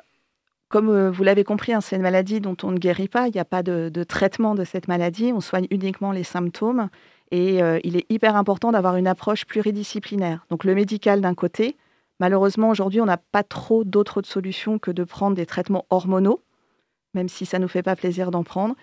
comme 0.68 0.88
euh, 0.88 1.10
vous 1.10 1.22
l'avez 1.22 1.44
compris, 1.44 1.72
hein, 1.72 1.80
c'est 1.80 1.96
une 1.96 2.02
maladie 2.02 2.40
dont 2.40 2.56
on 2.62 2.72
ne 2.72 2.78
guérit 2.78 3.08
pas. 3.08 3.28
Il 3.28 3.32
n'y 3.32 3.40
a 3.40 3.44
pas 3.44 3.62
de, 3.62 3.90
traitement 4.04 4.54
de 4.54 4.64
cette 4.64 4.88
maladie. 4.88 5.32
On 5.32 5.40
soigne 5.40 5.66
uniquement 5.70 6.12
les 6.12 6.24
symptômes. 6.24 6.88
Et 7.30 7.62
euh, 7.62 7.78
il 7.84 7.96
est 7.96 8.06
hyper 8.10 8.36
important 8.36 8.72
d'avoir 8.72 8.96
une 8.96 9.06
approche 9.06 9.44
pluridisciplinaire. 9.44 10.44
Donc 10.50 10.64
le 10.64 10.74
médical 10.74 11.20
d'un 11.20 11.34
côté. 11.34 11.76
Malheureusement, 12.18 12.70
aujourd'hui, 12.70 13.00
on 13.00 13.06
n'a 13.06 13.18
pas 13.18 13.42
trop 13.42 13.84
d'autres 13.84 14.22
solutions 14.22 14.78
que 14.78 14.90
de 14.90 15.04
prendre 15.04 15.36
des 15.36 15.46
traitements 15.46 15.84
hormonaux, 15.90 16.42
même 17.14 17.28
si 17.28 17.44
ça 17.44 17.58
ne 17.58 17.64
nous 17.64 17.68
fait 17.68 17.82
pas 17.82 17.94
plaisir 17.94 18.30
d'en 18.30 18.42
prendre. 18.42 18.74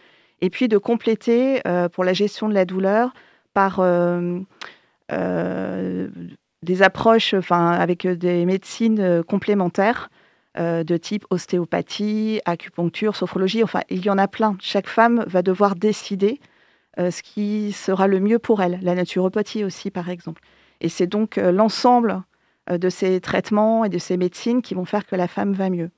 Et 0.42 0.50
puis 0.50 0.68
de 0.68 0.78
compléter 0.78 1.62
pour 1.94 2.04
la 2.04 2.14
gestion 2.14 2.50
de 2.50 2.54
la 2.54 2.66
douleur 2.66 3.14
par 3.54 3.80
des 5.10 6.82
approches 6.82 7.34
enfin, 7.34 7.72
avec 7.72 8.06
euh, 8.06 8.16
des 8.16 8.46
médecines 8.46 9.00
euh, 9.00 9.24
complémentaires 9.24 10.10
euh, 10.58 10.84
de 10.84 10.98
type 10.98 11.26
ostéopathie, 11.30 12.42
acupuncture, 12.46 13.16
sophrologie. 13.16 13.64
Enfin, 13.64 13.82
il 13.90 14.06
y 14.06 14.10
en 14.10 14.18
a 14.18 14.28
plein. 14.28 14.56
Chaque 14.60 14.88
femme 14.88 15.24
va 15.28 15.42
devoir 15.42 15.76
décider 15.76 16.40
euh, 17.00 17.12
ce 17.12 17.24
qui 17.24 17.72
sera 17.72 18.08
le 18.08 18.20
mieux 18.20 18.40
pour 18.40 18.62
elle. 18.62 18.80
La 18.82 18.96
naturopathie 18.96 19.64
aussi, 19.64 19.92
par 19.92 20.10
exemple. 20.10 20.42
Et 20.80 20.90
c'est 20.90 21.08
donc 21.08 21.38
euh, 21.38 21.52
l'ensemble 21.52 22.22
euh, 22.70 22.78
de 22.78 22.90
ces 22.90 23.20
traitements 23.20 23.84
et 23.84 23.90
de 23.90 23.98
ces 23.98 24.18
médecines 24.18 24.62
qui 24.62 24.74
vont 24.74 24.86
faire 24.86 25.06
que 25.06 25.16
la 25.16 25.28
femme 25.28 25.54
va 25.54 25.70
mieux. 25.70 25.90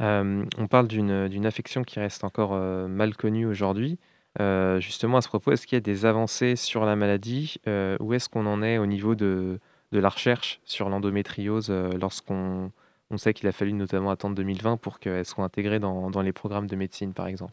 Euh, 0.00 0.44
on 0.58 0.66
parle 0.66 0.88
d'une 0.88 1.46
affection 1.46 1.84
qui 1.84 2.00
reste 2.00 2.24
encore 2.24 2.54
euh, 2.54 2.88
mal 2.88 3.16
connue 3.16 3.46
aujourd'hui. 3.46 3.98
Euh, 4.40 4.80
justement, 4.80 5.18
à 5.18 5.22
ce 5.22 5.28
propos, 5.28 5.52
est-ce 5.52 5.66
qu'il 5.66 5.76
y 5.76 5.78
a 5.78 5.80
des 5.80 6.06
avancées 6.06 6.56
sur 6.56 6.84
la 6.84 6.96
maladie? 6.96 7.56
Euh, 7.66 7.96
Où 8.00 8.14
est-ce 8.14 8.28
qu'on 8.28 8.46
en 8.46 8.62
est 8.62 8.78
au 8.78 8.86
niveau 8.86 9.14
de, 9.14 9.60
de 9.92 9.98
la 9.98 10.08
recherche 10.08 10.60
sur 10.64 10.88
l'endométriose 10.88 11.68
euh, 11.70 11.90
lorsqu'on 12.00 12.70
on 13.10 13.18
sait 13.18 13.34
qu'il 13.34 13.46
a 13.46 13.52
fallu 13.52 13.74
notamment 13.74 14.10
attendre 14.10 14.34
2020 14.36 14.78
pour 14.78 14.98
qu'elle 14.98 15.26
soit 15.26 15.44
intégrée 15.44 15.78
dans, 15.78 16.10
dans 16.10 16.22
les 16.22 16.32
programmes 16.32 16.66
de 16.66 16.76
médecine, 16.76 17.12
par 17.12 17.26
exemple? 17.26 17.52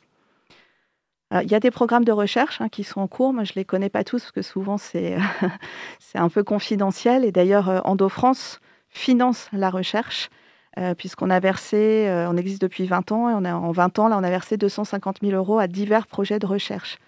Alors, 1.31 1.43
Il 1.43 1.51
y 1.51 1.55
a 1.55 1.59
des 1.59 1.69
programmes 1.69 2.05
de 2.05 2.13
recherche 2.13 2.61
hein, 2.61 2.69
qui 2.69 2.85
sont 2.85 3.01
en 3.01 3.07
cours. 3.07 3.33
Moi, 3.33 3.43
je 3.43 3.51
ne 3.51 3.55
les 3.55 3.65
connais 3.65 3.89
pas 3.89 4.05
tous 4.05 4.21
parce 4.21 4.31
que 4.31 4.41
souvent, 4.41 4.77
c'est 4.77 5.17
un 6.15 6.29
peu 6.29 6.43
confidentiel. 6.43 7.25
Et 7.25 7.33
d'ailleurs, 7.33 7.85
EndoFrance 7.85 8.61
finance 8.87 9.49
la 9.51 9.69
recherche 9.69 10.29
euh, 10.77 10.93
puisqu'on 10.93 11.29
a 11.29 11.39
versé, 11.39 12.07
euh, 12.07 12.29
on 12.29 12.37
existe 12.37 12.61
depuis 12.61 12.85
20 12.85 13.11
ans, 13.11 13.29
et 13.29 13.33
on 13.33 13.43
en 13.45 13.71
20 13.71 13.99
ans, 13.99 14.07
là, 14.07 14.17
on 14.17 14.23
a 14.23 14.29
versé 14.29 14.57
250 14.57 15.17
000 15.21 15.33
euros 15.33 15.59
à 15.59 15.67
divers 15.67 16.07
projets 16.07 16.39
de 16.39 16.45
recherche. 16.45 16.99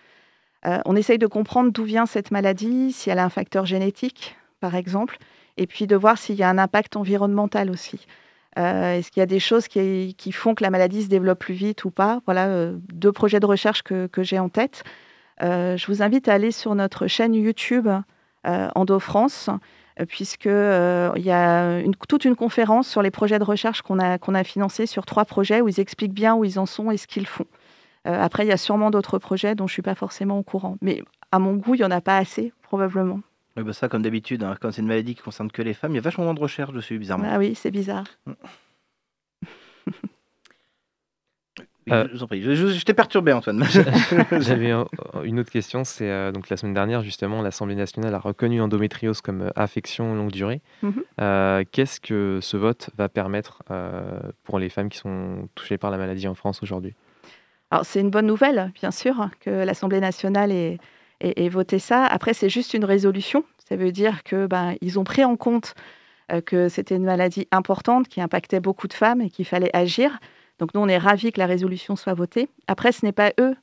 Euh, 0.66 0.80
on 0.86 0.95
essaye 0.95 1.18
de 1.18 1.28
comprendre 1.28 1.72
d'où 1.72 1.84
vient 1.84 2.05
cette 2.05 2.32
maladie, 2.32 2.91
si 2.91 3.09
elle 3.09 3.20
a 3.20 3.26
un 3.26 3.30
facteur 3.30 3.66
génétique, 3.66 4.36
par 4.59 4.76
exemple, 4.76 5.18
et 5.57 5.68
puis 5.68 5.88
de 5.88 5.95
voir 5.95 6.18
s'il 6.18 6.36
y 6.36 6.43
a 6.43 6.49
un 6.49 6.57
impact 6.57 6.95
environnemental 6.95 7.70
aussi. 7.70 8.05
Est-ce 8.57 9.12
qu'il 9.12 9.22
y 9.22 9.24
a 9.24 9.28
des 9.28 9.39
choses 9.39 9.70
qui, 9.70 10.32
font 10.34 10.55
que 10.55 10.64
la 10.64 10.70
maladie 10.70 11.03
se 11.03 11.07
développe 11.07 11.39
plus 11.39 11.53
vite 11.53 11.86
ou 11.86 11.89
pas? 11.89 12.20
Voilà 12.26 12.72
deux 12.91 13.14
projets 13.14 13.39
de 13.39 13.45
recherche 13.45 13.82
que, 13.82 14.07
que 14.07 14.24
j'ai 14.24 14.39
en 14.39 14.49
tête. 14.49 14.84
Je 15.39 15.86
vous 15.88 16.03
invite 16.03 16.28
à 16.28 16.34
aller 16.34 16.51
sur 16.51 16.76
notre 16.76 17.07
chaîne 17.07 17.34
YouTube 17.34 17.88
EndoFrance, 18.45 19.49
euh, 19.49 19.53
puisque 20.07 20.47
euh, 20.47 21.11
il 21.15 21.23
y 21.23 21.31
a 21.31 21.79
une- 21.79 21.95
toute 22.07 22.25
une 22.25 22.35
conférence 22.35 22.87
sur 22.87 23.01
les 23.01 23.11
projets 23.11 23.39
de 23.39 23.43
recherche 23.43 23.81
qu'on 23.81 23.99
a, 23.99 24.17
qu'on 24.17 24.35
a 24.35 24.43
financés 24.43 24.85
sur 24.85 25.05
trois 25.05 25.25
projets 25.25 25.61
où 25.61 25.67
ils 25.67 25.79
expliquent 25.79 26.13
bien 26.13 26.35
où 26.35 26.43
ils 26.45 26.59
en 26.59 26.65
sont 26.65 26.91
et 26.91 26.97
ce 26.97 27.07
qu'ils 27.07 27.27
font. 27.27 27.45
Euh, 28.07 28.19
après, 28.19 28.45
il 28.45 28.49
y 28.49 28.51
a 28.51 28.57
sûrement 28.57 28.89
d'autres 28.91 29.19
projets 29.19 29.53
dont 29.55 29.67
je 29.67 29.71
ne 29.71 29.75
suis 29.75 29.81
pas 29.83 29.95
forcément 29.95 30.39
au 30.39 30.43
courant. 30.43 30.77
Mais 30.81 31.03
à 31.31 31.39
mon 31.39 31.53
goût, 31.53 31.75
il 31.75 31.79
n'y 31.79 31.85
en 31.85 31.91
a 31.91 32.01
pas 32.01 32.17
assez, 32.17 32.51
probablement. 32.63 33.19
Oui, 33.57 33.63
bah 33.63 33.73
ça, 33.73 33.89
comme 33.89 34.01
d'habitude, 34.01 34.43
hein, 34.43 34.55
quand 34.59 34.71
c'est 34.71 34.81
une 34.81 34.87
maladie 34.87 35.13
qui 35.13 35.21
concerne 35.21 35.51
que 35.51 35.61
les 35.61 35.73
femmes, 35.73 35.91
il 35.91 35.95
y 35.95 35.99
a 35.99 36.01
vachement 36.01 36.23
moins 36.23 36.33
de 36.33 36.39
recherche 36.39 36.71
dessus, 36.73 36.97
bizarrement. 36.97 37.27
Ah 37.29 37.37
oui, 37.37 37.53
c'est 37.53 37.69
bizarre. 37.71 38.05
Oui, 41.88 41.93
je- 42.03 42.07
je 42.09 42.13
vous 42.13 42.23
en 42.23 42.27
prie. 42.27 42.41
Je, 42.43 42.53
je- 42.53 42.67
je 42.67 42.86
t'ai 42.86 42.93
perturbé, 42.93 43.34
Antoine. 43.34 43.63
J'avais 44.39 44.71
un- 44.71 44.86
une 45.23 45.39
autre 45.39 45.51
question, 45.51 45.84
c'est 45.84 46.09
euh, 46.09 46.32
donc 46.32 46.49
la 46.49 46.57
semaine 46.57 46.73
dernière 46.73 47.01
justement 47.01 47.41
l'Assemblée 47.41 47.75
nationale 47.75 48.13
a 48.13 48.19
reconnu 48.19 48.57
l'endométriose 48.59 49.21
comme 49.21 49.41
euh, 49.41 49.49
affection 49.55 50.13
longue 50.15 50.32
durée. 50.32 50.61
Mhm. 50.84 51.03
Euh, 51.19 51.63
Qu'est-ce 51.71 51.99
que 51.99 52.39
ce 52.41 52.55
vote 52.57 52.89
va 52.97 53.09
permettre 53.09 53.63
euh, 53.71 54.19
pour 54.43 54.59
les 54.59 54.69
femmes 54.69 54.89
qui 54.89 54.99
sont 54.99 55.47
touchées 55.55 55.77
par 55.77 55.89
la 55.91 55.97
maladie 55.97 56.27
en 56.27 56.36
France 56.36 56.61
aujourd'hui? 56.63 56.93
Alors, 57.71 57.86
c'est 57.86 58.01
une 58.01 58.09
bonne 58.09 58.27
nouvelle, 58.27 58.71
bien 58.75 58.91
sûr, 58.91 59.29
que 59.39 59.49
l'Assemblée 59.49 60.01
nationale 60.01 60.51
ait, 60.51 60.77
ait- 61.21 61.45
ait 61.45 61.49
voté 61.49 61.79
ça. 61.79 62.05
Après, 62.05 62.34
c'est 62.34 62.49
juste 62.49 62.73
une 62.73 62.84
résolution. 62.86 63.45
Ça 63.69 63.77
veut 63.77 63.91
dire 63.93 64.23
que 64.23 64.45
ben, 64.45 64.75
ils 64.82 64.99
ont 64.99 65.05
pris 65.05 65.23
en 65.23 65.38
compte 65.38 65.73
euh, 66.34 66.41
que 66.41 66.67
c'était 66.67 66.97
une 66.97 67.05
maladie 67.05 67.47
importante 67.51 68.09
qui 68.09 68.19
impactait 68.19 68.59
beaucoup 68.59 68.89
de 68.89 68.93
femmes 68.93 69.21
et 69.21 69.29
qu'il 69.29 69.45
fallait 69.45 69.73
agir. 69.73 70.19
Donc, 70.62 70.76
nous, 70.76 70.82
on 70.82 70.88
est 70.88 70.99
ravis 70.99 71.32
que 71.32 71.39
la 71.39 71.47
résolution 71.47 71.95
soit 71.95 72.14
votée. 72.14 72.47
Après, 72.68 72.91
ce 72.91 73.03
n'est 73.03 73.12
pas 73.12 73.34
eux 73.39 73.55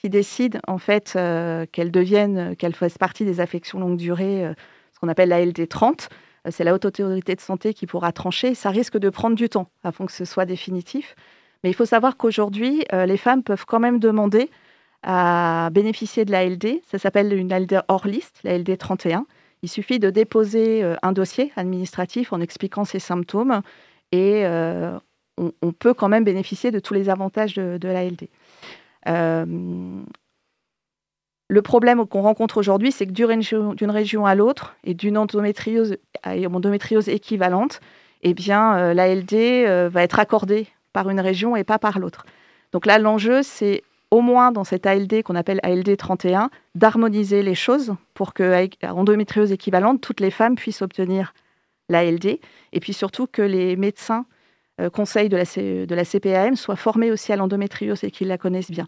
qui 0.00 0.08
décident, 0.08 0.60
en 0.68 0.78
fait, 0.78 1.14
euh, 1.16 1.66
qu'elles 1.72 1.90
deviennent, 1.90 2.54
qu'elles 2.54 2.76
fassent 2.76 2.96
partie 2.96 3.24
des 3.24 3.40
affections 3.40 3.80
longue 3.80 3.96
durée, 3.96 4.44
euh, 4.44 4.54
ce 4.92 5.00
qu'on 5.00 5.08
appelle 5.08 5.30
la 5.30 5.44
LD 5.44 5.68
30. 5.68 6.08
Euh, 6.46 6.50
C'est 6.52 6.62
la 6.62 6.72
Haute 6.72 6.84
Autorité 6.84 7.34
de 7.34 7.40
Santé 7.40 7.74
qui 7.74 7.86
pourra 7.86 8.12
trancher. 8.12 8.54
Ça 8.54 8.70
risque 8.70 8.98
de 8.98 9.10
prendre 9.10 9.34
du 9.34 9.48
temps 9.48 9.68
afin 9.82 10.06
que 10.06 10.12
ce 10.12 10.24
soit 10.24 10.44
définitif. 10.44 11.16
Mais 11.64 11.70
il 11.70 11.74
faut 11.74 11.86
savoir 11.86 12.16
qu'aujourd'hui, 12.16 12.84
les 12.92 13.16
femmes 13.16 13.42
peuvent 13.42 13.64
quand 13.66 13.80
même 13.80 13.98
demander 13.98 14.50
à 15.02 15.70
bénéficier 15.72 16.26
de 16.26 16.30
la 16.30 16.44
LD. 16.44 16.82
Ça 16.86 16.98
s'appelle 16.98 17.32
une 17.32 17.52
LD 17.52 17.80
hors 17.88 18.06
liste, 18.06 18.40
la 18.44 18.58
LD 18.58 18.76
31. 18.76 19.24
Il 19.62 19.70
suffit 19.70 19.98
de 19.98 20.10
déposer 20.10 20.84
un 21.02 21.12
dossier 21.12 21.52
administratif 21.56 22.34
en 22.34 22.42
expliquant 22.42 22.84
ses 22.84 22.98
symptômes 22.98 23.62
et 24.12 24.44
on, 25.36 25.72
peut 25.72 25.94
quand 25.94 26.08
même 26.08 26.24
bénéficier 26.24 26.70
de 26.70 26.78
tous 26.78 26.94
les 26.94 27.08
avantages 27.08 27.54
de, 27.54 27.76
de 27.78 27.88
la 27.88 28.04
LD. 28.04 28.28
Euh, 29.08 30.02
le 31.48 31.62
problème 31.62 32.06
qu'on 32.06 32.22
rencontre 32.22 32.56
aujourd'hui, 32.56 32.90
c'est 32.90 33.06
que 33.06 33.12
d'une 33.12 33.90
région, 33.90 34.26
à 34.26 34.34
l'autre 34.34 34.76
et 34.84 34.94
d'une 34.94 35.18
endométriose 35.18 35.96
endométriose 36.24 37.08
équivalente, 37.08 37.80
eh 38.22 38.32
bien, 38.32 38.76
euh, 38.78 38.94
la 38.94 39.14
LD 39.14 39.34
euh, 39.34 39.90
va 39.92 40.02
être 40.02 40.18
accordée 40.18 40.68
par 40.92 41.10
une 41.10 41.20
région 41.20 41.54
et 41.54 41.64
pas 41.64 41.78
par 41.78 41.98
l'autre. 41.98 42.24
Donc 42.72 42.86
là, 42.86 42.98
l'enjeu, 42.98 43.42
c'est 43.42 43.82
au 44.10 44.20
moins 44.20 44.52
dans 44.52 44.64
cette 44.64 44.86
ALD 44.86 45.22
qu'on 45.22 45.34
appelle 45.34 45.60
ALD 45.62 45.96
31, 45.96 46.50
d'harmoniser 46.74 47.42
les 47.42 47.54
choses 47.54 47.94
pour 48.14 48.32
que, 48.32 48.68
endométriose 48.86 49.52
équivalente, 49.52 50.00
toutes 50.00 50.20
les 50.20 50.30
femmes 50.30 50.54
puissent 50.54 50.82
obtenir 50.82 51.34
l'ALD. 51.88 52.38
Et 52.72 52.80
puis 52.80 52.92
surtout 52.92 53.26
que 53.26 53.42
les 53.42 53.76
médecins 53.76 54.24
conseils 54.92 55.28
de 55.28 55.36
la, 55.94 56.04
CPAM 56.04 56.56
soient 56.56 56.76
formés 56.76 57.10
aussi 57.10 57.32
à 57.32 57.36
l'endométriose 57.36 58.04
et 58.04 58.10
qu'ils 58.10 58.28
la 58.28 58.38
connaissent 58.38 58.70
bien. 58.70 58.86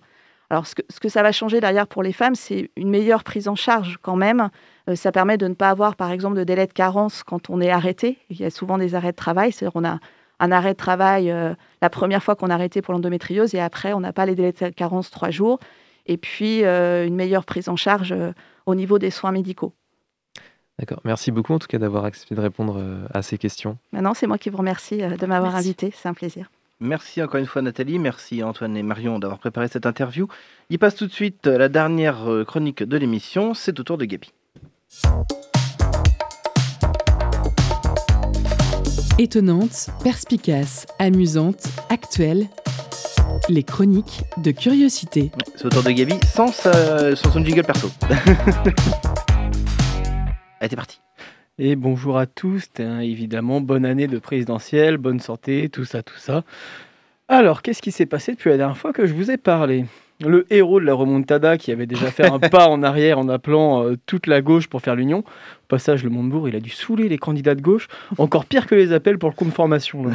Alors, 0.50 0.66
ce 0.66 0.74
que, 0.74 1.08
ça 1.08 1.22
va 1.22 1.32
changer 1.32 1.60
derrière 1.60 1.88
pour 1.88 2.02
les 2.02 2.12
femmes, 2.12 2.36
c'est 2.36 2.70
une 2.76 2.88
meilleure 2.88 3.24
prise 3.24 3.48
en 3.48 3.56
charge 3.56 3.98
quand 4.02 4.14
même. 4.14 4.50
Euh, 4.88 4.94
ça 4.94 5.10
permet 5.10 5.38
de 5.38 5.48
ne 5.48 5.54
pas 5.54 5.70
avoir, 5.70 5.96
par 5.96 6.12
exemple, 6.12 6.36
de 6.36 6.44
délai 6.44 6.66
de 6.66 6.72
carence 6.72 7.24
quand 7.24 7.50
on 7.50 7.60
est 7.60 7.70
arrêté. 7.70 8.18
Il 8.30 8.38
y 8.38 8.44
a 8.44 8.50
souvent 8.50 8.78
des 8.78 8.94
arrêts 8.94 9.10
de 9.10 9.16
travail, 9.16 9.50
c'est-à-dire 9.50 9.74
on 9.74 9.84
a 9.84 9.98
un 10.38 10.52
arrêt 10.52 10.72
de 10.72 10.78
travail 10.78 11.30
euh, 11.30 11.54
la 11.82 11.90
première 11.90 12.22
fois 12.22 12.36
qu'on 12.36 12.50
a 12.50 12.54
arrêté 12.54 12.82
pour 12.82 12.94
l'endométriose 12.94 13.54
et 13.54 13.60
après, 13.60 13.92
on 13.92 14.00
n'a 14.00 14.12
pas 14.12 14.26
les 14.26 14.34
délais 14.34 14.52
de 14.52 14.68
carence 14.70 15.10
trois 15.10 15.30
jours. 15.30 15.58
Et 16.06 16.18
puis, 16.18 16.64
euh, 16.64 17.06
une 17.06 17.16
meilleure 17.16 17.44
prise 17.44 17.68
en 17.68 17.76
charge 17.76 18.12
euh, 18.12 18.32
au 18.66 18.74
niveau 18.74 18.98
des 18.98 19.10
soins 19.10 19.32
médicaux. 19.32 19.72
D'accord. 20.78 21.00
Merci 21.04 21.30
beaucoup 21.30 21.54
en 21.54 21.58
tout 21.58 21.68
cas 21.68 21.78
d'avoir 21.78 22.04
accepté 22.04 22.34
de 22.34 22.40
répondre 22.40 22.76
euh, 22.78 23.06
à 23.14 23.22
ces 23.22 23.38
questions. 23.38 23.78
Maintenant, 23.92 24.12
c'est 24.14 24.26
moi 24.26 24.36
qui 24.38 24.50
vous 24.50 24.58
remercie 24.58 25.02
euh, 25.02 25.16
de 25.16 25.26
m'avoir 25.26 25.56
invité. 25.56 25.92
C'est 25.96 26.08
un 26.08 26.14
plaisir. 26.14 26.50
Merci 26.80 27.22
encore 27.22 27.40
une 27.40 27.46
fois 27.46 27.62
Nathalie, 27.62 27.98
merci 27.98 28.42
Antoine 28.42 28.76
et 28.76 28.82
Marion 28.82 29.18
d'avoir 29.18 29.38
préparé 29.38 29.68
cette 29.68 29.86
interview. 29.86 30.28
Il 30.68 30.78
passe 30.78 30.94
tout 30.94 31.06
de 31.06 31.12
suite 31.12 31.46
euh, 31.46 31.56
la 31.56 31.70
dernière 31.70 32.18
chronique 32.46 32.82
de 32.82 32.96
l'émission, 32.98 33.54
c'est 33.54 33.80
au 33.80 33.82
tour 33.82 33.96
de 33.96 34.04
Gabi. 34.04 34.30
Étonnante, 39.18 39.88
perspicace, 40.04 40.86
amusante, 40.98 41.64
actuelle. 41.88 42.46
Les 43.48 43.62
chroniques 43.62 44.22
de 44.38 44.50
curiosité. 44.50 45.30
C'est 45.56 45.64
au 45.66 45.68
tour 45.70 45.82
de 45.82 45.90
Gabi 45.90 46.14
sans, 46.26 46.48
sa- 46.48 47.16
sans 47.16 47.30
son 47.32 47.44
jingle 47.44 47.62
perso. 47.64 47.88
Allez, 50.66 50.74
parti. 50.74 51.00
Et 51.58 51.76
bonjour 51.76 52.18
à 52.18 52.26
tous, 52.26 52.64
hein, 52.80 52.98
évidemment, 52.98 53.60
bonne 53.60 53.86
année 53.86 54.08
de 54.08 54.18
présidentielle, 54.18 54.96
bonne 54.96 55.20
santé, 55.20 55.68
tout 55.68 55.84
ça, 55.84 56.02
tout 56.02 56.16
ça. 56.16 56.42
Alors, 57.28 57.62
qu'est-ce 57.62 57.80
qui 57.80 57.92
s'est 57.92 58.04
passé 58.04 58.32
depuis 58.32 58.50
la 58.50 58.56
dernière 58.56 58.76
fois 58.76 58.92
que 58.92 59.06
je 59.06 59.14
vous 59.14 59.30
ai 59.30 59.36
parlé? 59.36 59.84
Le 60.18 60.44
héros 60.52 60.80
de 60.80 60.84
la 60.84 60.94
remontada 60.94 61.56
qui 61.56 61.70
avait 61.70 61.86
déjà 61.86 62.10
fait 62.10 62.26
un 62.26 62.40
pas 62.50 62.66
en 62.66 62.82
arrière 62.82 63.20
en 63.20 63.28
appelant 63.28 63.84
euh, 63.84 63.94
toute 64.06 64.26
la 64.26 64.42
gauche 64.42 64.66
pour 64.66 64.80
faire 64.80 64.96
l'union. 64.96 65.20
Au 65.20 65.68
passage, 65.68 66.02
le 66.02 66.10
Montebourg, 66.10 66.48
il 66.48 66.56
a 66.56 66.60
dû 66.60 66.70
saouler 66.70 67.08
les 67.08 67.18
candidats 67.18 67.54
de 67.54 67.62
gauche, 67.62 67.86
encore 68.18 68.44
pire 68.44 68.66
que 68.66 68.74
les 68.74 68.92
appels 68.92 69.18
pour 69.18 69.28
le 69.28 69.36
coup 69.36 69.44
de 69.44 69.50
formation. 69.50 70.04
là, 70.04 70.14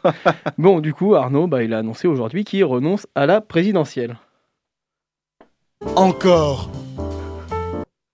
bon, 0.56 0.80
du 0.80 0.94
coup, 0.94 1.14
Arnaud, 1.14 1.48
bah, 1.48 1.62
il 1.62 1.74
a 1.74 1.80
annoncé 1.80 2.08
aujourd'hui 2.08 2.44
qu'il 2.44 2.64
renonce 2.64 3.06
à 3.14 3.26
la 3.26 3.42
présidentielle. 3.42 4.16
Encore 5.96 6.70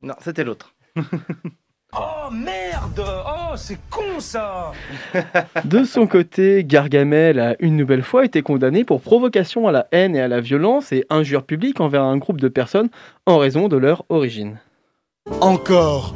Non, 0.03 0.15
c'était 0.19 0.43
l'autre. 0.43 0.75
Oh 1.97 2.31
merde! 2.31 3.03
Oh, 3.27 3.57
c'est 3.57 3.79
con 3.91 4.21
ça! 4.21 4.73
De 5.65 5.85
son 5.85 6.07
côté, 6.07 6.63
Gargamel 6.63 7.41
a 7.41 7.57
une 7.61 7.77
nouvelle 7.77 8.03
fois 8.03 8.27
été 8.27 8.43
condamné 8.43 8.85
pour 8.85 9.01
provocation 9.01 9.67
à 9.67 9.73
la 9.73 9.87
haine 9.91 10.15
et 10.15 10.21
à 10.21 10.29
la 10.29 10.41
violence 10.41 10.93
et 10.93 11.07
injure 11.09 11.45
publique 11.45 11.81
envers 11.81 12.03
un 12.03 12.19
groupe 12.19 12.41
de 12.41 12.49
personnes 12.49 12.91
en 13.25 13.39
raison 13.39 13.69
de 13.69 13.79
leur 13.79 14.05
origine. 14.11 14.59
Encore. 15.41 16.15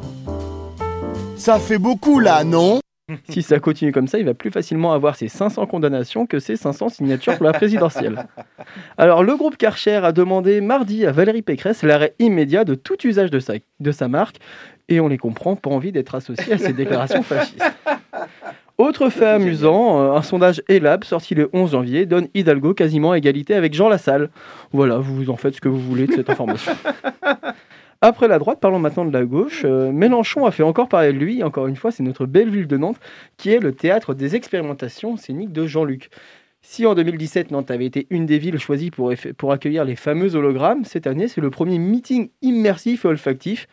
Ça 1.37 1.59
fait 1.59 1.79
beaucoup 1.79 2.21
là, 2.21 2.45
non? 2.45 2.81
Si 3.29 3.43
ça 3.43 3.59
continue 3.59 3.93
comme 3.93 4.07
ça, 4.07 4.19
il 4.19 4.25
va 4.25 4.35
plus 4.35 4.51
facilement 4.51 4.93
avoir 4.93 5.17
ses 5.17 5.29
500 5.29 5.67
condamnations 5.67 6.27
que 6.27 6.39
ses 6.39 6.57
500 6.57 6.89
signatures 6.91 7.37
pour 7.37 7.47
la 7.47 7.53
présidentielle. 7.53 8.27
Alors, 8.99 9.23
le 9.23 9.37
groupe 9.37 9.57
Karcher 9.57 10.01
a 10.05 10.13
demandé 10.13 10.61
mardi 10.61 11.07
à 11.07 11.13
Valérie 11.13 11.43
Pécresse 11.43 11.83
l'arrêt 11.83 12.15
immédiat 12.19 12.65
de 12.65 12.75
tout 12.75 13.07
usage 13.07 13.31
de 13.31 13.41
sa, 13.41 13.55
de 13.81 13.93
sa 13.93 14.09
marque, 14.09 14.37
et 14.89 15.01
on 15.01 15.09
les 15.09 15.19
comprend, 15.19 15.57
pas 15.57 15.71
envie 15.71 15.93
d'être 15.93 16.15
associé 16.15 16.53
à 16.55 16.59
ces 16.59 16.73
déclarations 16.73 17.23
fascistes. 17.23 17.63
Autre 18.79 19.11
fait 19.11 19.27
amusant, 19.27 20.01
euh, 20.01 20.17
un 20.17 20.23
sondage 20.23 20.63
Elab 20.67 21.05
sorti 21.05 21.35
le 21.35 21.51
11 21.53 21.73
janvier 21.73 22.07
donne 22.07 22.29
Hidalgo 22.35 22.75
quasiment 22.75 23.13
à 23.13 23.19
égalité 23.19 23.55
avec 23.55 23.75
Jean 23.75 23.89
Lassalle. 23.89 24.31
Voilà, 24.73 24.97
vous 24.97 25.31
en 25.31 25.37
faites 25.37 25.55
ce 25.55 25.61
que 25.61 25.69
vous 25.69 25.79
voulez 25.79 26.07
de 26.07 26.13
cette 26.13 26.31
information. 26.31 26.73
Après 28.05 28.27
la 28.27 28.41
droite, 28.41 28.59
parlons 28.59 28.81
maintenant 28.81 29.05
de 29.05 29.13
la 29.13 29.25
gauche. 29.25 29.63
Euh, 29.65 29.93
Mélenchon 29.93 30.45
a 30.45 30.51
fait 30.51 30.65
encore 30.65 30.89
parler 30.89 31.13
de 31.13 31.19
lui. 31.19 31.45
Encore 31.45 31.69
une 31.69 31.77
fois, 31.77 31.93
c'est 31.93 32.03
notre 32.03 32.27
belle 32.27 32.51
ville 32.51 32.67
de 32.67 32.77
Nantes 32.77 32.99
qui 33.37 33.51
est 33.51 33.61
le 33.61 33.73
théâtre 33.73 34.13
des 34.13 34.35
expérimentations 34.35 35.17
scéniques 35.17 35.53
de 35.53 35.69
Jean-Luc. 35.69 36.11
Si 36.63 36.85
en 36.85 36.97
2017, 36.97 37.53
Nantes 37.53 37.71
avait 37.71 37.87
été 37.87 38.09
une 38.11 38.27
des 38.27 38.39
villes 38.39 38.59
choisies 38.59 38.91
pour, 38.91 39.13
pour 39.39 39.53
accueillir 39.53 39.85
les 39.85 39.95
fameux 39.95 40.35
hologrammes, 40.35 40.85
cette 40.85 41.07
année, 41.07 41.29
c'est 41.29 41.41
le 41.41 41.51
premier 41.51 41.79
meeting 41.79 42.31
immersif 42.43 43.05
et 43.05 43.09
olfactif. 43.09 43.69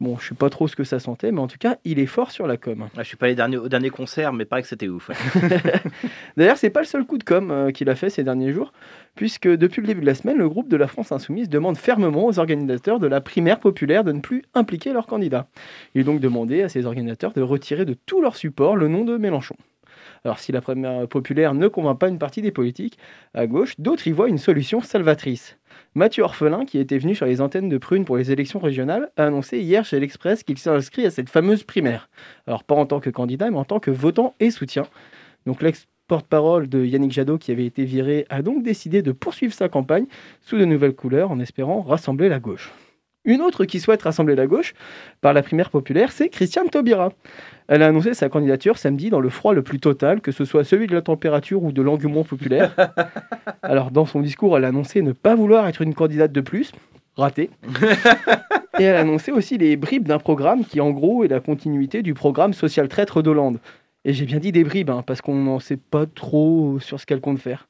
Bon, 0.00 0.16
je 0.18 0.28
sais 0.28 0.34
pas 0.34 0.48
trop 0.48 0.66
ce 0.66 0.76
que 0.76 0.84
ça 0.84 0.98
sentait, 0.98 1.30
mais 1.30 1.40
en 1.40 1.46
tout 1.46 1.58
cas, 1.58 1.76
il 1.84 1.98
est 1.98 2.06
fort 2.06 2.30
sur 2.30 2.46
la 2.46 2.56
com. 2.56 2.88
Ah, 2.96 3.02
je 3.02 3.08
suis 3.08 3.18
pas 3.18 3.26
allé 3.26 3.34
dernier- 3.34 3.58
au 3.58 3.68
dernier 3.68 3.90
concert, 3.90 4.32
mais 4.32 4.46
pareil 4.46 4.62
que 4.62 4.68
c'était 4.68 4.88
ouf. 4.88 5.10
ouais. 5.10 5.14
D'ailleurs, 6.38 6.56
c'est 6.56 6.70
pas 6.70 6.80
le 6.80 6.86
seul 6.86 7.04
coup 7.04 7.18
de 7.18 7.24
com 7.24 7.50
euh, 7.50 7.70
qu'il 7.70 7.90
a 7.90 7.94
fait 7.94 8.08
ces 8.08 8.24
derniers 8.24 8.52
jours, 8.52 8.72
puisque 9.14 9.46
depuis 9.46 9.82
le 9.82 9.86
début 9.86 10.00
de 10.00 10.06
la 10.06 10.14
semaine, 10.14 10.38
le 10.38 10.48
groupe 10.48 10.68
de 10.70 10.76
la 10.78 10.86
France 10.86 11.12
Insoumise 11.12 11.50
demande 11.50 11.76
fermement 11.76 12.24
aux 12.26 12.38
organisateurs 12.38 12.98
de 12.98 13.06
la 13.06 13.20
primaire 13.20 13.60
populaire 13.60 14.02
de 14.02 14.12
ne 14.12 14.20
plus 14.20 14.42
impliquer 14.54 14.94
leurs 14.94 15.06
candidats. 15.06 15.48
Il 15.94 16.00
est 16.00 16.04
donc 16.04 16.20
demandé 16.20 16.62
à 16.62 16.70
ces 16.70 16.86
organisateurs 16.86 17.32
de 17.32 17.42
retirer 17.42 17.84
de 17.84 17.94
tout 18.06 18.22
leur 18.22 18.36
support 18.36 18.76
le 18.76 18.88
nom 18.88 19.04
de 19.04 19.18
Mélenchon. 19.18 19.56
Alors, 20.24 20.38
si 20.38 20.50
la 20.50 20.62
primaire 20.62 21.06
populaire 21.08 21.52
ne 21.52 21.68
convainc 21.68 21.98
pas 21.98 22.08
une 22.08 22.18
partie 22.18 22.40
des 22.42 22.50
politiques 22.52 22.98
à 23.34 23.46
gauche, 23.46 23.74
d'autres 23.78 24.06
y 24.06 24.12
voient 24.12 24.28
une 24.28 24.38
solution 24.38 24.80
salvatrice. 24.80 25.58
Mathieu 25.96 26.22
Orphelin, 26.22 26.66
qui 26.66 26.78
était 26.78 26.98
venu 26.98 27.16
sur 27.16 27.26
les 27.26 27.40
antennes 27.40 27.68
de 27.68 27.76
Prune 27.76 28.04
pour 28.04 28.16
les 28.16 28.30
élections 28.30 28.60
régionales, 28.60 29.10
a 29.16 29.26
annoncé 29.26 29.58
hier 29.58 29.84
chez 29.84 29.98
l'Express 29.98 30.44
qu'il 30.44 30.56
s'inscrit 30.56 31.04
à 31.04 31.10
cette 31.10 31.28
fameuse 31.28 31.64
primaire. 31.64 32.08
Alors, 32.46 32.62
pas 32.62 32.76
en 32.76 32.86
tant 32.86 33.00
que 33.00 33.10
candidat, 33.10 33.50
mais 33.50 33.56
en 33.56 33.64
tant 33.64 33.80
que 33.80 33.90
votant 33.90 34.36
et 34.38 34.52
soutien. 34.52 34.86
Donc, 35.46 35.62
l'ex-porte-parole 35.62 36.68
de 36.68 36.84
Yannick 36.84 37.10
Jadot, 37.10 37.38
qui 37.38 37.50
avait 37.50 37.66
été 37.66 37.84
viré, 37.84 38.24
a 38.30 38.40
donc 38.40 38.62
décidé 38.62 39.02
de 39.02 39.10
poursuivre 39.10 39.52
sa 39.52 39.68
campagne 39.68 40.06
sous 40.42 40.58
de 40.58 40.64
nouvelles 40.64 40.94
couleurs 40.94 41.32
en 41.32 41.40
espérant 41.40 41.82
rassembler 41.82 42.28
la 42.28 42.38
gauche. 42.38 42.70
Une 43.24 43.42
autre 43.42 43.66
qui 43.66 43.80
souhaite 43.80 44.02
rassembler 44.02 44.34
la 44.34 44.46
gauche 44.46 44.72
par 45.20 45.34
la 45.34 45.42
primaire 45.42 45.70
populaire, 45.70 46.10
c'est 46.10 46.30
Christiane 46.30 46.70
Taubira. 46.70 47.12
Elle 47.68 47.82
a 47.82 47.88
annoncé 47.88 48.14
sa 48.14 48.30
candidature 48.30 48.78
samedi 48.78 49.10
dans 49.10 49.20
le 49.20 49.28
froid 49.28 49.52
le 49.52 49.62
plus 49.62 49.78
total, 49.78 50.22
que 50.22 50.32
ce 50.32 50.46
soit 50.46 50.64
celui 50.64 50.86
de 50.86 50.94
la 50.94 51.02
température 51.02 51.62
ou 51.62 51.70
de 51.70 51.82
l'engouement 51.82 52.24
populaire. 52.24 52.74
Alors, 53.62 53.90
dans 53.90 54.06
son 54.06 54.20
discours, 54.20 54.56
elle 54.56 54.64
a 54.64 54.68
annoncé 54.68 55.02
ne 55.02 55.12
pas 55.12 55.34
vouloir 55.34 55.68
être 55.68 55.82
une 55.82 55.94
candidate 55.94 56.32
de 56.32 56.40
plus. 56.40 56.72
Raté. 57.16 57.50
Et 58.78 58.84
elle 58.84 58.96
a 58.96 59.00
annoncé 59.00 59.32
aussi 59.32 59.58
les 59.58 59.76
bribes 59.76 60.08
d'un 60.08 60.18
programme 60.18 60.64
qui, 60.64 60.80
en 60.80 60.90
gros, 60.90 61.22
est 61.22 61.28
la 61.28 61.40
continuité 61.40 62.02
du 62.02 62.14
programme 62.14 62.54
social 62.54 62.88
traître 62.88 63.22
d'Hollande. 63.22 63.58
Et 64.06 64.14
j'ai 64.14 64.24
bien 64.24 64.38
dit 64.38 64.52
des 64.52 64.64
bribes, 64.64 64.88
hein, 64.88 65.04
parce 65.06 65.20
qu'on 65.20 65.34
n'en 65.34 65.60
sait 65.60 65.76
pas 65.76 66.06
trop 66.06 66.78
sur 66.80 66.98
ce 66.98 67.04
qu'elle 67.04 67.20
compte 67.20 67.38
faire. 67.38 67.68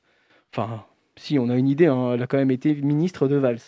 Enfin, 0.52 0.84
si, 1.16 1.40
on 1.40 1.48
a 1.48 1.56
une 1.56 1.68
idée, 1.68 1.86
hein, 1.86 2.12
elle 2.14 2.22
a 2.22 2.28
quand 2.28 2.38
même 2.38 2.52
été 2.52 2.74
ministre 2.76 3.26
de 3.26 3.34
Valls. 3.34 3.58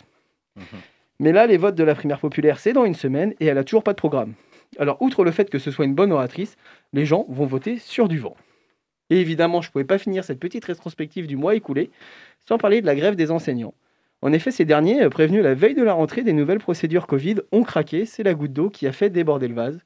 Mais 1.23 1.31
là, 1.31 1.47
les 1.47 1.57
votes 1.57 1.77
de 1.77 1.85
la 1.85 1.95
primaire 1.95 2.19
populaire, 2.19 2.59
c'est 2.59 2.73
dans 2.73 2.85
une 2.85 2.97
semaine 2.97 3.33
et 3.39 3.47
elle 3.47 3.57
a 3.57 3.63
toujours 3.63 3.85
pas 3.85 3.93
de 3.93 3.97
programme. 3.97 4.35
Alors, 4.81 5.01
outre 5.01 5.23
le 5.23 5.31
fait 5.31 5.49
que 5.49 5.61
ce 5.61 5.71
soit 5.71 5.85
une 5.85 5.95
bonne 5.95 6.11
oratrice, 6.11 6.57
les 6.93 7.07
gens 7.07 7.27
vont 7.29 7.47
voter 7.47 7.79
sur 7.79 8.09
du 8.09 8.19
vent. 8.19 8.37
Et 9.09 9.21
évidemment, 9.21 9.63
je 9.63 9.69
ne 9.69 9.73
pouvais 9.73 9.85
pas 9.85 9.99
finir 9.99 10.25
cette 10.25 10.41
petite 10.41 10.65
rétrospective 10.65 11.29
du 11.29 11.37
mois 11.37 11.55
écoulé 11.55 11.93
sans 12.49 12.59
parler 12.59 12.81
de 12.81 12.87
la 12.87 12.97
grève 12.97 13.15
des 13.15 13.31
enseignants. 13.31 13.73
En 14.21 14.33
effet, 14.33 14.51
ces 14.51 14.65
derniers, 14.65 15.01
euh, 15.01 15.11
prévenus 15.11 15.45
la 15.45 15.55
veille 15.55 15.77
de 15.77 15.85
la 15.85 15.93
rentrée 15.93 16.25
des 16.25 16.33
nouvelles 16.33 16.59
procédures 16.59 17.07
Covid, 17.07 17.37
ont 17.53 17.63
craqué. 17.63 18.05
C'est 18.05 18.25
la 18.25 18.35
goutte 18.35 18.53
d'eau 18.53 18.69
qui 18.69 18.89
a 18.89 18.93
fait 18.93 19.09
déborder 19.09 19.47
le 19.47 19.55
vase. 19.55 19.79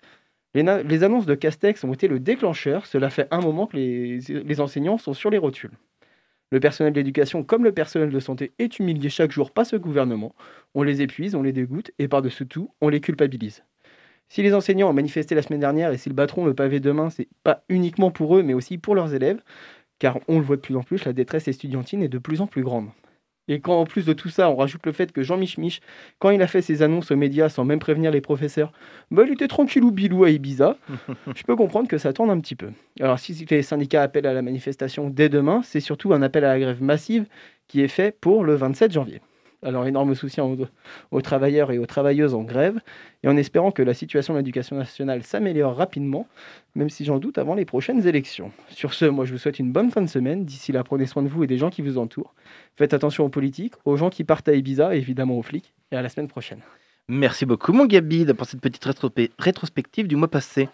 Les, 0.55 1.05
annonces 1.05 1.27
de 1.27 1.35
Castex 1.35 1.85
ont 1.85 1.93
été 1.93 2.09
le 2.09 2.19
déclencheur. 2.19 2.87
Cela 2.87 3.11
fait 3.11 3.29
un 3.31 3.43
moment 3.43 3.67
que 3.67 3.77
les 3.77 4.61
enseignants 4.63 4.97
sont 4.97 5.13
sur 5.13 5.29
les 5.29 5.37
rotules. 5.37 5.73
Le 6.53 6.61
personnel 6.61 6.93
d'éducation 6.93 7.43
comme 7.43 7.65
le 7.65 7.73
personnel 7.73 8.11
de 8.11 8.21
santé 8.21 8.53
est 8.59 8.79
humilié 8.79 9.09
chaque 9.11 9.33
jour 9.33 9.51
par 9.51 9.67
ce 9.67 9.75
gouvernement. 9.75 10.35
On 10.75 10.85
les 10.85 11.03
épuise, 11.03 11.35
on 11.35 11.43
les 11.43 11.53
dégoûte 11.53 11.91
et 11.99 12.07
par-dessus 12.07 12.47
tout, 12.47 12.71
on 12.81 12.89
les 12.89 13.01
culpabilise. 13.01 13.65
Si 14.29 14.43
les 14.43 14.55
enseignants 14.55 14.91
ont 14.91 14.93
manifesté 14.93 15.35
la 15.35 15.43
semaine 15.43 15.61
dernière 15.61 15.93
et 15.93 15.99
s'ils 15.99 16.13
battront 16.13 16.45
le 16.47 16.55
pavé 16.55 16.79
demain, 16.79 17.11
c'est 17.11 17.29
pas 17.43 17.65
uniquement 17.69 18.11
pour 18.11 18.37
eux, 18.37 18.43
mais 18.43 18.55
aussi 18.55 18.79
pour 18.79 18.95
leurs 18.95 19.15
élèves, 19.15 19.43
car 19.99 20.19
on 20.29 20.39
le 20.39 20.45
voit 20.45 20.57
de 20.57 20.61
plus 20.61 20.77
en 20.77 20.83
plus, 20.83 21.05
la 21.05 21.13
détresse 21.13 21.49
estudiantine 21.49 22.03
est 22.03 22.09
de 22.09 22.19
plus 22.19 22.41
en 22.41 22.47
plus 22.47 22.63
grande. 22.63 22.91
Et 23.49 23.61
quand 23.61 23.81
en 23.81 23.85
plus 23.85 24.05
de 24.05 24.13
tout 24.13 24.29
ça, 24.29 24.51
on 24.51 24.57
rajoute 24.57 24.85
le 24.87 24.93
fait 24.93 25.13
que 25.13 25.23
Jean 25.23 25.37
Mich 25.37 25.81
quand 26.19 26.31
il 26.31 26.43
a 26.43 26.47
fait 26.47 26.63
ses 26.63 26.83
annonces 26.83 27.11
aux 27.11 27.17
médias 27.17 27.49
sans 27.49 27.65
même 27.65 27.79
prévenir 27.79 28.11
les 28.11 28.21
professeurs, 28.21 28.73
bah, 29.11 29.25
il 29.27 29.33
était 29.33 29.49
tranquillou 29.49 29.91
bilou 29.91 30.25
à 30.25 30.31
Ibiza, 30.31 30.77
je 31.35 31.43
peux 31.45 31.57
comprendre 31.57 31.89
que 31.89 31.99
ça 31.99 32.13
tourne 32.13 32.31
un 32.31 32.41
petit 32.41 32.57
peu. 32.57 32.71
Alors 33.01 33.19
si 33.19 33.47
les 33.49 33.63
syndicats 33.63 34.03
appellent 34.03 34.27
à 34.27 34.35
la 34.35 34.43
manifestation 34.43 35.11
dès 35.11 35.29
demain, 35.29 35.61
c'est 35.63 35.81
surtout 35.81 36.13
un 36.13 36.23
appel 36.23 36.45
à 36.45 36.49
la 36.49 36.61
grève 36.61 36.83
massive 36.83 37.27
qui 37.69 37.83
est 37.83 37.89
fait 37.89 38.17
pour 38.21 38.45
le 38.45 38.55
27 38.55 38.93
janvier. 38.93 39.21
Alors 39.63 39.87
énorme 39.87 40.15
soutien 40.15 40.45
aux, 41.11 41.21
travailleurs 41.21 41.73
et 41.73 41.79
aux 41.79 41.87
travailleuses 41.87 42.35
en 42.35 42.43
grève, 42.43 42.79
et 43.23 43.29
en 43.29 43.37
espérant 43.37 43.71
que 43.71 43.83
la 43.83 43.95
situation 43.95 44.35
de 44.35 44.39
l'éducation 44.39 44.77
nationale 44.77 45.23
s'améliore 45.23 45.75
rapidement, 45.75 46.27
même 46.75 46.91
si 46.91 47.05
j'en 47.05 47.19
doute 47.19 47.39
avant 47.39 47.55
les 47.55 47.65
prochaines 47.65 48.07
élections. 48.07 48.53
Sur 48.69 48.95
ce, 48.95 49.07
moi 49.07 49.25
je 49.25 49.33
vous 49.33 49.39
souhaite 49.39 49.59
une 49.59 49.73
bonne 49.73 49.91
fin 49.91 50.03
de 50.03 50.09
semaine. 50.09 50.45
D'ici 50.45 50.73
là, 50.73 50.85
prenez 50.85 51.07
soin 51.07 51.23
de 51.23 51.29
vous 51.29 51.45
et 51.45 51.47
des 51.47 51.59
gens 51.59 51.71
qui 51.71 51.83
vous 51.83 51.99
entourent. 51.99 52.35
Faites 52.77 52.95
attention 52.95 53.25
aux 53.25 53.31
politiques, 53.31 53.75
aux 53.85 53.97
gens 53.97 54.11
qui 54.11 54.25
partent 54.25 54.49
à 54.49 54.55
Ibiza 54.55 54.95
et 54.95 54.99
évidemment 54.99 55.39
aux 55.39 55.43
flics. 55.43 55.73
Et 55.93 55.97
à 55.97 56.03
la 56.03 56.09
semaine 56.09 56.29
prochaine. 56.29 56.61
Merci 57.09 57.47
beaucoup, 57.47 57.73
mon 57.73 57.87
Gabi, 57.87 58.25
pour 58.37 58.49
cette 58.49 58.61
petite 58.61 58.85
rétrospe- 58.85 59.31
rétrospective 59.39 60.09
du 60.09 60.17
mois 60.17 60.27
passé. 60.27 60.69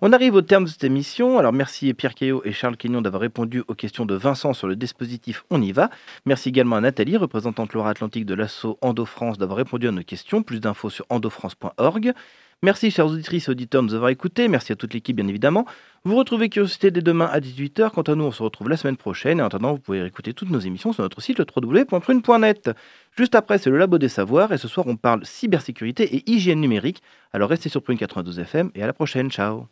On 0.00 0.14
arrive 0.14 0.34
au 0.34 0.40
terme 0.40 0.64
de 0.64 0.70
cette 0.70 0.84
émission. 0.84 1.38
Alors, 1.38 1.52
merci 1.52 1.92
Pierre 1.92 2.14
Caillot 2.14 2.40
et 2.46 2.52
Charles 2.52 2.78
Quignon 2.78 3.02
d'avoir 3.02 3.20
répondu 3.20 3.62
aux 3.68 3.74
questions 3.74 4.06
de 4.06 4.14
Vincent 4.14 4.54
sur 4.54 4.66
le 4.66 4.76
dispositif 4.76 5.44
On 5.50 5.60
y 5.60 5.72
va. 5.72 5.90
Merci 6.24 6.48
également 6.48 6.76
à 6.76 6.80
Nathalie, 6.80 7.18
représentante 7.18 7.74
Loire-Atlantique 7.74 8.24
de 8.24 8.32
l'assaut 8.34 8.78
Endo-France, 8.80 9.36
d'avoir 9.36 9.58
répondu 9.58 9.86
à 9.86 9.90
nos 9.90 10.02
questions. 10.02 10.42
Plus 10.42 10.58
d'infos 10.58 10.88
sur 10.88 11.04
endofrance.org. 11.10 12.14
Merci, 12.62 12.90
chers 12.90 13.06
auditrices 13.06 13.48
et 13.48 13.50
auditeurs, 13.50 13.82
de 13.82 13.88
nous 13.88 13.94
avoir 13.94 14.10
écoutés. 14.10 14.48
Merci 14.48 14.72
à 14.72 14.76
toute 14.76 14.94
l'équipe, 14.94 15.16
bien 15.16 15.28
évidemment. 15.28 15.66
Vous 16.04 16.16
retrouvez 16.16 16.48
Curiosité 16.48 16.90
dès 16.90 17.00
demain 17.00 17.26
à 17.26 17.40
18h. 17.40 17.90
Quant 17.90 18.02
à 18.02 18.14
nous, 18.14 18.24
on 18.24 18.30
se 18.30 18.42
retrouve 18.42 18.68
la 18.68 18.76
semaine 18.76 18.96
prochaine. 18.96 19.38
Et 19.38 19.42
en 19.42 19.46
attendant, 19.46 19.72
vous 19.72 19.78
pouvez 19.78 20.04
écouter 20.04 20.34
toutes 20.34 20.50
nos 20.50 20.58
émissions 20.58 20.92
sur 20.92 21.02
notre 21.02 21.20
site 21.20 21.38
le 21.38 21.46
www.prune.net. 21.54 22.70
Juste 23.16 23.34
après, 23.34 23.58
c'est 23.58 23.70
le 23.70 23.78
Labo 23.78 23.98
des 23.98 24.08
Savoirs. 24.08 24.52
Et 24.52 24.58
ce 24.58 24.68
soir, 24.68 24.86
on 24.86 24.96
parle 24.96 25.24
cybersécurité 25.24 26.16
et 26.16 26.30
hygiène 26.30 26.60
numérique. 26.60 27.02
Alors 27.32 27.48
restez 27.48 27.68
sur 27.68 27.82
Prune 27.82 27.98
92 27.98 28.38
FM 28.38 28.70
et 28.74 28.82
à 28.82 28.86
la 28.86 28.92
prochaine. 28.92 29.30
Ciao. 29.30 29.66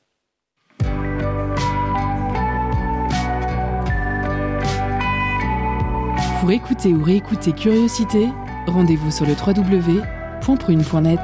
Pour 6.43 6.51
écouter 6.51 6.93
ou 6.93 7.05
réécouter 7.05 7.53
Curiosité, 7.53 8.29
rendez-vous 8.67 9.13
sur 9.13 9.25
le 9.25 9.35
www.prune.net. 9.35 11.21